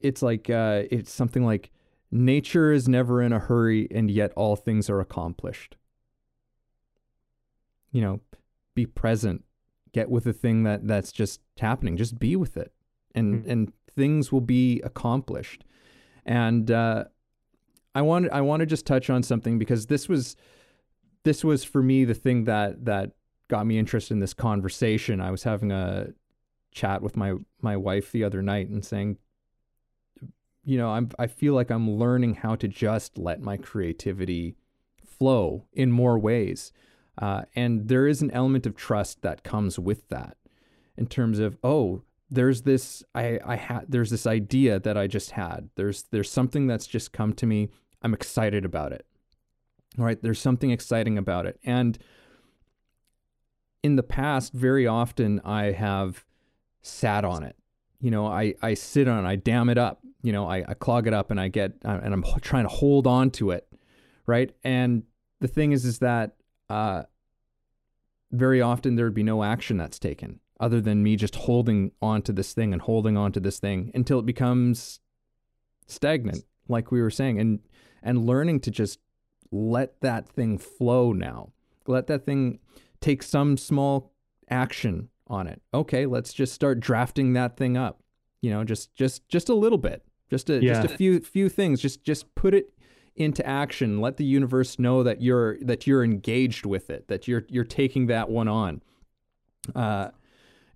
it's 0.00 0.22
like 0.22 0.50
uh, 0.50 0.82
it's 0.90 1.12
something 1.12 1.44
like 1.44 1.70
nature 2.10 2.72
is 2.72 2.88
never 2.88 3.20
in 3.22 3.32
a 3.32 3.38
hurry 3.38 3.88
and 3.90 4.10
yet 4.10 4.32
all 4.34 4.56
things 4.56 4.88
are 4.88 5.00
accomplished. 5.00 5.76
You 7.92 8.00
know 8.02 8.20
be 8.74 8.86
present. 8.86 9.44
Get 9.92 10.08
with 10.10 10.24
the 10.24 10.32
thing 10.32 10.62
that 10.62 10.86
that's 10.86 11.10
just 11.10 11.40
happening. 11.58 11.96
Just 11.96 12.18
be 12.18 12.36
with 12.36 12.56
it. 12.56 12.72
And 13.14 13.44
Mhm. 13.44 13.48
and 13.50 13.72
things 13.96 14.30
will 14.30 14.40
be 14.40 14.80
accomplished. 14.82 15.64
And 16.24 16.70
uh 16.70 17.04
i 17.94 18.02
want 18.02 18.30
i 18.30 18.40
want 18.40 18.60
to 18.60 18.66
just 18.66 18.86
touch 18.86 19.08
on 19.10 19.22
something 19.22 19.58
because 19.58 19.86
this 19.86 20.08
was 20.08 20.36
this 21.24 21.42
was 21.42 21.64
for 21.64 21.82
me 21.82 22.04
the 22.04 22.14
thing 22.14 22.44
that 22.44 22.84
that 22.84 23.12
got 23.48 23.66
me 23.66 23.78
interested 23.78 24.12
in 24.14 24.20
this 24.20 24.34
conversation. 24.34 25.20
I 25.20 25.30
was 25.30 25.42
having 25.42 25.72
a 25.72 26.08
chat 26.70 27.00
with 27.02 27.16
my 27.16 27.34
my 27.62 27.76
wife 27.76 28.12
the 28.12 28.22
other 28.24 28.42
night 28.42 28.68
and 28.68 28.84
saying 28.84 29.16
you 30.64 30.76
know 30.76 30.90
i'm 30.90 31.10
i 31.18 31.26
feel 31.26 31.54
like 31.54 31.70
i'm 31.70 31.90
learning 31.90 32.34
how 32.34 32.54
to 32.54 32.68
just 32.68 33.16
let 33.18 33.40
my 33.40 33.56
creativity 33.56 34.56
flow 35.18 35.64
in 35.72 35.90
more 35.90 36.18
ways. 36.18 36.72
Uh, 37.20 37.42
and 37.56 37.88
there 37.88 38.06
is 38.06 38.22
an 38.22 38.30
element 38.30 38.64
of 38.64 38.76
trust 38.76 39.22
that 39.22 39.42
comes 39.42 39.78
with 39.78 40.08
that 40.08 40.36
in 40.96 41.06
terms 41.06 41.40
of 41.40 41.58
oh 41.64 42.02
there's 42.30 42.62
this 42.62 43.02
i 43.14 43.40
i 43.44 43.56
had 43.56 43.84
there's 43.88 44.10
this 44.10 44.26
idea 44.26 44.78
that 44.78 44.96
i 44.96 45.06
just 45.06 45.32
had. 45.32 45.68
There's 45.74 46.04
there's 46.10 46.30
something 46.30 46.66
that's 46.66 46.86
just 46.86 47.12
come 47.12 47.32
to 47.34 47.46
me. 47.46 47.70
I'm 48.02 48.14
excited 48.14 48.64
about 48.64 48.92
it. 48.92 49.04
All 49.98 50.04
right 50.04 50.22
there's 50.22 50.38
something 50.38 50.70
exciting 50.70 51.18
about 51.18 51.46
it. 51.46 51.58
And 51.64 51.98
in 53.82 53.96
the 53.96 54.02
past 54.04 54.52
very 54.52 54.86
often 54.86 55.40
i 55.44 55.72
have 55.72 56.24
sat 56.82 57.24
on 57.24 57.42
it. 57.42 57.56
You 58.00 58.12
know 58.12 58.26
i 58.26 58.54
i 58.62 58.74
sit 58.74 59.08
on 59.08 59.26
i 59.26 59.34
dam 59.34 59.68
it 59.68 59.78
up 59.78 60.02
you 60.22 60.32
know 60.32 60.46
i, 60.46 60.64
I 60.66 60.74
clog 60.74 61.06
it 61.06 61.14
up 61.14 61.30
and 61.30 61.40
i 61.40 61.48
get 61.48 61.72
uh, 61.84 62.00
and 62.02 62.12
i'm 62.12 62.24
trying 62.40 62.64
to 62.64 62.68
hold 62.68 63.06
on 63.06 63.30
to 63.32 63.50
it 63.52 63.68
right? 64.28 64.54
And 64.62 65.04
the 65.40 65.48
thing 65.48 65.72
is 65.72 65.84
is 65.84 65.98
that 65.98 66.36
uh 66.68 67.04
very 68.30 68.60
often 68.60 68.94
there 68.94 69.06
would 69.06 69.14
be 69.14 69.22
no 69.22 69.42
action 69.42 69.78
that's 69.78 69.98
taken 69.98 70.38
other 70.60 70.80
than 70.82 71.02
me 71.02 71.16
just 71.16 71.34
holding 71.34 71.90
on 72.02 72.20
to 72.20 72.32
this 72.32 72.52
thing 72.52 72.72
and 72.74 72.82
holding 72.82 73.16
on 73.16 73.32
to 73.32 73.40
this 73.40 73.58
thing 73.58 73.90
until 73.94 74.18
it 74.18 74.26
becomes 74.26 75.00
stagnant 75.86 76.44
like 76.68 76.92
we 76.92 77.00
were 77.00 77.10
saying 77.10 77.40
and 77.40 77.60
and 78.02 78.26
learning 78.26 78.60
to 78.60 78.70
just 78.70 79.00
let 79.50 80.00
that 80.02 80.28
thing 80.28 80.58
flow 80.58 81.12
now. 81.12 81.48
Let 81.86 82.06
that 82.08 82.26
thing 82.26 82.58
take 83.00 83.22
some 83.22 83.56
small 83.56 84.12
action 84.50 85.08
on 85.26 85.46
it. 85.46 85.62
Okay 85.72 86.04
let's 86.04 86.34
just 86.34 86.52
start 86.52 86.80
drafting 86.80 87.32
that 87.32 87.56
thing 87.56 87.76
up 87.76 88.02
you 88.42 88.50
know 88.50 88.62
just 88.62 88.94
just 88.94 89.26
just 89.28 89.48
a 89.48 89.54
little 89.54 89.78
bit 89.78 90.04
just 90.30 90.50
a 90.50 90.60
just 90.60 90.84
a 90.84 90.96
few 90.96 91.20
few 91.20 91.48
things. 91.48 91.80
Just 91.80 92.04
just 92.04 92.34
put 92.34 92.54
it 92.54 92.72
into 93.16 93.44
action. 93.44 94.00
Let 94.00 94.16
the 94.16 94.24
universe 94.24 94.78
know 94.78 95.02
that 95.02 95.20
you're 95.20 95.58
that 95.60 95.86
you're 95.86 96.04
engaged 96.04 96.64
with 96.64 96.88
it 96.88 97.08
that 97.08 97.26
you're 97.26 97.44
you're 97.48 97.64
taking 97.64 98.06
that 98.06 98.30
one 98.30 98.48
on. 98.48 98.82
Uh 99.74 100.10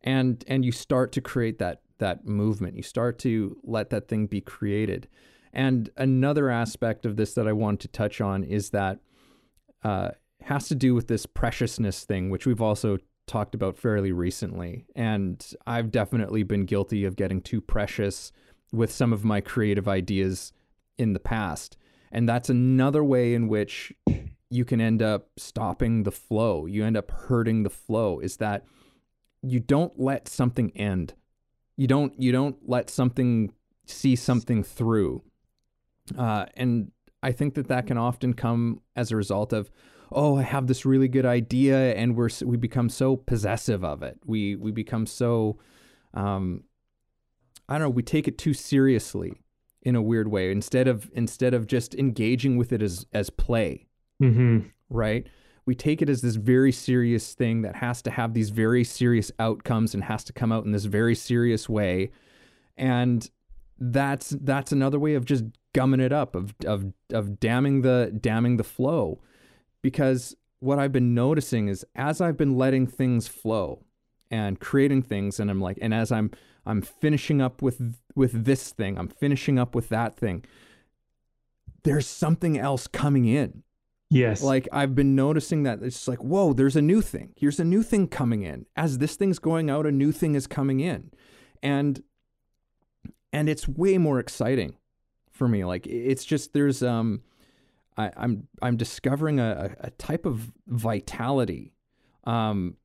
and 0.03 0.45
and 0.49 0.65
you 0.65 0.73
start 0.73 1.13
to 1.13 1.21
create 1.21 1.59
that 1.59 1.83
that 1.99 2.27
movement. 2.27 2.77
You 2.77 2.83
start 2.83 3.19
to 3.21 3.57
let 3.63 3.91
that 3.91 4.09
thing 4.09 4.27
be 4.27 4.41
created. 4.41 5.09
And 5.53 5.91
another 5.97 6.51
aspect 6.51 7.05
of 7.07 7.17
this 7.17 7.35
that 7.35 7.47
i 7.47 7.53
want 7.53 7.79
to 7.81 7.89
touch 7.89 8.21
on 8.21 8.43
is 8.43 8.71
that 8.71 8.99
uh 9.85 10.11
has 10.43 10.67
to 10.69 10.75
do 10.75 10.95
with 10.95 11.07
this 11.07 11.27
preciousness 11.27 12.05
thing 12.05 12.29
which 12.29 12.47
we've 12.47 12.63
also 12.63 12.99
talked 13.29 13.55
about 13.55 13.77
fairly 13.77 14.11
recently. 14.11 14.85
And 14.97 15.47
i've 15.67 15.93
definitely 15.93 16.43
been 16.43 16.65
guilty 16.65 17.05
of 17.05 17.15
getting 17.15 17.41
too 17.41 17.61
precious 17.61 18.33
with 18.73 18.91
some 18.91 19.13
of 19.13 19.25
my 19.25 19.41
creative 19.41 19.87
ideas 19.87 20.53
in 20.99 21.13
the 21.13 21.21
past. 21.21 21.77
And 22.11 22.29
that's 22.29 22.51
another 22.51 23.05
way 23.05 23.35
in 23.35 23.49
which 23.49 23.93
you 24.51 24.65
can 24.65 24.81
end 24.81 25.03
up 25.03 25.29
stopping 25.37 26.03
the 26.03 26.11
flow. 26.11 26.67
You 26.67 26.85
end 26.85 26.97
up 26.97 27.11
hurting 27.11 27.63
the 27.63 27.71
flow 27.71 28.19
is 28.19 28.37
that 28.39 28.65
you 29.43 29.61
don't 29.61 29.99
let 29.99 30.29
something 30.29 30.71
end. 30.77 31.15
You 31.77 31.87
don't 31.87 32.19
you 32.21 32.33
don't 32.33 32.57
let 32.69 32.91
something 32.91 33.53
see 33.87 34.15
something 34.15 34.63
through. 34.63 35.23
Uh, 36.17 36.47
and 36.57 36.91
i 37.23 37.31
think 37.31 37.55
that 37.55 37.69
that 37.69 37.87
can 37.87 37.97
often 37.97 38.35
come 38.35 38.81
as 38.97 39.13
a 39.13 39.17
result 39.17 39.53
of 39.53 39.71
oh 40.11 40.39
i 40.39 40.43
have 40.43 40.67
this 40.67 40.85
really 40.85 41.07
good 41.07 41.25
idea 41.25 41.95
and 41.95 42.17
we're 42.17 42.29
we 42.45 42.57
become 42.57 42.89
so 42.89 43.17
possessive 43.17 43.85
of 43.85 44.03
it. 44.03 44.19
We 44.27 44.57
we 44.57 44.73
become 44.73 45.07
so 45.07 45.59
um 46.15 46.65
i 47.69 47.75
don't 47.75 47.83
know 47.83 47.91
we 47.91 48.03
take 48.03 48.29
it 48.29 48.39
too 48.39 48.55
seriously 48.55 49.41
in 49.83 49.97
a 49.97 50.03
weird 50.03 50.29
way 50.29 50.51
instead 50.51 50.87
of 50.87 51.11
instead 51.15 51.55
of 51.55 51.67
just 51.67 51.95
engaging 51.95 52.57
with 52.57 52.73
it 52.73 52.83
as 52.83 53.07
as 53.13 53.31
play 53.31 53.87
hmm 54.19 54.61
right? 54.93 55.27
We 55.65 55.75
take 55.75 56.03
it 56.03 56.09
as 56.09 56.23
this 56.23 56.37
very 56.37 56.73
serious 56.73 57.35
thing 57.35 57.63
that 57.63 57.77
has 57.77 58.03
to 58.03 58.11
have 58.11 58.35
these 58.35 58.51
very 58.51 58.85
serious 58.85 59.31
outcomes 59.39 59.95
and 59.95 60.05
has 60.05 60.25
to 60.25 60.33
come 60.33 60.53
out 60.53 60.65
in 60.65 60.73
this 60.73 60.85
very 60.85 61.15
serious 61.15 61.69
way. 61.69 62.11
And 62.77 63.29
that's 63.79 64.31
that's 64.41 64.73
another 64.73 64.99
way 64.99 65.15
of 65.15 65.25
just 65.25 65.45
gumming 65.73 66.01
it 66.01 66.13
up, 66.13 66.35
of 66.35 66.55
of 66.67 66.93
of 67.13 67.41
damming 67.41 67.83
the 67.83 68.17
damming 68.21 68.57
the 68.57 68.65
flow. 68.65 69.21
Because 69.83 70.37
what 70.61 70.79
I've 70.79 70.93
been 70.93 71.15
noticing 71.15 71.69
is 71.69 71.85
as 71.95 72.21
I've 72.21 72.37
been 72.37 72.57
letting 72.57 72.87
things 72.87 73.29
flow 73.29 73.85
and 74.31 74.61
creating 74.61 75.03
things 75.03 75.39
and 75.39 75.51
I'm 75.51 75.61
like 75.61 75.79
and 75.83 75.93
as 75.93 76.11
I'm 76.13 76.31
I'm 76.67 76.83
finishing 76.83 77.41
up 77.41 77.63
with 77.63 77.97
with 78.15 78.45
this 78.45 78.71
thing, 78.71 78.99
I'm 78.99 79.09
finishing 79.09 79.59
up 79.59 79.75
with 79.75 79.89
that 79.89 80.17
thing. 80.17 80.45
There's 81.85 82.07
something 82.07 82.59
else 82.59 82.87
coming 82.87 83.25
in 83.25 83.65
Yes. 84.13 84.43
like 84.43 84.69
I've 84.71 84.95
been 84.95 85.17
noticing 85.17 85.63
that 85.63 85.83
it's 85.83 86.07
like, 86.07 86.19
whoa, 86.23 86.53
there's 86.53 86.77
a 86.77 86.83
new 86.83 87.01
thing. 87.01 87.33
Here's 87.35 87.59
a 87.59 87.65
new 87.65 87.83
thing 87.83 88.09
coming 88.09 88.43
in. 88.43 88.67
As 88.77 88.99
this 88.99 89.17
thing's 89.17 89.39
going 89.39 89.71
out, 89.71 89.87
a 89.87 89.91
new 89.91 90.13
thing 90.13 90.35
is 90.35 90.47
coming 90.47 90.81
in. 90.81 91.11
And 91.63 92.03
and 93.33 93.49
it's 93.49 93.67
way 93.67 93.97
more 93.97 94.19
exciting 94.19 94.77
for 95.31 95.49
me. 95.49 95.65
Like 95.65 95.87
it's 95.87 96.25
just 96.25 96.53
there's 96.53 96.83
um 96.83 97.23
I, 97.97 98.11
I'm 98.17 98.49
I'm 98.61 98.77
discovering 98.77 99.41
a, 99.41 99.75
a 99.81 99.87
a 99.87 99.91
type 99.93 100.27
of 100.27 100.53
vitality 100.67 101.73
um 102.25 102.77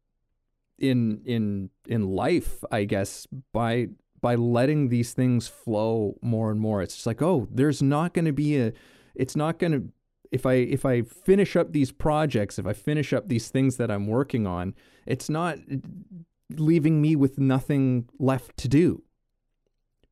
in 0.79 1.21
in 1.25 1.69
in 1.87 2.09
life, 2.09 2.63
I 2.71 2.83
guess, 2.83 3.27
by 3.53 3.89
by 4.21 4.35
letting 4.35 4.89
these 4.89 5.13
things 5.13 5.47
flow 5.47 6.17
more 6.21 6.51
and 6.51 6.59
more. 6.59 6.81
It's 6.81 6.95
just 6.95 7.07
like, 7.07 7.21
oh, 7.21 7.47
there's 7.51 7.81
not 7.81 8.13
gonna 8.13 8.33
be 8.33 8.57
a 8.57 8.73
it's 9.15 9.35
not 9.35 9.59
gonna 9.59 9.83
if 10.31 10.45
I 10.45 10.53
if 10.53 10.85
I 10.85 11.01
finish 11.01 11.55
up 11.55 11.71
these 11.71 11.91
projects, 11.91 12.59
if 12.59 12.65
I 12.65 12.73
finish 12.73 13.13
up 13.13 13.27
these 13.27 13.49
things 13.49 13.77
that 13.77 13.91
I'm 13.91 14.07
working 14.07 14.45
on, 14.47 14.75
it's 15.05 15.29
not 15.29 15.57
leaving 16.49 17.01
me 17.01 17.15
with 17.15 17.39
nothing 17.39 18.09
left 18.19 18.57
to 18.57 18.67
do. 18.67 19.03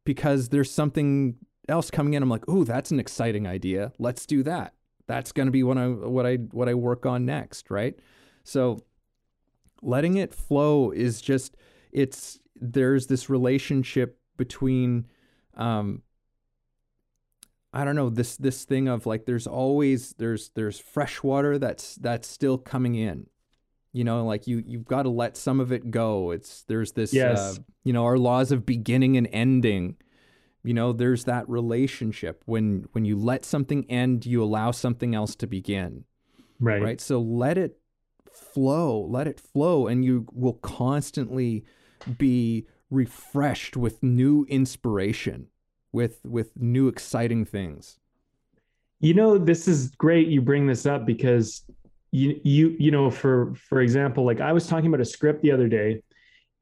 Because 0.06 0.50
there's 0.50 0.70
something 0.70 1.36
else 1.68 1.90
coming 1.90 2.14
in. 2.14 2.22
I'm 2.22 2.30
like, 2.30 2.46
"Oh, 2.48 2.64
that's 2.64 2.92
an 2.92 3.00
exciting 3.00 3.48
idea. 3.48 3.92
Let's 3.98 4.26
do 4.26 4.44
that." 4.44 4.74
That's 5.08 5.32
going 5.32 5.48
to 5.48 5.52
be 5.52 5.64
what 5.64 5.78
I 5.78 5.88
what 5.88 6.26
I 6.26 6.36
what 6.36 6.70
I 6.70 6.74
work 6.74 7.06
on 7.06 7.26
next, 7.26 7.70
right? 7.70 7.98
So 8.44 8.80
letting 9.86 10.18
it 10.18 10.34
flow 10.34 10.92
is 10.92 11.22
just 11.22 11.56
it's 11.92 12.40
there's 12.56 13.08
this 13.08 13.30
relationship 13.30 14.20
between 14.38 15.06
um 15.56 16.02
I 17.72 17.84
don't 17.84 17.96
know 17.96 18.10
this 18.10 18.38
this 18.38 18.64
thing 18.64 18.88
of 18.88 19.06
like 19.06 19.26
there's 19.26 19.48
always 19.48 20.14
there's 20.18 20.50
there's 20.56 20.80
fresh 20.80 21.22
water 21.22 21.58
that's 21.58 21.96
that's 21.96 22.28
still 22.28 22.58
coming 22.58 22.96
in. 22.96 23.28
You 23.92 24.04
know, 24.04 24.26
like 24.26 24.48
you 24.48 24.64
you've 24.66 24.86
got 24.86 25.04
to 25.04 25.10
let 25.10 25.36
some 25.36 25.60
of 25.60 25.72
it 25.72 25.92
go. 25.92 26.32
It's 26.32 26.64
there's 26.64 26.94
this 26.94 27.14
Yes. 27.14 27.38
uh, 27.38 27.62
you 27.84 27.92
know, 27.92 28.06
our 28.06 28.18
laws 28.18 28.52
of 28.52 28.66
beginning 28.66 29.18
and 29.18 29.28
ending. 29.32 29.98
You 30.64 30.74
know, 30.74 30.94
there's 30.94 31.26
that 31.26 31.48
relationship 31.50 32.44
when 32.46 32.88
when 32.94 33.04
you 33.04 33.18
let 33.18 33.44
something 33.44 33.86
end, 33.90 34.26
you 34.26 34.42
allow 34.42 34.72
something 34.72 35.14
else 35.14 35.36
to 35.36 35.48
begin 35.48 36.06
right. 36.60 36.82
right? 36.82 37.02
So 37.02 37.20
let 37.20 37.58
it 37.58 37.78
flow, 38.36 39.06
let 39.10 39.28
it 39.28 39.40
flow, 39.40 39.88
and 39.88 40.04
you 40.04 40.28
will 40.32 40.54
constantly 40.54 41.66
be 42.18 42.68
refreshed 42.90 43.76
with 43.76 44.04
new 44.04 44.46
inspiration, 44.50 45.48
with 45.92 46.20
with 46.26 46.56
new 46.56 46.88
exciting 46.88 47.46
things. 47.46 47.98
You 49.00 49.14
know, 49.14 49.38
this 49.38 49.68
is 49.68 49.90
great 49.92 50.28
you 50.28 50.42
bring 50.42 50.68
this 50.68 50.86
up 50.86 51.06
because 51.06 51.64
you 52.12 52.40
you 52.44 52.76
you 52.80 52.92
know, 52.92 53.10
for 53.10 53.54
for 53.56 53.82
example, 53.82 54.26
like 54.26 54.42
I 54.42 54.54
was 54.54 54.68
talking 54.68 54.88
about 54.88 55.02
a 55.02 55.06
script 55.06 55.42
the 55.42 55.52
other 55.52 55.68
day 55.68 56.02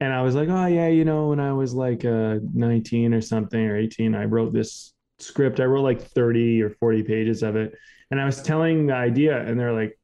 and 0.00 0.12
I 0.12 0.22
was 0.22 0.34
like, 0.34 0.48
"Oh 0.48 0.66
yeah, 0.66 0.88
you 0.88 1.04
know, 1.04 1.28
when 1.28 1.40
I 1.40 1.52
was 1.52 1.74
like 1.74 2.04
uh 2.04 2.38
19 2.52 3.14
or 3.14 3.20
something 3.20 3.60
or 3.60 3.76
18, 3.76 4.14
I 4.14 4.24
wrote 4.24 4.52
this 4.52 4.92
script. 5.18 5.60
I 5.60 5.64
wrote 5.64 5.82
like 5.82 6.02
30 6.02 6.62
or 6.62 6.70
40 6.70 7.02
pages 7.04 7.42
of 7.42 7.56
it." 7.56 7.74
And 8.10 8.20
I 8.20 8.24
was 8.24 8.42
telling 8.42 8.86
the 8.86 8.94
idea 8.94 9.44
and 9.44 9.58
they're 9.58 9.72
like, 9.72 9.98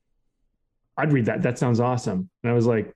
"I'd 0.96 1.12
read 1.12 1.26
that. 1.26 1.42
That 1.42 1.58
sounds 1.58 1.80
awesome." 1.80 2.30
And 2.42 2.50
I 2.50 2.54
was 2.54 2.66
like, 2.66 2.94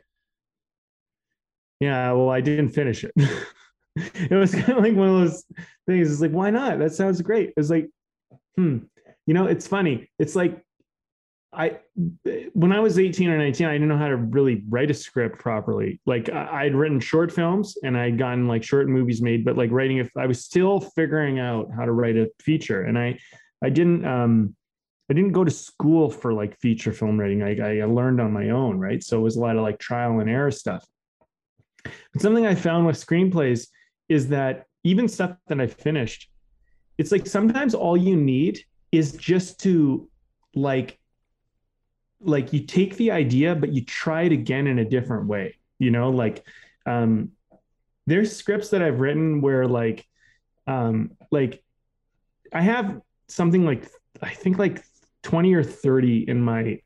"Yeah, 1.81 2.13
well, 2.13 2.31
I 2.31 2.41
didn't 2.41 2.71
finish 2.71 3.05
it." 3.05 3.13
it 3.97 4.33
was 4.35 4.53
kind 4.55 4.71
of 4.71 4.85
like 4.85 4.95
one 4.95 5.09
of 5.09 5.21
those 5.21 5.45
things. 5.87 6.11
It's 6.11 6.21
like, 6.21 6.33
"Why 6.33 6.51
not? 6.51 6.79
That 6.79 6.93
sounds 6.93 7.21
great." 7.23 7.53
It's 7.57 7.71
like, 7.71 7.89
"Hmm, 8.57 8.79
you 9.27 9.35
know, 9.35 9.47
it's 9.47 9.67
funny. 9.67 10.11
It's 10.19 10.35
like 10.37 10.65
I 11.57 11.79
when 12.53 12.73
I 12.73 12.81
was 12.81 12.99
18 12.99 13.31
or 13.31 13.39
19, 13.39 13.67
I 13.67 13.73
didn't 13.73 13.89
know 13.89 13.97
how 13.97 14.09
to 14.09 14.17
really 14.17 14.65
write 14.69 14.91
a 14.91 14.95
script 14.95 15.39
properly. 15.39 16.01
Like 16.07 16.29
I, 16.29 16.65
would 16.65 16.75
written 16.75 17.01
short 17.01 17.33
films 17.33 17.77
and 17.83 17.97
I'd 17.97 18.19
gotten 18.19 18.49
like 18.49 18.63
short 18.63 18.89
movies 18.89 19.23
made, 19.23 19.45
but 19.45 19.57
like 19.57 19.71
writing 19.71 19.99
if 19.99 20.11
I 20.17 20.27
was 20.27 20.45
still 20.45 20.81
figuring 20.81 21.39
out 21.39 21.69
how 21.75 21.85
to 21.85 21.93
write 21.93 22.17
a 22.17 22.31
feature. 22.41 22.83
And 22.83 22.99
I 22.99 23.19
I 23.63 23.71
didn't 23.71 24.05
um 24.05 24.57
I 25.11 25.13
didn't 25.13 25.33
go 25.33 25.45
to 25.45 25.51
school 25.51 26.11
for 26.11 26.33
like 26.33 26.59
feature 26.61 26.93
film 26.93 27.21
writing. 27.21 27.43
I, 27.43 27.81
I 27.81 27.85
learned 27.85 28.21
on 28.21 28.33
my 28.33 28.51
own, 28.51 28.79
right? 28.79 29.03
So 29.03 29.19
it 29.19 29.23
was 29.23 29.37
a 29.37 29.41
lot 29.41 29.57
of 29.57 29.63
like 29.63 29.79
trial 29.79 30.21
and 30.21 30.31
error 30.31 30.51
stuff. 30.51 30.85
But 31.83 32.23
something 32.23 32.47
I 32.47 32.55
found 32.55 32.87
with 32.87 32.97
screenplays 32.97 33.69
is 34.09 34.29
that 34.29 34.65
even 34.83 35.09
stuff 35.09 35.37
that 35.49 35.61
I 35.61 35.67
finished, 35.67 36.31
it's 36.97 37.13
like 37.13 37.27
sometimes 37.27 37.75
all 37.75 37.97
you 37.97 38.17
need 38.17 38.61
is 38.93 39.13
just 39.13 39.61
to 39.61 40.09
like 40.55 40.99
like 42.21 42.53
you 42.53 42.61
take 42.61 42.97
the 42.97 43.11
idea 43.11 43.55
but 43.55 43.73
you 43.73 43.85
try 43.85 44.23
it 44.23 44.33
again 44.33 44.67
in 44.67 44.79
a 44.79 44.85
different 44.85 45.27
way 45.27 45.55
you 45.79 45.91
know 45.91 46.11
like 46.11 46.47
um 46.87 47.31
there's 48.07 48.35
scripts 48.35 48.71
that 48.71 48.83
i've 48.83 49.01
written 49.01 49.41
where 49.41 49.67
like 49.67 50.07
um 50.67 51.11
like 51.31 51.63
i 52.53 52.63
have 52.63 53.01
something 53.29 53.65
like 53.65 53.87
i 54.23 54.31
think 54.31 54.59
like 54.59 54.83
20 55.25 55.55
or 55.55 55.65
30 55.65 56.29
in 56.29 56.41
my 56.41 56.81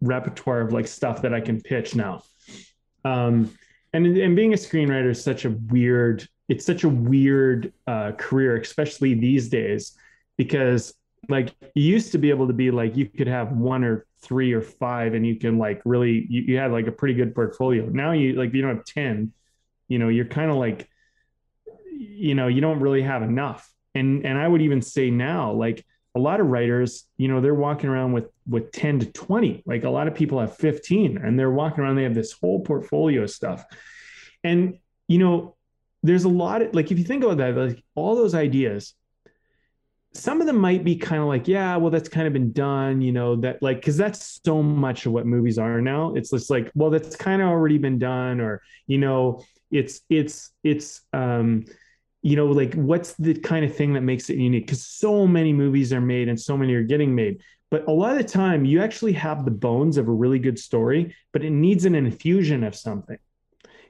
repertoire 0.00 0.60
of 0.60 0.72
like 0.72 0.88
stuff 0.88 1.22
that 1.22 1.32
i 1.32 1.40
can 1.40 1.60
pitch 1.60 1.94
now. 1.94 2.22
Um 3.04 3.50
and 3.92 4.06
and 4.18 4.34
being 4.34 4.52
a 4.52 4.56
screenwriter 4.56 5.10
is 5.10 5.22
such 5.22 5.44
a 5.44 5.50
weird 5.50 6.26
it's 6.48 6.66
such 6.66 6.84
a 6.84 6.88
weird 6.88 7.72
uh, 7.86 8.12
career 8.12 8.56
especially 8.56 9.14
these 9.14 9.48
days 9.48 9.96
because 10.36 10.94
like 11.28 11.54
you 11.74 11.84
used 11.84 12.12
to 12.12 12.18
be 12.18 12.30
able 12.30 12.46
to 12.48 12.52
be 12.52 12.70
like 12.70 12.96
you 12.96 13.06
could 13.06 13.28
have 13.28 13.52
one 13.52 13.84
or 13.84 14.06
three 14.20 14.52
or 14.52 14.60
five 14.60 15.14
and 15.14 15.26
you 15.26 15.36
can 15.36 15.56
like 15.56 15.80
really 15.84 16.26
you, 16.28 16.42
you 16.42 16.56
had 16.56 16.72
like 16.72 16.86
a 16.86 16.92
pretty 16.92 17.14
good 17.14 17.34
portfolio. 17.34 17.86
Now 17.86 18.12
you 18.12 18.34
like 18.34 18.52
you 18.52 18.62
don't 18.62 18.76
have 18.76 18.84
10 18.84 19.32
you 19.88 19.98
know 19.98 20.08
you're 20.08 20.24
kind 20.24 20.50
of 20.50 20.56
like 20.56 20.88
you 21.90 22.34
know 22.34 22.48
you 22.48 22.60
don't 22.60 22.80
really 22.80 23.02
have 23.02 23.22
enough. 23.22 23.68
And 23.94 24.24
and 24.24 24.38
i 24.38 24.48
would 24.48 24.62
even 24.62 24.80
say 24.80 25.10
now 25.10 25.52
like 25.52 25.84
a 26.14 26.18
lot 26.18 26.40
of 26.40 26.46
writers 26.46 27.04
you 27.16 27.28
know 27.28 27.40
they're 27.40 27.54
walking 27.54 27.88
around 27.88 28.12
with 28.12 28.26
with 28.46 28.70
10 28.72 29.00
to 29.00 29.06
20 29.06 29.62
like 29.66 29.84
a 29.84 29.90
lot 29.90 30.08
of 30.08 30.14
people 30.14 30.40
have 30.40 30.56
15 30.56 31.18
and 31.18 31.38
they're 31.38 31.50
walking 31.50 31.82
around 31.82 31.96
they 31.96 32.02
have 32.02 32.14
this 32.14 32.32
whole 32.32 32.60
portfolio 32.60 33.22
of 33.22 33.30
stuff 33.30 33.64
and 34.44 34.78
you 35.08 35.18
know 35.18 35.56
there's 36.02 36.24
a 36.24 36.28
lot 36.28 36.62
of 36.62 36.74
like 36.74 36.90
if 36.90 36.98
you 36.98 37.04
think 37.04 37.24
about 37.24 37.38
that 37.38 37.56
like 37.56 37.82
all 37.94 38.14
those 38.14 38.34
ideas 38.34 38.94
some 40.14 40.40
of 40.40 40.46
them 40.46 40.58
might 40.58 40.84
be 40.84 40.96
kind 40.96 41.22
of 41.22 41.28
like, 41.28 41.48
yeah, 41.48 41.76
well, 41.76 41.90
that's 41.90 42.08
kind 42.08 42.26
of 42.26 42.32
been 42.32 42.52
done, 42.52 43.00
you 43.00 43.12
know, 43.12 43.36
that 43.36 43.62
like, 43.62 43.82
cause 43.82 43.96
that's 43.96 44.40
so 44.44 44.62
much 44.62 45.06
of 45.06 45.12
what 45.12 45.26
movies 45.26 45.58
are 45.58 45.80
now. 45.80 46.14
It's 46.14 46.30
just 46.30 46.50
like, 46.50 46.70
well, 46.74 46.90
that's 46.90 47.16
kind 47.16 47.40
of 47.40 47.48
already 47.48 47.78
been 47.78 47.98
done, 47.98 48.40
or, 48.40 48.62
you 48.86 48.98
know, 48.98 49.42
it's, 49.70 50.02
it's, 50.10 50.52
it's, 50.62 51.02
um, 51.14 51.64
you 52.22 52.36
know, 52.36 52.46
like 52.46 52.74
what's 52.74 53.14
the 53.14 53.34
kind 53.34 53.64
of 53.64 53.74
thing 53.74 53.92
that 53.94 54.02
makes 54.02 54.30
it 54.30 54.38
unique? 54.38 54.68
Cause 54.68 54.86
so 54.86 55.26
many 55.26 55.52
movies 55.52 55.92
are 55.92 56.00
made 56.00 56.28
and 56.28 56.40
so 56.40 56.56
many 56.56 56.74
are 56.74 56.82
getting 56.82 57.14
made. 57.14 57.42
But 57.70 57.88
a 57.88 57.90
lot 57.90 58.12
of 58.12 58.18
the 58.18 58.24
time, 58.24 58.64
you 58.64 58.82
actually 58.82 59.14
have 59.14 59.44
the 59.44 59.50
bones 59.50 59.96
of 59.96 60.06
a 60.06 60.12
really 60.12 60.38
good 60.38 60.58
story, 60.58 61.14
but 61.32 61.42
it 61.42 61.50
needs 61.50 61.84
an 61.84 61.94
infusion 61.94 62.64
of 62.64 62.74
something. 62.74 63.18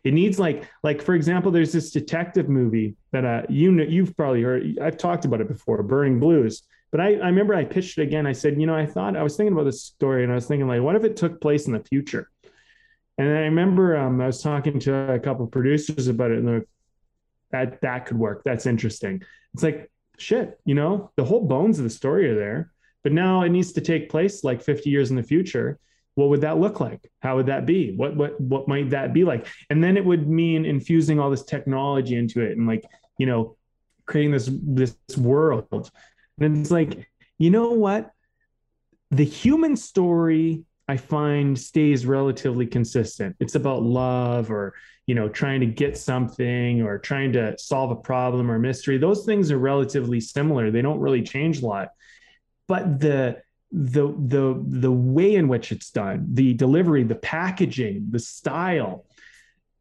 It 0.05 0.14
needs 0.14 0.39
like 0.39 0.68
like 0.83 1.03
for 1.03 1.14
example, 1.14 1.53
there's 1.53 1.72
this 1.72 1.91
detective 1.91 2.49
movie 2.49 2.97
that 3.12 3.24
uh, 3.24 3.43
you 3.49 3.70
know 3.70 3.85
you've 3.85 4.16
probably 4.16 4.43
heard. 4.43 4.78
I've 4.80 4.97
talked 4.97 5.24
about 5.24 5.41
it 5.41 5.49
before, 5.49 5.83
Burning 5.83 6.18
Blues. 6.18 6.62
But 6.91 7.01
I, 7.01 7.14
I 7.14 7.26
remember 7.26 7.55
I 7.55 7.64
pitched 7.64 7.99
it 7.99 8.03
again. 8.03 8.26
I 8.26 8.33
said, 8.33 8.61
you 8.61 8.66
know, 8.66 8.74
I 8.74 8.85
thought 8.85 9.16
I 9.16 9.22
was 9.22 9.37
thinking 9.37 9.55
about 9.55 9.64
this 9.64 9.83
story, 9.83 10.24
and 10.24 10.33
I 10.33 10.35
was 10.35 10.47
thinking 10.47 10.68
like, 10.68 10.83
what 10.83 10.95
if 10.95 11.05
it 11.05 11.16
took 11.16 11.41
place 11.41 11.66
in 11.66 11.72
the 11.72 11.80
future? 11.80 12.30
And 13.16 13.28
I 13.28 13.43
remember 13.43 13.97
um, 13.97 14.20
I 14.20 14.26
was 14.26 14.43
talking 14.43 14.78
to 14.80 15.12
a 15.12 15.18
couple 15.18 15.45
of 15.47 15.51
producers 15.51 16.09
about 16.09 16.33
it, 16.33 16.39
and 16.39 16.53
like, 16.53 16.68
that 17.53 17.80
that 17.82 18.07
could 18.07 18.18
work. 18.18 18.42
That's 18.44 18.66
interesting. 18.66 19.22
It's 19.55 19.62
like 19.62 19.90
shit, 20.18 20.59
you 20.64 20.74
know, 20.74 21.11
the 21.16 21.24
whole 21.24 21.46
bones 21.46 21.78
of 21.78 21.84
the 21.84 21.90
story 21.90 22.30
are 22.30 22.34
there, 22.34 22.72
but 23.03 23.12
now 23.12 23.42
it 23.42 23.50
needs 23.50 23.72
to 23.72 23.80
take 23.80 24.11
place 24.11 24.44
like 24.44 24.62
50 24.62 24.90
years 24.90 25.11
in 25.11 25.16
the 25.16 25.22
future. 25.22 25.78
What 26.14 26.28
would 26.28 26.42
that 26.42 26.59
look 26.59 26.80
like? 26.80 27.11
How 27.20 27.36
would 27.36 27.46
that 27.46 27.64
be? 27.64 27.94
What 27.96 28.16
what 28.16 28.38
what 28.40 28.68
might 28.68 28.90
that 28.90 29.14
be 29.14 29.24
like? 29.24 29.46
And 29.70 29.82
then 29.82 29.96
it 29.96 30.05
would 30.05 30.28
mean 30.28 30.66
infusing 30.66 31.18
all 31.18 31.30
this 31.30 31.44
technology 31.44 32.16
into 32.16 32.42
it 32.42 32.57
and 32.57 32.66
like 32.66 32.84
you 33.18 33.26
know 33.26 33.57
creating 34.07 34.32
this 34.32 34.50
this 34.53 34.96
world. 35.16 35.90
And 36.38 36.59
it's 36.59 36.70
like 36.70 37.09
you 37.38 37.50
know 37.50 37.70
what? 37.70 38.11
The 39.11 39.24
human 39.24 39.76
story 39.76 40.64
i 40.89 40.97
find 40.97 41.59
stays 41.59 42.07
relatively 42.07 42.66
consistent 42.66 43.37
it's 43.41 43.55
about 43.55 43.83
love 43.83 44.51
or 44.51 44.74
you 45.07 45.14
know 45.14 45.28
trying 45.28 45.61
to 45.61 45.66
get 45.66 45.97
something 45.97 46.83
or 46.83 46.99
trying 46.99 47.33
to 47.33 47.57
solve 47.59 47.91
a 47.91 47.97
problem 47.97 48.51
or 48.51 48.59
mystery 48.59 48.99
those 48.99 49.24
things 49.24 49.51
are 49.51 49.59
relatively 49.59 50.20
similar 50.20 50.70
they 50.70 50.83
don't 50.83 51.01
really 51.01 51.22
change 51.22 51.62
a 51.62 51.66
lot 51.66 51.89
but 52.68 53.01
the 53.01 53.43
the 53.72 54.14
the 54.28 54.62
the 54.66 54.93
way 54.93 55.35
in 55.35 55.49
which 55.49 55.72
it's 55.72 55.91
done, 55.91 56.26
the 56.33 56.55
delivery, 56.55 57.03
the 57.05 57.14
packaging, 57.14 58.07
the 58.11 58.18
style. 58.18 59.07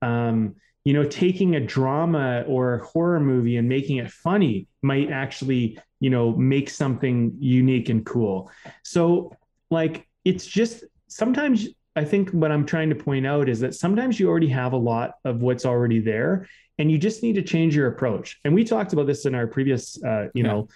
Um, 0.01 0.55
you 0.83 0.93
know, 0.93 1.03
taking 1.03 1.55
a 1.55 1.59
drama 1.59 2.43
or 2.47 2.73
a 2.73 2.83
horror 2.83 3.19
movie 3.19 3.57
and 3.57 3.69
making 3.69 3.97
it 3.97 4.09
funny 4.09 4.67
might 4.81 5.11
actually, 5.11 5.77
you 5.99 6.09
know, 6.09 6.31
make 6.31 6.71
something 6.71 7.35
unique 7.37 7.89
and 7.89 8.03
cool. 8.03 8.49
So, 8.83 9.37
like, 9.69 10.07
it's 10.25 10.45
just 10.45 10.83
sometimes 11.07 11.67
I 11.95 12.05
think 12.05 12.29
what 12.29 12.51
I'm 12.51 12.65
trying 12.65 12.89
to 12.89 12.95
point 12.95 13.27
out 13.27 13.49
is 13.49 13.59
that 13.59 13.75
sometimes 13.75 14.19
you 14.19 14.29
already 14.29 14.47
have 14.49 14.73
a 14.73 14.77
lot 14.77 15.15
of 15.25 15.41
what's 15.41 15.65
already 15.65 15.99
there, 15.99 16.47
and 16.77 16.89
you 16.89 16.97
just 16.97 17.21
need 17.21 17.35
to 17.35 17.41
change 17.41 17.75
your 17.75 17.87
approach. 17.87 18.39
And 18.45 18.53
we 18.53 18.63
talked 18.63 18.93
about 18.93 19.07
this 19.07 19.25
in 19.25 19.35
our 19.35 19.45
previous, 19.45 20.01
uh, 20.03 20.29
you 20.33 20.43
yeah. 20.43 20.51
know, 20.51 20.69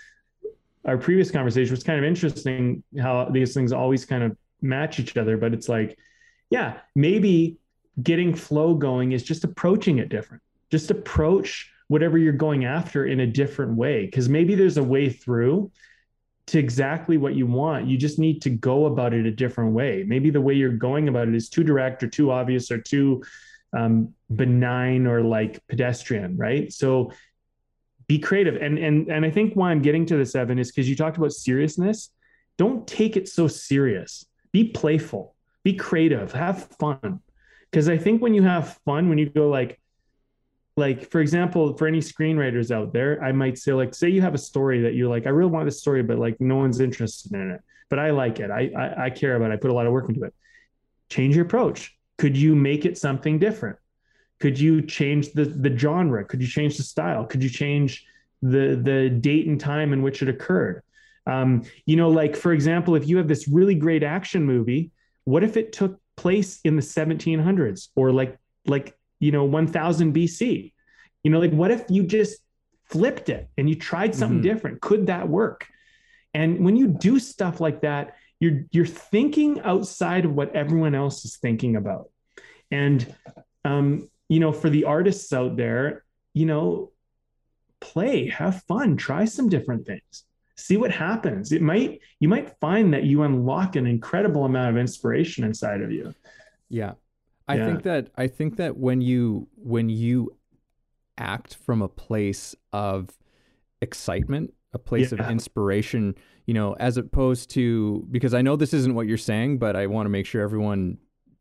our 0.86 0.98
previous 0.98 1.32
conversation 1.32 1.72
was 1.72 1.84
kind 1.84 2.00
of 2.00 2.06
interesting 2.06 2.84
how 3.00 3.26
these 3.26 3.54
things 3.54 3.72
always 3.74 4.06
kind 4.06 4.24
of 4.24 4.38
match 4.62 5.00
each 5.00 5.18
other 5.18 5.38
but 5.38 5.54
it's 5.54 5.68
like 5.68 5.98
yeah 6.50 6.78
maybe 6.96 7.58
getting 8.02 8.34
flow 8.34 8.74
going 8.74 9.12
is 9.12 9.24
just 9.24 9.44
approaching 9.44 9.98
it 10.00 10.10
different 10.10 10.42
just 10.72 10.92
approach 10.92 11.72
whatever 11.88 12.18
you're 12.18 12.34
going 12.34 12.66
after 12.66 13.06
in 13.06 13.20
a 13.20 13.28
different 13.28 13.76
way 13.76 14.06
because 14.06 14.30
maybe 14.30 14.56
there's 14.56 14.78
a 14.78 14.84
way 14.84 15.10
through 15.10 15.72
to 16.48 16.60
exactly 16.60 17.18
what 17.18 17.36
you 17.36 17.46
want 17.46 17.88
you 17.88 17.98
just 17.98 18.20
need 18.20 18.42
to 18.42 18.50
go 18.50 18.86
about 18.86 19.14
it 19.14 19.26
a 19.26 19.32
different 19.32 19.74
way 19.74 20.04
maybe 20.08 20.30
the 20.30 20.42
way 20.42 20.54
you're 20.54 20.70
going 20.70 21.08
about 21.08 21.28
it 21.28 21.36
is 21.36 21.50
too 21.50 21.64
direct 21.64 22.04
or 22.04 22.08
too 22.08 22.32
obvious 22.32 22.72
or 22.72 22.78
too 22.78 23.24
um, 23.76 24.14
benign 24.36 25.08
or 25.08 25.22
like 25.22 25.60
pedestrian 25.68 26.38
right 26.38 26.72
so 26.72 27.12
be 28.08 28.20
creative. 28.20 28.56
And 28.62 28.78
and 28.78 29.10
and 29.10 29.26
I 29.26 29.32
think 29.32 29.54
why 29.54 29.72
I'm 29.72 29.82
getting 29.82 30.06
to 30.08 30.18
this, 30.18 30.36
Evan, 30.36 30.60
is 30.60 30.72
because 30.72 30.88
you 30.90 30.96
talked 30.96 31.18
about 31.18 31.32
seriousness. 31.32 32.12
Don't 32.58 32.88
take 32.88 33.18
it 33.18 33.28
so 33.28 33.48
serious. 33.48 34.26
Be 34.52 34.66
playful. 34.66 35.36
Be 35.64 35.74
creative. 35.74 36.32
Have 36.32 36.68
fun. 36.80 37.22
Because 37.70 37.90
I 37.90 37.98
think 37.98 38.22
when 38.22 38.34
you 38.34 38.44
have 38.44 38.80
fun, 38.86 39.10
when 39.10 39.18
you 39.18 39.30
go 39.30 39.50
like, 39.50 39.80
like 40.78 41.10
for 41.10 41.22
example, 41.22 41.76
for 41.78 41.88
any 41.88 42.00
screenwriters 42.00 42.72
out 42.72 42.92
there, 42.92 43.24
I 43.24 43.32
might 43.32 43.58
say 43.58 43.74
like, 43.74 43.96
say 43.96 44.10
you 44.10 44.22
have 44.22 44.34
a 44.34 44.40
story 44.40 44.82
that 44.82 44.94
you're 44.94 45.10
like, 45.10 45.26
I 45.26 45.30
really 45.30 45.52
want 45.52 45.66
this 45.66 45.80
story, 45.80 46.04
but 46.04 46.18
like 46.18 46.40
no 46.42 46.58
one's 46.58 46.80
interested 46.80 47.34
in 47.34 47.52
it, 47.52 47.62
but 47.90 48.00
I 48.00 48.12
like 48.12 48.40
it. 48.40 48.52
I 48.52 48.72
I, 48.78 49.06
I 49.06 49.10
care 49.10 49.36
about 49.36 49.52
it. 49.52 49.54
I 49.54 49.58
put 49.58 49.72
a 49.72 49.74
lot 49.74 49.86
of 49.86 49.94
work 49.94 50.10
into 50.10 50.24
it. 50.24 50.34
Change 51.10 51.36
your 51.36 51.46
approach. 51.46 51.98
Could 52.18 52.36
you 52.36 52.56
make 52.56 52.86
it 52.86 52.98
something 52.98 53.40
different? 53.40 53.78
Could 54.40 54.60
you 54.60 54.82
change 54.82 55.32
the 55.32 55.46
the 55.46 55.76
genre? 55.78 56.26
Could 56.26 56.42
you 56.42 56.48
change 56.48 56.78
the 56.78 56.84
style? 56.84 57.26
Could 57.26 57.42
you 57.42 57.50
change 57.50 58.06
the 58.42 58.80
the 58.82 59.10
date 59.10 59.48
and 59.48 59.60
time 59.60 59.94
in 59.94 60.02
which 60.02 60.22
it 60.22 60.28
occurred? 60.28 60.82
Um, 61.26 61.64
you 61.86 61.96
know, 61.96 62.10
like 62.10 62.36
for 62.36 62.52
example, 62.52 62.96
if 62.96 63.08
you 63.08 63.18
have 63.18 63.28
this 63.28 63.48
really 63.48 63.76
great 63.76 64.04
action 64.04 64.44
movie, 64.44 64.92
what 65.24 65.44
if 65.44 65.58
it 65.58 65.72
took 65.72 66.00
place 66.16 66.60
in 66.64 66.76
the 66.76 66.82
1700s 66.82 67.90
or 67.96 68.12
like 68.12 68.38
like 68.68 68.98
you 69.20 69.32
know 69.32 69.46
1000 69.46 70.14
BC? 70.14 70.74
You 71.24 71.32
know, 71.32 71.40
like 71.40 71.52
what 71.52 71.72
if 71.72 71.84
you 71.90 72.04
just 72.04 72.40
flipped 72.86 73.30
it 73.30 73.50
and 73.58 73.70
you 73.70 73.76
tried 73.76 74.14
something 74.16 74.40
mm-hmm. 74.40 74.48
different? 74.48 74.82
Could 74.82 75.08
that 75.08 75.28
work? 75.28 75.68
And 76.34 76.64
when 76.64 76.76
you 76.76 76.88
do 76.88 77.20
stuff 77.20 77.60
like 77.60 77.82
that, 77.82 78.16
you're 78.40 78.66
you're 78.72 78.86
thinking 78.86 79.62
outside 79.62 80.26
of 80.26 80.34
what 80.34 80.56
everyone 80.56 80.94
else 80.94 81.26
is 81.26 81.38
thinking 81.38 81.76
about. 81.76 82.10
And 82.72 83.16
um, 83.64 84.10
you 84.28 84.40
know, 84.40 84.52
for 84.52 84.70
the 84.70 84.86
artists 84.86 85.32
out 85.34 85.56
there, 85.56 86.04
you 86.34 86.46
know, 86.46 86.92
play, 87.80 88.28
have 88.30 88.64
fun, 88.64 88.98
try 88.98 89.26
some 89.26 89.50
different 89.50 89.86
things, 89.86 90.26
see 90.56 90.78
what 90.78 90.92
happens. 90.92 91.52
It 91.52 91.62
might, 91.62 92.02
you 92.20 92.28
might 92.28 92.58
find 92.60 92.94
that 92.94 93.04
you 93.04 93.24
unlock 93.24 93.76
an 93.76 93.86
incredible 93.86 94.46
amount 94.46 94.72
of 94.72 94.78
inspiration 94.78 95.44
inside 95.44 95.82
of 95.82 95.92
you. 95.92 96.14
Yeah. 96.70 96.94
I 97.48 97.56
yeah. 97.58 97.66
think 97.66 97.84
that, 97.84 98.10
I 98.16 98.28
think 98.28 98.58
that 98.58 98.78
when 98.78 99.02
you, 99.02 99.48
when 99.56 99.90
you 99.90 100.36
act 101.18 101.56
from 101.56 101.82
a 101.82 101.88
place 101.88 102.56
of 102.74 103.10
excitement 103.82 104.54
a 104.74 104.80
place 104.80 105.14
Yeah. 105.14 105.24
of 105.24 105.32
inspiration, 105.32 106.16
you 106.46 106.54
know, 106.54 106.74
as 106.74 106.98
opposed 106.98 107.50
to 107.52 108.06
because 108.12 108.34
I 108.34 108.42
know 108.42 108.58
this 108.58 108.74
isn't 108.74 108.94
what 108.94 109.08
you're 109.08 109.18
saying, 109.18 109.58
but 109.58 109.76
I 109.78 109.88
want 109.88 110.06
to 110.06 110.10
make 110.10 110.26
sure 110.26 110.42
everyone 110.42 110.98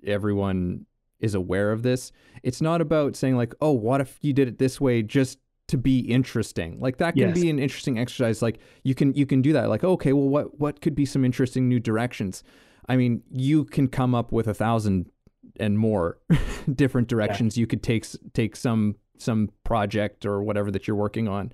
everyone 0.06 0.86
is 1.18 1.34
aware 1.34 1.72
of 1.72 1.82
this. 1.82 2.12
It's 2.44 2.60
not 2.62 2.80
about 2.80 3.16
saying 3.16 3.36
like, 3.36 3.52
"Oh, 3.60 3.72
what 3.72 4.00
if 4.00 4.18
you 4.22 4.32
did 4.32 4.46
it 4.46 4.58
this 4.58 4.80
way 4.80 5.02
just 5.02 5.40
to 5.66 5.76
be 5.76 5.98
interesting?" 5.98 6.78
Like 6.78 6.98
that 6.98 7.14
can 7.16 7.30
Yes. 7.30 7.40
be 7.40 7.50
an 7.50 7.58
interesting 7.58 7.98
exercise. 7.98 8.40
Like 8.40 8.60
you 8.84 8.94
can 8.94 9.12
you 9.14 9.26
can 9.26 9.42
do 9.42 9.52
that. 9.54 9.68
Like, 9.68 9.82
okay, 9.82 10.12
well 10.12 10.28
what 10.28 10.60
what 10.60 10.80
could 10.80 10.94
be 10.94 11.04
some 11.04 11.24
interesting 11.24 11.68
new 11.68 11.80
directions? 11.80 12.44
I 12.88 12.96
mean, 12.96 13.22
you 13.32 13.64
can 13.64 13.88
come 13.88 14.14
up 14.14 14.30
with 14.30 14.46
a 14.46 14.54
thousand 14.54 15.10
and 15.58 15.78
more 15.78 16.18
different 16.74 17.08
directions 17.08 17.56
you 17.56 17.66
could 17.66 17.82
take 17.82 18.06
take 18.32 18.56
some 18.56 18.96
some 19.18 19.50
project 19.62 20.26
or 20.26 20.42
whatever 20.42 20.70
that 20.70 20.86
you're 20.86 20.96
working 20.96 21.28
on. 21.28 21.52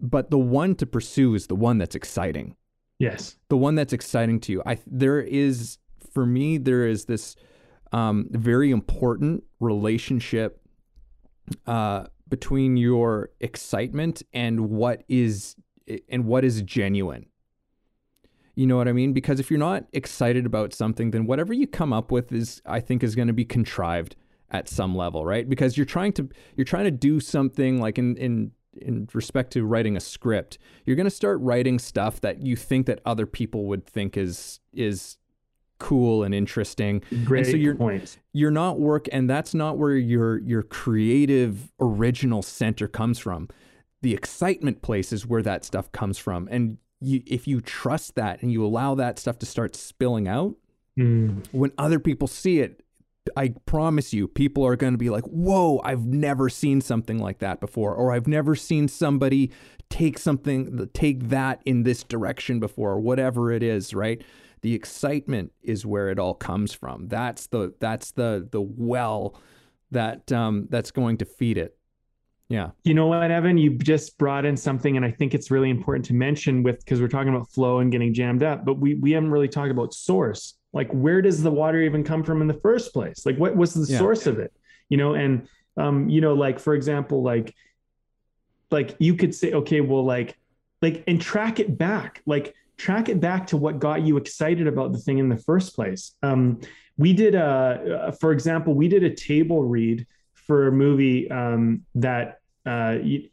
But 0.00 0.30
the 0.30 0.38
one 0.38 0.74
to 0.76 0.86
pursue 0.86 1.34
is 1.34 1.46
the 1.46 1.54
one 1.54 1.78
that's 1.78 1.94
exciting. 1.94 2.56
Yes. 2.98 3.36
The 3.48 3.56
one 3.56 3.74
that's 3.74 3.92
exciting 3.92 4.40
to 4.40 4.52
you. 4.52 4.62
I 4.66 4.78
there 4.86 5.20
is 5.20 5.78
for 6.12 6.26
me 6.26 6.58
there 6.58 6.86
is 6.86 7.04
this 7.04 7.36
um, 7.92 8.28
very 8.30 8.70
important 8.70 9.44
relationship 9.58 10.60
uh, 11.66 12.06
between 12.28 12.76
your 12.76 13.30
excitement 13.40 14.22
and 14.32 14.70
what 14.70 15.02
is 15.08 15.56
and 16.08 16.24
what 16.24 16.44
is 16.44 16.62
genuine. 16.62 17.26
You 18.60 18.66
know 18.66 18.76
what 18.76 18.88
I 18.88 18.92
mean? 18.92 19.14
Because 19.14 19.40
if 19.40 19.50
you're 19.50 19.58
not 19.58 19.86
excited 19.94 20.44
about 20.44 20.74
something, 20.74 21.12
then 21.12 21.24
whatever 21.24 21.54
you 21.54 21.66
come 21.66 21.94
up 21.94 22.12
with 22.12 22.30
is, 22.30 22.60
I 22.66 22.80
think, 22.80 23.02
is 23.02 23.14
going 23.14 23.28
to 23.28 23.32
be 23.32 23.46
contrived 23.46 24.16
at 24.50 24.68
some 24.68 24.94
level, 24.94 25.24
right? 25.24 25.48
Because 25.48 25.78
you're 25.78 25.86
trying 25.86 26.12
to 26.12 26.28
you're 26.56 26.66
trying 26.66 26.84
to 26.84 26.90
do 26.90 27.20
something 27.20 27.80
like 27.80 27.96
in 27.96 28.18
in 28.18 28.50
in 28.76 29.08
respect 29.14 29.54
to 29.54 29.64
writing 29.64 29.96
a 29.96 30.00
script, 30.00 30.58
you're 30.84 30.94
going 30.94 31.06
to 31.06 31.10
start 31.10 31.40
writing 31.40 31.78
stuff 31.78 32.20
that 32.20 32.42
you 32.42 32.54
think 32.54 32.84
that 32.84 33.00
other 33.06 33.24
people 33.24 33.64
would 33.64 33.86
think 33.86 34.18
is 34.18 34.60
is 34.74 35.16
cool 35.78 36.22
and 36.22 36.34
interesting 36.34 37.02
Great 37.24 37.46
so 37.46 37.56
you're- 37.56 37.78
point. 37.78 38.18
you're 38.34 38.50
not 38.50 38.78
work 38.78 39.06
and 39.10 39.30
that's 39.30 39.54
not 39.54 39.78
where 39.78 39.96
your 39.96 40.38
your 40.40 40.62
creative 40.62 41.72
original 41.80 42.42
center 42.42 42.86
comes 42.86 43.18
from 43.18 43.48
the 44.02 44.12
excitement 44.12 44.82
place 44.82 45.10
is 45.14 45.26
where 45.26 45.40
that 45.40 45.64
stuff 45.64 45.90
comes 45.92 46.18
from 46.18 46.46
and 46.50 46.76
you, 47.00 47.22
if 47.26 47.46
you 47.48 47.60
trust 47.60 48.14
that 48.14 48.42
and 48.42 48.52
you 48.52 48.64
allow 48.64 48.94
that 48.94 49.18
stuff 49.18 49.38
to 49.40 49.46
start 49.46 49.74
spilling 49.76 50.28
out 50.28 50.54
Mm. 50.98 51.46
when 51.52 51.70
other 51.78 52.00
people 52.00 52.26
see 52.26 52.58
it 52.58 52.82
i 53.36 53.54
promise 53.64 54.12
you 54.12 54.26
people 54.26 54.66
are 54.66 54.74
going 54.74 54.92
to 54.92 54.98
be 54.98 55.08
like 55.08 55.22
whoa 55.26 55.80
i've 55.84 56.04
never 56.04 56.48
seen 56.48 56.80
something 56.80 57.18
like 57.20 57.38
that 57.38 57.60
before 57.60 57.94
or 57.94 58.12
i've 58.12 58.26
never 58.26 58.56
seen 58.56 58.88
somebody 58.88 59.52
take 59.88 60.18
something 60.18 60.88
take 60.92 61.28
that 61.28 61.62
in 61.64 61.84
this 61.84 62.02
direction 62.02 62.58
before 62.58 62.90
or 62.90 63.00
whatever 63.00 63.52
it 63.52 63.62
is 63.62 63.94
right? 63.94 64.22
The 64.62 64.74
excitement 64.74 65.52
is 65.62 65.86
where 65.86 66.10
it 66.10 66.18
all 66.18 66.34
comes 66.34 66.74
from. 66.74 67.08
That's 67.08 67.46
the 67.46 67.72
that's 67.80 68.10
the 68.12 68.46
the 68.50 68.60
well 68.60 69.34
that 69.90 70.30
um 70.32 70.66
that's 70.70 70.90
going 70.90 71.16
to 71.18 71.24
feed 71.24 71.56
it 71.56 71.76
yeah 72.50 72.70
You 72.84 72.92
know 72.94 73.06
what, 73.06 73.30
Evan? 73.30 73.56
You 73.56 73.78
just 73.78 74.18
brought 74.18 74.44
in 74.44 74.56
something, 74.56 74.96
and 74.96 75.06
I 75.06 75.10
think 75.10 75.32
it's 75.34 75.50
really 75.50 75.70
important 75.70 76.04
to 76.06 76.14
mention 76.14 76.62
with 76.62 76.84
because 76.84 77.00
we're 77.00 77.08
talking 77.08 77.34
about 77.34 77.50
flow 77.50 77.78
and 77.78 77.90
getting 77.90 78.12
jammed 78.12 78.42
up, 78.42 78.64
but 78.66 78.74
we 78.78 78.94
we 78.96 79.12
haven't 79.12 79.30
really 79.30 79.48
talked 79.48 79.70
about 79.70 79.94
source. 79.94 80.58
Like, 80.72 80.90
where 80.90 81.22
does 81.22 81.42
the 81.42 81.50
water 81.50 81.80
even 81.80 82.04
come 82.04 82.22
from 82.22 82.42
in 82.42 82.48
the 82.48 82.60
first 82.60 82.92
place? 82.92 83.24
Like, 83.24 83.38
what 83.38 83.56
was 83.56 83.72
the 83.72 83.90
Yeah. 83.90 83.98
source 83.98 84.26
of 84.26 84.38
it? 84.38 84.52
You 84.90 84.98
know, 84.98 85.14
and 85.14 85.48
um, 85.76 86.08
you 86.10 86.20
know, 86.20 86.34
like 86.34 86.58
for 86.58 86.74
example, 86.74 87.22
like 87.22 87.54
like 88.70 88.96
you 88.98 89.14
could 89.14 89.34
say, 89.34 89.52
okay, 89.52 89.80
well, 89.80 90.04
like 90.04 90.36
like 90.82 91.04
and 91.06 91.20
track 91.20 91.60
it 91.60 91.78
back, 91.78 92.22
like 92.26 92.54
track 92.76 93.08
it 93.08 93.20
back 93.20 93.46
to 93.48 93.56
what 93.56 93.78
got 93.78 94.02
you 94.02 94.16
excited 94.16 94.66
about 94.66 94.92
the 94.92 94.98
thing 94.98 95.18
in 95.18 95.28
the 95.28 95.36
first 95.36 95.74
place. 95.74 96.14
Um, 96.22 96.60
we 96.96 97.12
did 97.12 97.34
a, 97.34 98.08
uh, 98.08 98.10
for 98.12 98.32
example, 98.32 98.74
we 98.74 98.88
did 98.88 99.02
a 99.04 99.14
table 99.14 99.62
read 99.62 100.06
for 100.34 100.66
a 100.66 100.72
movie 100.72 101.30
um, 101.30 101.82
that 101.94 102.39
uh, 102.66 102.96
y- 103.02 103.28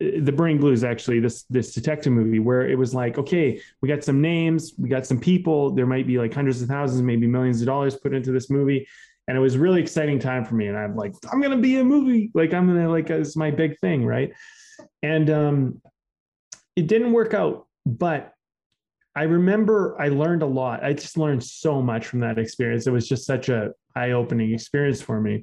the 0.00 0.32
Burning 0.32 0.58
Blues 0.58 0.82
actually 0.82 1.20
this 1.20 1.42
this 1.44 1.74
detective 1.74 2.12
movie 2.12 2.38
where 2.38 2.66
it 2.66 2.78
was 2.78 2.94
like 2.94 3.18
okay 3.18 3.60
we 3.82 3.88
got 3.88 4.02
some 4.02 4.20
names 4.20 4.72
we 4.78 4.88
got 4.88 5.04
some 5.06 5.20
people 5.20 5.70
there 5.70 5.86
might 5.86 6.06
be 6.06 6.18
like 6.18 6.32
hundreds 6.32 6.62
of 6.62 6.68
thousands 6.68 7.02
maybe 7.02 7.26
millions 7.26 7.60
of 7.60 7.66
dollars 7.66 7.96
put 7.96 8.14
into 8.14 8.32
this 8.32 8.48
movie 8.48 8.88
and 9.28 9.36
it 9.36 9.40
was 9.40 9.58
really 9.58 9.80
exciting 9.80 10.18
time 10.18 10.44
for 10.44 10.54
me 10.54 10.68
and 10.68 10.76
I'm 10.76 10.96
like 10.96 11.12
I'm 11.30 11.40
gonna 11.42 11.58
be 11.58 11.78
a 11.78 11.84
movie 11.84 12.30
like 12.34 12.54
I'm 12.54 12.66
gonna 12.66 12.90
like 12.90 13.10
it's 13.10 13.36
my 13.36 13.50
big 13.50 13.78
thing 13.78 14.04
right? 14.04 14.32
And 15.02 15.28
um, 15.28 15.82
it 16.76 16.86
didn't 16.86 17.12
work 17.12 17.34
out 17.34 17.66
but 17.84 18.32
I 19.14 19.24
remember 19.24 20.00
I 20.00 20.08
learned 20.08 20.42
a 20.42 20.46
lot 20.46 20.82
I 20.82 20.94
just 20.94 21.18
learned 21.18 21.44
so 21.44 21.82
much 21.82 22.06
from 22.06 22.20
that 22.20 22.38
experience 22.38 22.86
it 22.86 22.90
was 22.90 23.06
just 23.06 23.26
such 23.26 23.50
a 23.50 23.72
eye-opening 23.94 24.52
experience 24.52 25.02
for 25.02 25.20
me. 25.20 25.42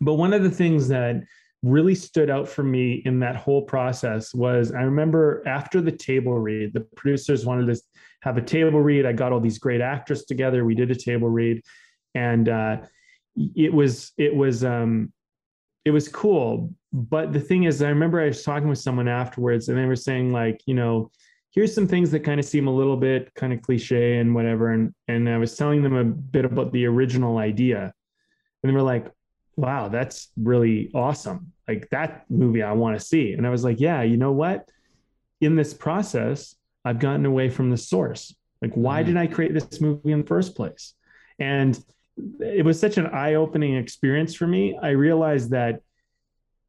But 0.00 0.14
one 0.14 0.32
of 0.32 0.42
the 0.42 0.50
things 0.50 0.88
that 0.88 1.22
really 1.62 1.94
stood 1.94 2.28
out 2.28 2.48
for 2.48 2.64
me 2.64 3.02
in 3.04 3.20
that 3.20 3.36
whole 3.36 3.62
process 3.62 4.34
was 4.34 4.72
I 4.72 4.82
remember 4.82 5.42
after 5.46 5.80
the 5.80 5.92
table 5.92 6.38
read, 6.38 6.72
the 6.72 6.80
producers 6.96 7.46
wanted 7.46 7.72
to 7.72 7.80
have 8.22 8.36
a 8.36 8.42
table 8.42 8.80
read. 8.80 9.06
I 9.06 9.12
got 9.12 9.32
all 9.32 9.40
these 9.40 9.58
great 9.58 9.80
actors 9.80 10.24
together. 10.24 10.64
We 10.64 10.74
did 10.74 10.90
a 10.90 10.96
table 10.96 11.28
read, 11.28 11.62
and 12.14 12.48
uh, 12.48 12.78
it 13.36 13.72
was 13.72 14.12
it 14.18 14.34
was 14.34 14.64
um, 14.64 15.12
it 15.84 15.92
was 15.92 16.08
cool. 16.08 16.74
But 16.92 17.32
the 17.32 17.40
thing 17.40 17.64
is, 17.64 17.80
I 17.80 17.88
remember 17.88 18.20
I 18.20 18.26
was 18.26 18.42
talking 18.42 18.68
with 18.68 18.78
someone 18.78 19.08
afterwards, 19.08 19.68
and 19.68 19.78
they 19.78 19.86
were 19.86 19.96
saying 19.96 20.32
like, 20.32 20.60
you 20.66 20.74
know, 20.74 21.10
here's 21.50 21.74
some 21.74 21.86
things 21.86 22.10
that 22.10 22.20
kind 22.20 22.40
of 22.40 22.46
seem 22.46 22.66
a 22.66 22.74
little 22.74 22.96
bit 22.96 23.32
kind 23.34 23.52
of 23.52 23.62
cliche 23.62 24.18
and 24.18 24.34
whatever, 24.34 24.72
and 24.72 24.92
and 25.06 25.28
I 25.28 25.38
was 25.38 25.56
telling 25.56 25.82
them 25.82 25.94
a 25.94 26.04
bit 26.04 26.44
about 26.44 26.72
the 26.72 26.86
original 26.86 27.38
idea, 27.38 27.92
and 28.62 28.70
they 28.70 28.74
were 28.74 28.82
like, 28.82 29.12
wow, 29.56 29.88
that's 29.88 30.28
really 30.36 30.90
awesome. 30.94 31.52
Like 31.68 31.88
that 31.90 32.24
movie 32.30 32.62
I 32.62 32.72
want 32.72 32.98
to 32.98 33.04
see. 33.04 33.32
And 33.32 33.46
I 33.46 33.50
was 33.50 33.64
like, 33.64 33.80
yeah, 33.80 34.02
you 34.02 34.16
know 34.16 34.32
what? 34.32 34.68
In 35.40 35.56
this 35.56 35.74
process, 35.74 36.54
I've 36.84 36.98
gotten 36.98 37.26
away 37.26 37.48
from 37.50 37.70
the 37.70 37.76
source. 37.76 38.34
Like, 38.60 38.72
why 38.74 39.02
Mhm. 39.02 39.06
did 39.06 39.16
I 39.16 39.26
create 39.26 39.54
this 39.54 39.80
movie 39.80 40.12
in 40.12 40.20
the 40.20 40.26
first 40.26 40.54
place? 40.54 40.94
And 41.38 41.78
it 42.40 42.64
was 42.64 42.78
such 42.78 42.98
an 42.98 43.06
eye-opening 43.06 43.74
experience 43.76 44.34
for 44.34 44.46
me. 44.46 44.78
I 44.80 44.90
realized 44.90 45.50
that 45.50 45.80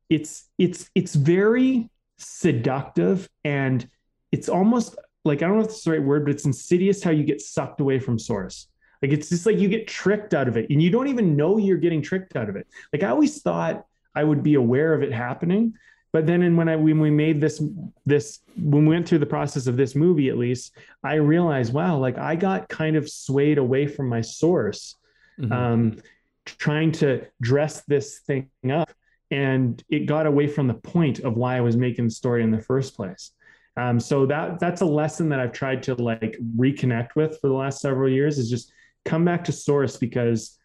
it's 0.09 0.49
it's 0.57 0.89
it's 0.95 1.15
very 1.15 1.89
seductive 2.17 3.29
and 3.43 3.87
it's 4.31 4.49
almost 4.49 4.95
like 5.25 5.41
I 5.41 5.47
don't 5.47 5.57
know 5.57 5.63
if 5.63 5.69
it's 5.69 5.83
the 5.83 5.91
right 5.91 6.03
word, 6.03 6.25
but 6.25 6.31
it's 6.31 6.45
insidious 6.45 7.03
how 7.03 7.11
you 7.11 7.23
get 7.23 7.41
sucked 7.41 7.79
away 7.81 7.99
from 7.99 8.19
source. 8.19 8.67
Like 9.03 9.11
it's 9.11 9.27
just 9.27 9.45
like 9.45 9.59
you 9.59 9.67
get 9.67 9.85
tricked 9.85 10.33
out 10.33 10.47
of 10.47 10.55
it 10.55 10.69
and 10.69 10.81
you 10.81 10.89
don't 10.89 11.07
even 11.07 11.35
know 11.35 11.57
you're 11.57 11.77
getting 11.77 12.01
tricked 12.01 12.37
out 12.37 12.47
of 12.47 12.55
it. 12.55 12.65
Like 12.93 13.03
I 13.03 13.09
always 13.09 13.41
thought 13.41 13.85
I 14.15 14.23
would 14.23 14.41
be 14.41 14.55
aware 14.55 14.93
of 14.93 15.03
it 15.03 15.11
happening. 15.11 15.73
But 16.13 16.25
then 16.25 16.41
in 16.41 16.55
when 16.55 16.69
I 16.69 16.77
when 16.77 16.99
we 17.01 17.11
made 17.11 17.41
this 17.41 17.61
this 18.05 18.39
when 18.55 18.85
we 18.85 18.95
went 18.95 19.07
through 19.07 19.19
the 19.19 19.25
process 19.25 19.67
of 19.67 19.75
this 19.75 19.93
movie 19.93 20.29
at 20.29 20.37
least, 20.37 20.77
I 21.03 21.15
realized, 21.15 21.73
wow, 21.73 21.97
like 21.97 22.17
I 22.17 22.37
got 22.37 22.69
kind 22.69 22.95
of 22.95 23.09
swayed 23.09 23.57
away 23.57 23.87
from 23.87 24.07
my 24.07 24.21
source, 24.21 24.95
Mhm. 25.37 25.51
um, 25.51 25.97
trying 26.45 26.91
to 26.93 27.25
dress 27.41 27.81
this 27.81 28.19
thing 28.19 28.47
up. 28.71 28.89
And 29.31 29.83
it 29.89 30.05
got 30.05 30.27
away 30.27 30.47
from 30.47 30.67
the 30.67 30.75
point 30.75 31.19
of 31.19 31.35
why 31.35 31.57
I 31.57 31.61
was 31.61 31.75
making 31.75 32.05
the 32.05 32.11
story 32.11 32.43
in 32.43 32.51
the 32.51 32.61
first 32.61 32.95
place. 32.95 33.31
Um, 33.75 33.99
so 33.99 34.27
that 34.27 34.59
that's 34.59 34.81
a 34.81 34.85
lesson 34.85 35.27
that 35.29 35.41
I've 35.41 35.51
tried 35.51 35.83
to 35.83 35.95
like 35.95 36.37
reconnect 36.55 37.15
with 37.15 37.41
for 37.41 37.47
the 37.47 37.53
last 37.55 37.81
several 37.81 38.07
years 38.07 38.37
is 38.37 38.49
just 38.49 38.71
come 39.05 39.25
back 39.25 39.43
to 39.45 39.51
source 39.51 39.97
because 39.97 40.57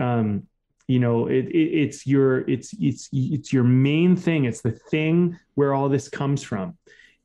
um, 0.00 0.46
you 0.88 0.98
know 0.98 1.26
it, 1.26 1.46
it, 1.46 1.68
it's 1.82 2.06
your 2.06 2.48
it's 2.48 2.74
it's 2.80 3.08
it's 3.12 3.52
your 3.52 3.64
main 3.64 4.16
thing 4.16 4.44
it's 4.44 4.60
the 4.60 4.72
thing 4.72 5.38
where 5.54 5.74
all 5.74 5.88
this 5.88 6.08
comes 6.08 6.42
from 6.42 6.76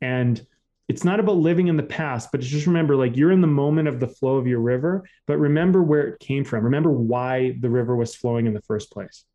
and 0.01 0.45
it's 0.87 1.03
not 1.03 1.19
about 1.19 1.37
living 1.37 1.67
in 1.67 1.77
the 1.77 1.83
past 1.83 2.29
but 2.31 2.41
just 2.41 2.65
remember 2.65 2.95
like 2.95 3.15
you're 3.15 3.31
in 3.31 3.41
the 3.41 3.47
moment 3.47 3.87
of 3.87 3.99
the 3.99 4.07
flow 4.07 4.37
of 4.37 4.47
your 4.47 4.59
river 4.59 5.07
but 5.27 5.37
remember 5.37 5.83
where 5.83 6.07
it 6.07 6.19
came 6.19 6.43
from 6.43 6.63
remember 6.63 6.91
why 6.91 7.55
the 7.59 7.69
river 7.69 7.95
was 7.95 8.15
flowing 8.15 8.47
in 8.47 8.53
the 8.53 8.61
first 8.61 8.91
place 8.91 9.25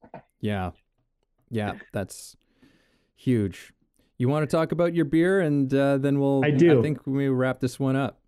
Yeah. 0.40 0.70
Yeah, 1.50 1.74
that's 1.92 2.36
huge. 3.14 3.72
You 4.18 4.28
want 4.28 4.48
to 4.48 4.56
talk 4.56 4.72
about 4.72 4.94
your 4.94 5.04
beer 5.04 5.40
and 5.40 5.72
uh, 5.72 5.98
then 5.98 6.18
we'll 6.18 6.44
I 6.44 6.50
do. 6.50 6.78
I 6.78 6.82
think 6.82 7.06
we 7.06 7.28
wrap 7.28 7.60
this 7.60 7.78
one 7.78 7.96
up. 7.96 8.18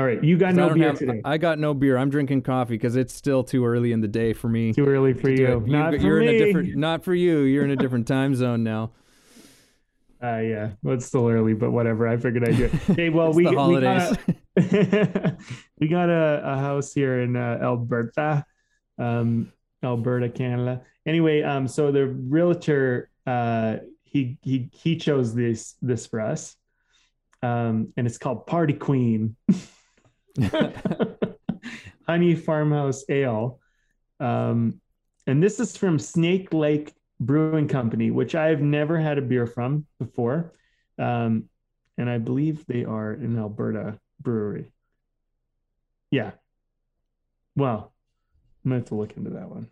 All 0.00 0.06
right 0.06 0.24
you 0.24 0.38
got 0.38 0.54
no 0.54 0.72
beer 0.72 0.86
have- 0.86 0.98
today 0.98 1.20
I 1.26 1.36
got 1.36 1.58
no 1.58 1.74
beer. 1.74 1.98
I'm 1.98 2.08
drinking 2.08 2.40
coffee 2.42 2.74
because 2.74 2.96
it's 2.96 3.12
still 3.12 3.44
too 3.44 3.66
early 3.66 3.92
in 3.92 4.00
the 4.00 4.08
day 4.08 4.32
for 4.32 4.48
me. 4.48 4.72
too 4.72 4.86
early 4.86 5.12
for 5.12 5.28
you 5.28 5.58
it. 5.58 5.66
not 5.66 5.92
for 5.92 6.00
you're 6.00 6.20
me 6.20 6.28
in 6.28 6.34
a 6.34 6.38
different 6.38 6.76
not 6.76 7.04
for 7.04 7.14
you. 7.14 7.40
You're 7.40 7.64
in 7.64 7.70
a 7.70 7.76
different 7.76 8.06
time 8.08 8.34
zone 8.34 8.64
now. 8.64 8.92
uh, 10.22 10.38
yeah 10.38 10.70
well 10.82 10.94
it's 10.94 11.04
still 11.04 11.28
early 11.28 11.52
but 11.52 11.70
whatever 11.70 12.08
i 12.08 12.16
figured 12.16 12.46
i'd 12.48 12.56
do 12.56 12.64
it 12.64 12.90
okay 12.90 13.08
well 13.10 13.32
we, 13.32 13.46
we 13.46 13.54
got, 13.54 14.18
we 15.78 15.88
got 15.88 16.08
a, 16.08 16.42
a 16.44 16.56
house 16.56 16.92
here 16.92 17.20
in 17.20 17.36
uh, 17.36 17.58
alberta 17.62 18.44
um, 18.98 19.52
alberta 19.82 20.28
canada 20.28 20.82
anyway 21.06 21.42
um, 21.42 21.66
so 21.68 21.90
the 21.92 22.06
realtor 22.06 23.10
uh, 23.26 23.76
he 24.04 24.38
he 24.42 24.70
he 24.72 24.96
chose 24.96 25.34
this 25.34 25.74
this 25.82 26.06
for 26.06 26.20
us 26.20 26.56
um, 27.42 27.92
and 27.96 28.06
it's 28.06 28.18
called 28.18 28.46
Party 28.46 28.74
Queen 28.74 29.36
Honey 32.06 32.34
Farmhouse 32.34 33.04
Ale. 33.08 33.60
Um, 34.18 34.80
and 35.26 35.42
this 35.42 35.60
is 35.60 35.76
from 35.76 35.98
Snake 35.98 36.52
Lake 36.52 36.92
Brewing 37.20 37.68
Company, 37.68 38.10
which 38.10 38.34
I've 38.34 38.60
never 38.60 38.98
had 38.98 39.18
a 39.18 39.22
beer 39.22 39.46
from 39.46 39.86
before. 39.98 40.52
Um, 40.98 41.44
and 41.98 42.08
I 42.08 42.18
believe 42.18 42.66
they 42.66 42.84
are 42.84 43.12
in 43.12 43.38
Alberta 43.38 43.98
brewery. 44.20 44.72
Yeah. 46.10 46.32
Well, 47.56 47.92
I'm 48.64 48.70
gonna 48.70 48.80
have 48.80 48.88
to 48.88 48.94
look 48.94 49.16
into 49.16 49.30
that 49.30 49.48
one. 49.48 49.68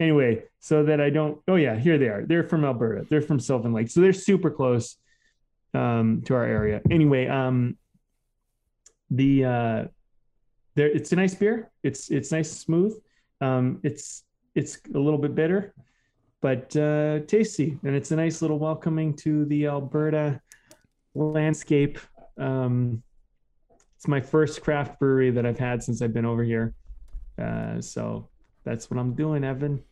Anyway, 0.00 0.44
so 0.60 0.84
that 0.84 1.00
I 1.00 1.10
don't. 1.10 1.40
Oh 1.48 1.56
yeah, 1.56 1.76
here 1.76 1.98
they 1.98 2.08
are. 2.08 2.24
They're 2.26 2.44
from 2.44 2.64
Alberta. 2.64 3.06
They're 3.08 3.22
from 3.22 3.40
Sylvan 3.40 3.72
Lake, 3.72 3.88
so 3.88 4.00
they're 4.00 4.12
super 4.12 4.50
close 4.50 4.96
um, 5.72 6.22
to 6.26 6.34
our 6.34 6.44
area. 6.44 6.80
Anyway, 6.90 7.26
um, 7.28 7.76
the 9.16 9.44
uh, 9.44 9.84
there 10.74 10.88
it's 10.88 11.12
a 11.12 11.16
nice 11.16 11.34
beer. 11.34 11.70
It's 11.82 12.10
it's 12.10 12.32
nice 12.32 12.50
and 12.50 12.58
smooth. 12.58 13.00
Um, 13.40 13.80
it's 13.82 14.24
it's 14.54 14.78
a 14.94 14.98
little 14.98 15.18
bit 15.18 15.34
bitter, 15.34 15.74
but 16.40 16.74
uh, 16.76 17.20
tasty, 17.26 17.78
and 17.84 17.94
it's 17.94 18.10
a 18.10 18.16
nice 18.16 18.42
little 18.42 18.58
welcoming 18.58 19.14
to 19.16 19.44
the 19.46 19.66
Alberta 19.66 20.40
landscape. 21.14 21.98
Um, 22.38 23.02
it's 23.96 24.08
my 24.08 24.20
first 24.20 24.62
craft 24.62 24.98
brewery 24.98 25.30
that 25.30 25.46
I've 25.46 25.58
had 25.58 25.82
since 25.82 26.02
I've 26.02 26.12
been 26.12 26.26
over 26.26 26.44
here. 26.44 26.74
Uh, 27.40 27.80
so 27.80 28.28
that's 28.64 28.90
what 28.90 28.98
I'm 28.98 29.14
doing, 29.14 29.44
Evan. 29.44 29.82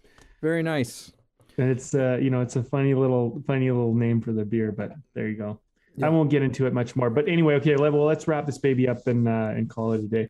Very 0.43 0.63
nice. 0.63 1.13
And 1.59 1.71
it's 1.71 1.95
uh, 1.95 2.19
you 2.21 2.31
know, 2.31 2.41
it's 2.41 2.57
a 2.57 2.63
funny 2.63 2.95
little 2.95 3.43
funny 3.47 3.71
little 3.71 3.95
name 3.95 4.21
for 4.21 4.33
the 4.33 4.45
beer, 4.45 4.73
but 4.73 4.93
there 5.15 5.29
you 5.29 5.37
go. 5.37 5.61
Yeah. 5.97 6.07
I 6.07 6.09
won't 6.09 6.31
get 6.31 6.43
into 6.43 6.67
it 6.67 6.73
much 6.73 6.97
more. 6.97 7.11
But 7.11 7.29
anyway, 7.29 7.55
okay, 7.55 7.77
well, 7.77 8.05
let's 8.05 8.27
wrap 8.27 8.47
this 8.47 8.59
baby 8.59 8.89
up 8.89 9.07
and 9.07 9.29
uh, 9.29 9.53
and 9.55 9.69
call 9.69 9.93
it 9.93 10.01
a 10.01 10.07
day. 10.07 10.29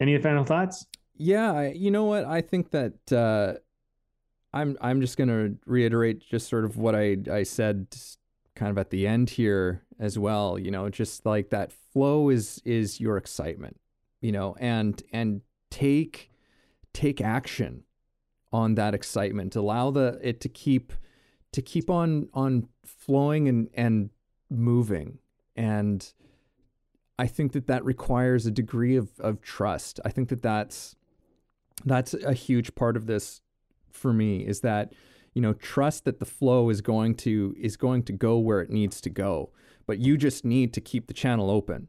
Any 0.00 0.18
final 0.18 0.44
thoughts? 0.44 0.86
Yeah, 1.16 1.68
you 1.68 1.90
know 1.90 2.04
what? 2.04 2.24
I 2.24 2.40
think 2.40 2.70
that 2.70 3.12
uh, 3.12 3.54
I'm 4.52 4.76
I'm 4.80 5.00
just 5.00 5.16
gonna 5.16 5.50
reiterate 5.66 6.20
just 6.20 6.48
sort 6.48 6.64
of 6.64 6.76
what 6.76 6.94
I 6.94 7.16
I 7.30 7.42
said 7.42 7.88
kind 8.54 8.70
of 8.70 8.78
at 8.78 8.90
the 8.90 9.06
end 9.06 9.30
here 9.30 9.82
as 9.98 10.18
well. 10.18 10.58
You 10.58 10.70
know, 10.70 10.88
just 10.90 11.24
like 11.26 11.50
that 11.50 11.72
flow 11.72 12.28
is 12.28 12.60
is 12.64 13.00
your 13.00 13.16
excitement. 13.16 13.80
You 14.20 14.32
know, 14.32 14.54
and 14.60 15.02
and 15.12 15.40
take 15.70 16.30
take 16.92 17.20
action 17.20 17.84
on 18.52 18.74
that 18.76 18.94
excitement. 18.94 19.56
Allow 19.56 19.90
the 19.90 20.18
it 20.22 20.40
to 20.42 20.48
keep 20.48 20.92
to 21.52 21.62
keep 21.62 21.90
on 21.90 22.28
on 22.34 22.68
flowing 22.84 23.48
and 23.48 23.68
and 23.74 24.10
moving. 24.50 25.18
And 25.56 26.12
I 27.18 27.26
think 27.26 27.52
that 27.52 27.66
that 27.66 27.84
requires 27.84 28.46
a 28.46 28.50
degree 28.50 28.96
of 28.96 29.10
of 29.20 29.40
trust. 29.40 30.00
I 30.04 30.10
think 30.10 30.28
that 30.28 30.42
that's 30.42 30.96
that's 31.84 32.14
a 32.14 32.32
huge 32.32 32.74
part 32.74 32.96
of 32.96 33.06
this 33.06 33.40
for 33.90 34.12
me 34.12 34.46
is 34.46 34.60
that 34.60 34.92
you 35.34 35.42
know 35.42 35.52
trust 35.52 36.04
that 36.04 36.18
the 36.18 36.24
flow 36.24 36.70
is 36.70 36.80
going 36.80 37.14
to 37.14 37.54
is 37.58 37.76
going 37.76 38.02
to 38.04 38.12
go 38.12 38.38
where 38.38 38.60
it 38.60 38.70
needs 38.70 39.00
to 39.00 39.10
go 39.10 39.50
but 39.86 39.98
you 39.98 40.16
just 40.16 40.44
need 40.44 40.72
to 40.72 40.80
keep 40.80 41.06
the 41.06 41.14
channel 41.14 41.50
open 41.50 41.88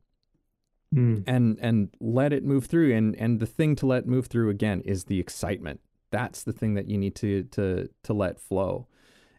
mm. 0.93 1.23
and 1.27 1.57
and 1.61 1.89
let 1.99 2.33
it 2.33 2.43
move 2.43 2.65
through 2.65 2.95
and 2.95 3.15
and 3.15 3.39
the 3.39 3.45
thing 3.45 3.75
to 3.75 3.85
let 3.85 4.07
move 4.07 4.27
through 4.27 4.49
again 4.49 4.81
is 4.81 5.05
the 5.05 5.19
excitement 5.19 5.79
that's 6.11 6.43
the 6.43 6.53
thing 6.53 6.73
that 6.73 6.87
you 6.87 6.97
need 6.97 7.15
to 7.15 7.43
to 7.43 7.89
to 8.03 8.13
let 8.13 8.39
flow 8.39 8.87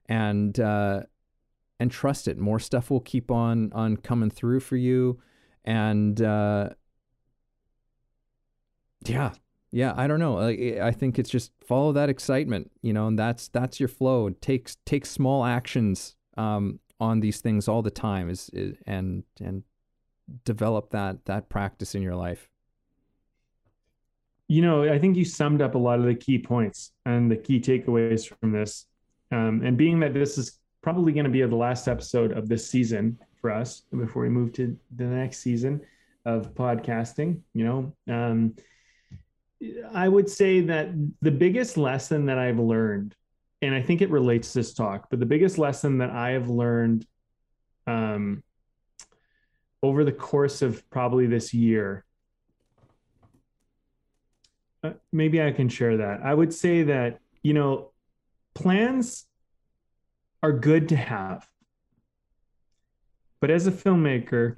and 0.07 0.59
uh 0.61 1.03
and 1.81 1.91
trust 1.91 2.29
it. 2.29 2.39
More 2.39 2.61
stuff 2.61 2.91
will 2.91 3.01
keep 3.01 3.31
on 3.31 3.73
on 3.73 3.97
coming 3.97 4.31
through 4.31 4.61
for 4.61 4.77
you. 4.77 5.19
And 5.65 6.21
uh 6.23 6.71
yeah 9.07 9.33
yeah 9.73 9.95
i 9.97 10.07
don't 10.07 10.21
know. 10.21 10.39
I, 10.39 10.79
I 10.83 10.91
think 10.93 11.19
it's 11.19 11.31
just 11.31 11.53
follow 11.67 11.93
that 11.93 12.11
excitement 12.11 12.71
you 12.83 12.93
know 12.93 13.07
and 13.07 13.19
that's 13.19 13.49
that's 13.49 13.81
your 13.81 13.89
flow. 13.89 14.29
Take 14.29 14.71
take 14.85 15.07
small 15.07 15.45
actions 15.45 16.15
um 16.37 16.79
on 17.01 17.21
these 17.21 17.41
things 17.41 17.67
all 17.67 17.83
the 17.83 17.91
time 17.91 18.29
is, 18.29 18.51
is 18.53 18.77
and 18.87 19.25
and 19.41 19.65
develop 20.45 20.91
that 20.91 21.25
that 21.25 21.49
practice 21.49 21.95
in 21.95 22.03
your 22.03 22.15
life. 22.15 22.49
You 24.49 24.63
know 24.63 24.93
i 24.93 24.99
think 24.99 25.17
you 25.17 25.25
summed 25.25 25.63
up 25.63 25.75
a 25.75 25.79
lot 25.79 25.99
of 25.99 26.05
the 26.05 26.15
key 26.15 26.39
points 26.39 26.93
and 27.07 27.31
the 27.31 27.37
key 27.37 27.59
takeaways 27.59 28.29
from 28.29 28.53
this. 28.53 28.87
Um, 29.33 29.63
and 29.65 29.77
being 29.77 30.01
that 30.01 30.13
this 30.13 30.37
is 30.37 30.60
probably 30.83 31.13
going 31.13 31.25
to 31.25 31.31
be 31.31 31.43
the 31.43 31.55
last 31.55 31.89
episode 31.89 32.33
of 32.33 32.49
this 32.49 32.69
season 32.69 33.19
for 33.41 33.51
us 33.51 33.83
before 33.97 34.23
we 34.23 34.29
move 34.29 34.53
to 34.53 34.77
the 34.97 35.05
next 35.05 35.39
season 35.39 35.81
of 36.25 36.55
podcasting 36.55 37.41
you 37.55 37.65
know? 37.65 37.95
Um, 38.13 38.55
i 39.93 40.09
would 40.09 40.29
say 40.29 40.61
that 40.61 40.89
the 41.21 41.31
biggest 41.31 41.77
lesson 41.77 42.27
that 42.27 42.39
i've 42.39 42.59
learned 42.59 43.15
and 43.63 43.75
i 43.75 43.83
think 43.83 44.01
it 44.01 44.11
relates 44.11 44.53
to 44.53 44.61
this 44.61 44.73
talk 44.73 45.09
but 45.11 45.21
the 45.21 45.27
biggest 45.27 45.59
lesson 45.59 45.99
that 45.99 46.11
i 46.11 46.31
have 46.31 46.49
learned 46.49 47.07
um, 47.87 48.43
over 49.83 50.05
the 50.05 50.13
course 50.13 50.63
of 50.63 50.89
probably 50.91 51.27
this 51.27 51.53
year 51.53 52.05
uh, 54.83 54.93
maybe 55.13 55.43
i 55.43 55.51
can 55.51 55.69
share 55.69 55.99
that. 55.99 56.21
I 56.23 56.33
would 56.33 56.55
say 56.55 56.85
that 56.85 57.19
you 57.43 57.53
know 57.53 57.93
plans 58.55 59.27
are 60.43 60.53
good 60.53 60.89
to 60.89 60.97
have 60.97 61.47
but 63.41 63.51
as 63.51 63.67
a 63.67 63.73
filmmaker 63.73 64.57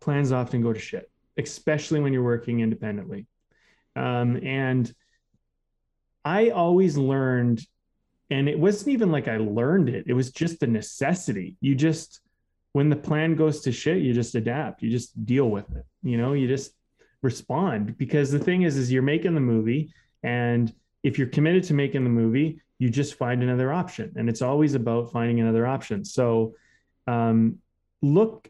plans 0.00 0.32
often 0.32 0.62
go 0.62 0.72
to 0.72 0.80
shit 0.80 1.10
especially 1.38 2.00
when 2.00 2.12
you're 2.12 2.22
working 2.22 2.60
independently 2.60 3.26
um, 3.96 4.36
and 4.36 4.94
i 6.24 6.50
always 6.50 6.96
learned 6.96 7.64
and 8.30 8.48
it 8.48 8.58
wasn't 8.58 8.88
even 8.88 9.10
like 9.10 9.28
i 9.28 9.36
learned 9.36 9.88
it 9.88 10.04
it 10.06 10.12
was 10.12 10.30
just 10.30 10.62
a 10.62 10.66
necessity 10.66 11.56
you 11.60 11.74
just 11.74 12.20
when 12.74 12.90
the 12.90 12.96
plan 12.96 13.36
goes 13.36 13.60
to 13.60 13.72
shit, 13.72 14.02
you 14.02 14.12
just 14.12 14.34
adapt. 14.34 14.82
You 14.82 14.90
just 14.90 15.24
deal 15.24 15.48
with 15.48 15.64
it. 15.76 15.86
You 16.02 16.18
know, 16.18 16.32
you 16.32 16.48
just 16.48 16.72
respond 17.22 17.96
because 17.96 18.32
the 18.32 18.38
thing 18.38 18.62
is, 18.62 18.76
is 18.76 18.92
you're 18.92 19.00
making 19.00 19.34
the 19.34 19.40
movie, 19.40 19.92
and 20.24 20.74
if 21.04 21.16
you're 21.16 21.28
committed 21.28 21.62
to 21.64 21.74
making 21.74 22.02
the 22.02 22.10
movie, 22.10 22.60
you 22.78 22.90
just 22.90 23.14
find 23.14 23.42
another 23.42 23.72
option, 23.72 24.12
and 24.16 24.28
it's 24.28 24.42
always 24.42 24.74
about 24.74 25.12
finding 25.12 25.40
another 25.40 25.66
option. 25.66 26.04
So, 26.04 26.54
um, 27.06 27.58
look, 28.02 28.48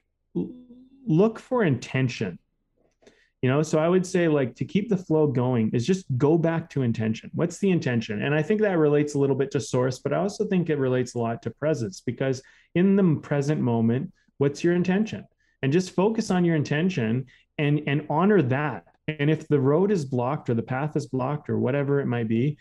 look 1.07 1.39
for 1.39 1.64
intention. 1.64 2.39
You 3.43 3.51
know 3.51 3.62
so 3.62 3.79
i 3.79 3.87
would 3.87 4.07
say 4.07 4.27
like 4.27 4.55
to 4.55 4.64
keep 4.64 4.89
the 4.89 4.97
flow 4.97 5.27
going 5.27 5.68
is 5.75 5.87
just 5.87 6.07
go 6.16 6.39
back 6.39 6.70
to 6.70 6.81
intention. 6.81 7.31
What's 7.35 7.59
the 7.59 7.70
intention? 7.70 8.22
And 8.22 8.35
i 8.35 8.41
think 8.41 8.62
that 8.62 8.79
relates 8.79 9.12
a 9.12 9.18
little 9.18 9.37
bit 9.37 9.51
to 9.51 9.61
source 9.61 9.99
but 9.99 10.14
i 10.14 10.16
also 10.16 10.47
think 10.47 10.70
it 10.70 10.79
relates 10.79 11.14
a 11.14 11.18
lot 11.18 11.43
to 11.43 11.51
presence 11.51 12.01
because 12.01 12.41
in 12.75 12.97
the 12.97 13.20
present 13.20 13.61
moment 13.61 14.14
what's 14.39 14.64
your 14.64 14.75
intention? 14.75 15.27
And 15.62 15.72
just 15.72 15.95
focus 15.95 16.31
on 16.31 16.45
your 16.45 16.57
intention 16.57 17.27
and 17.59 17.83
and 17.87 18.07
honor 18.11 18.43
that. 18.43 18.85
And 19.09 19.31
if 19.31 19.47
the 19.49 19.61
road 19.61 19.91
is 19.91 20.05
blocked 20.05 20.51
or 20.51 20.55
the 20.55 20.62
path 20.62 20.97
is 20.97 21.07
blocked 21.07 21.49
or 21.49 21.59
whatever 21.59 22.01
it 22.01 22.07
might 22.07 22.29
be 22.29 22.59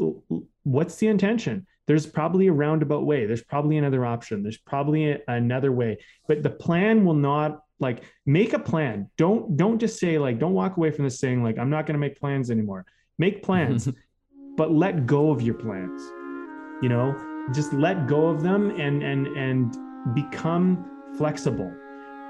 Mm-hmm. 0.00 0.38
what's 0.64 0.96
the 0.96 1.06
intention? 1.06 1.66
There's 1.86 2.06
probably 2.06 2.46
a 2.46 2.52
roundabout 2.52 3.04
way. 3.04 3.26
There's 3.26 3.44
probably 3.44 3.76
another 3.76 4.04
option. 4.04 4.42
There's 4.42 4.58
probably 4.58 5.12
a, 5.12 5.20
another 5.28 5.70
way. 5.70 5.98
But 6.26 6.42
the 6.42 6.50
plan 6.50 7.04
will 7.04 7.14
not 7.14 7.60
like 7.78 8.02
make 8.26 8.54
a 8.54 8.58
plan. 8.58 9.10
Don't 9.18 9.56
don't 9.56 9.78
just 9.78 10.00
say 10.00 10.18
like 10.18 10.38
don't 10.38 10.54
walk 10.54 10.76
away 10.76 10.90
from 10.90 11.04
this 11.04 11.18
saying 11.18 11.42
like 11.42 11.58
i'm 11.58 11.70
not 11.70 11.86
going 11.86 11.94
to 11.94 12.00
make 12.00 12.18
plans 12.18 12.50
anymore. 12.50 12.86
Make 13.18 13.42
plans 13.42 13.88
but 14.56 14.72
let 14.72 15.06
go 15.06 15.30
of 15.30 15.42
your 15.42 15.54
plans 15.54 16.00
you 16.84 16.90
know? 16.90 17.16
Just 17.52 17.72
let 17.72 18.06
go 18.06 18.26
of 18.28 18.42
them 18.42 18.70
and 18.78 19.02
and 19.02 19.26
and 19.28 20.14
become 20.14 20.84
flexible. 21.16 21.72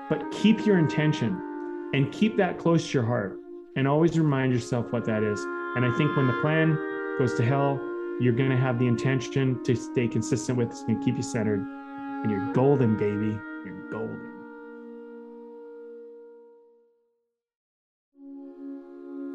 But 0.08 0.30
keep 0.30 0.64
your 0.66 0.78
intention 0.78 1.90
and 1.94 2.12
keep 2.12 2.36
that 2.36 2.58
close 2.58 2.86
to 2.88 2.92
your 2.94 3.04
heart 3.04 3.36
and 3.76 3.88
always 3.88 4.18
remind 4.18 4.52
yourself 4.52 4.92
what 4.92 5.04
that 5.06 5.22
is. 5.22 5.40
And 5.76 5.84
i 5.84 5.90
think 5.98 6.16
when 6.16 6.28
the 6.28 6.40
plan 6.40 6.78
goes 7.18 7.34
to 7.34 7.44
hell 7.44 7.80
you're 8.20 8.32
going 8.32 8.50
to 8.50 8.56
have 8.56 8.78
the 8.78 8.86
intention 8.86 9.62
to 9.64 9.74
stay 9.74 10.06
consistent 10.06 10.56
with 10.56 10.70
it's 10.70 10.84
going 10.84 10.98
to 10.98 11.04
keep 11.04 11.16
you 11.16 11.22
centered 11.22 11.60
and 11.60 12.30
you're 12.30 12.52
golden 12.52 12.96
baby 12.96 13.38
you're 13.64 13.90
golden 13.90 14.34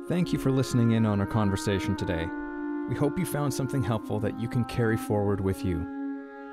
Thank 0.10 0.34
you 0.34 0.40
for 0.40 0.50
listening 0.50 0.94
in 0.94 1.06
on 1.06 1.20
our 1.20 1.28
conversation 1.28 1.96
today. 1.96 2.26
We 2.90 2.96
hope 2.96 3.20
you 3.20 3.28
found 3.28 3.54
something 3.54 3.84
helpful 3.84 4.20
that 4.22 4.40
you 4.40 4.50
can 4.50 4.66
carry 4.66 4.98
forward 4.98 5.40
with 5.40 5.64
you. 5.64 5.86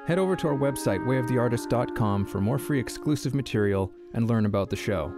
Head 0.06 0.18
over 0.18 0.36
to 0.36 0.48
our 0.48 0.54
website, 0.54 1.00
wayoftheartist.com, 1.06 2.26
for 2.26 2.42
more 2.42 2.58
free 2.58 2.78
exclusive 2.78 3.34
material 3.34 3.90
and 4.12 4.28
learn 4.28 4.44
about 4.44 4.68
the 4.68 4.76
show. 4.76 5.10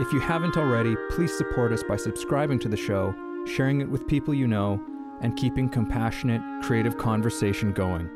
If 0.00 0.12
you 0.12 0.18
haven't 0.18 0.56
already, 0.56 0.96
please 1.10 1.32
support 1.38 1.72
us 1.72 1.84
by 1.84 1.94
subscribing 1.94 2.58
to 2.58 2.68
the 2.68 2.76
show, 2.76 3.14
sharing 3.46 3.80
it 3.80 3.88
with 3.88 4.08
people 4.08 4.34
you 4.34 4.48
know, 4.48 4.84
and 5.20 5.36
keeping 5.36 5.68
compassionate, 5.68 6.42
creative 6.62 6.96
conversation 6.98 7.72
going. 7.72 8.10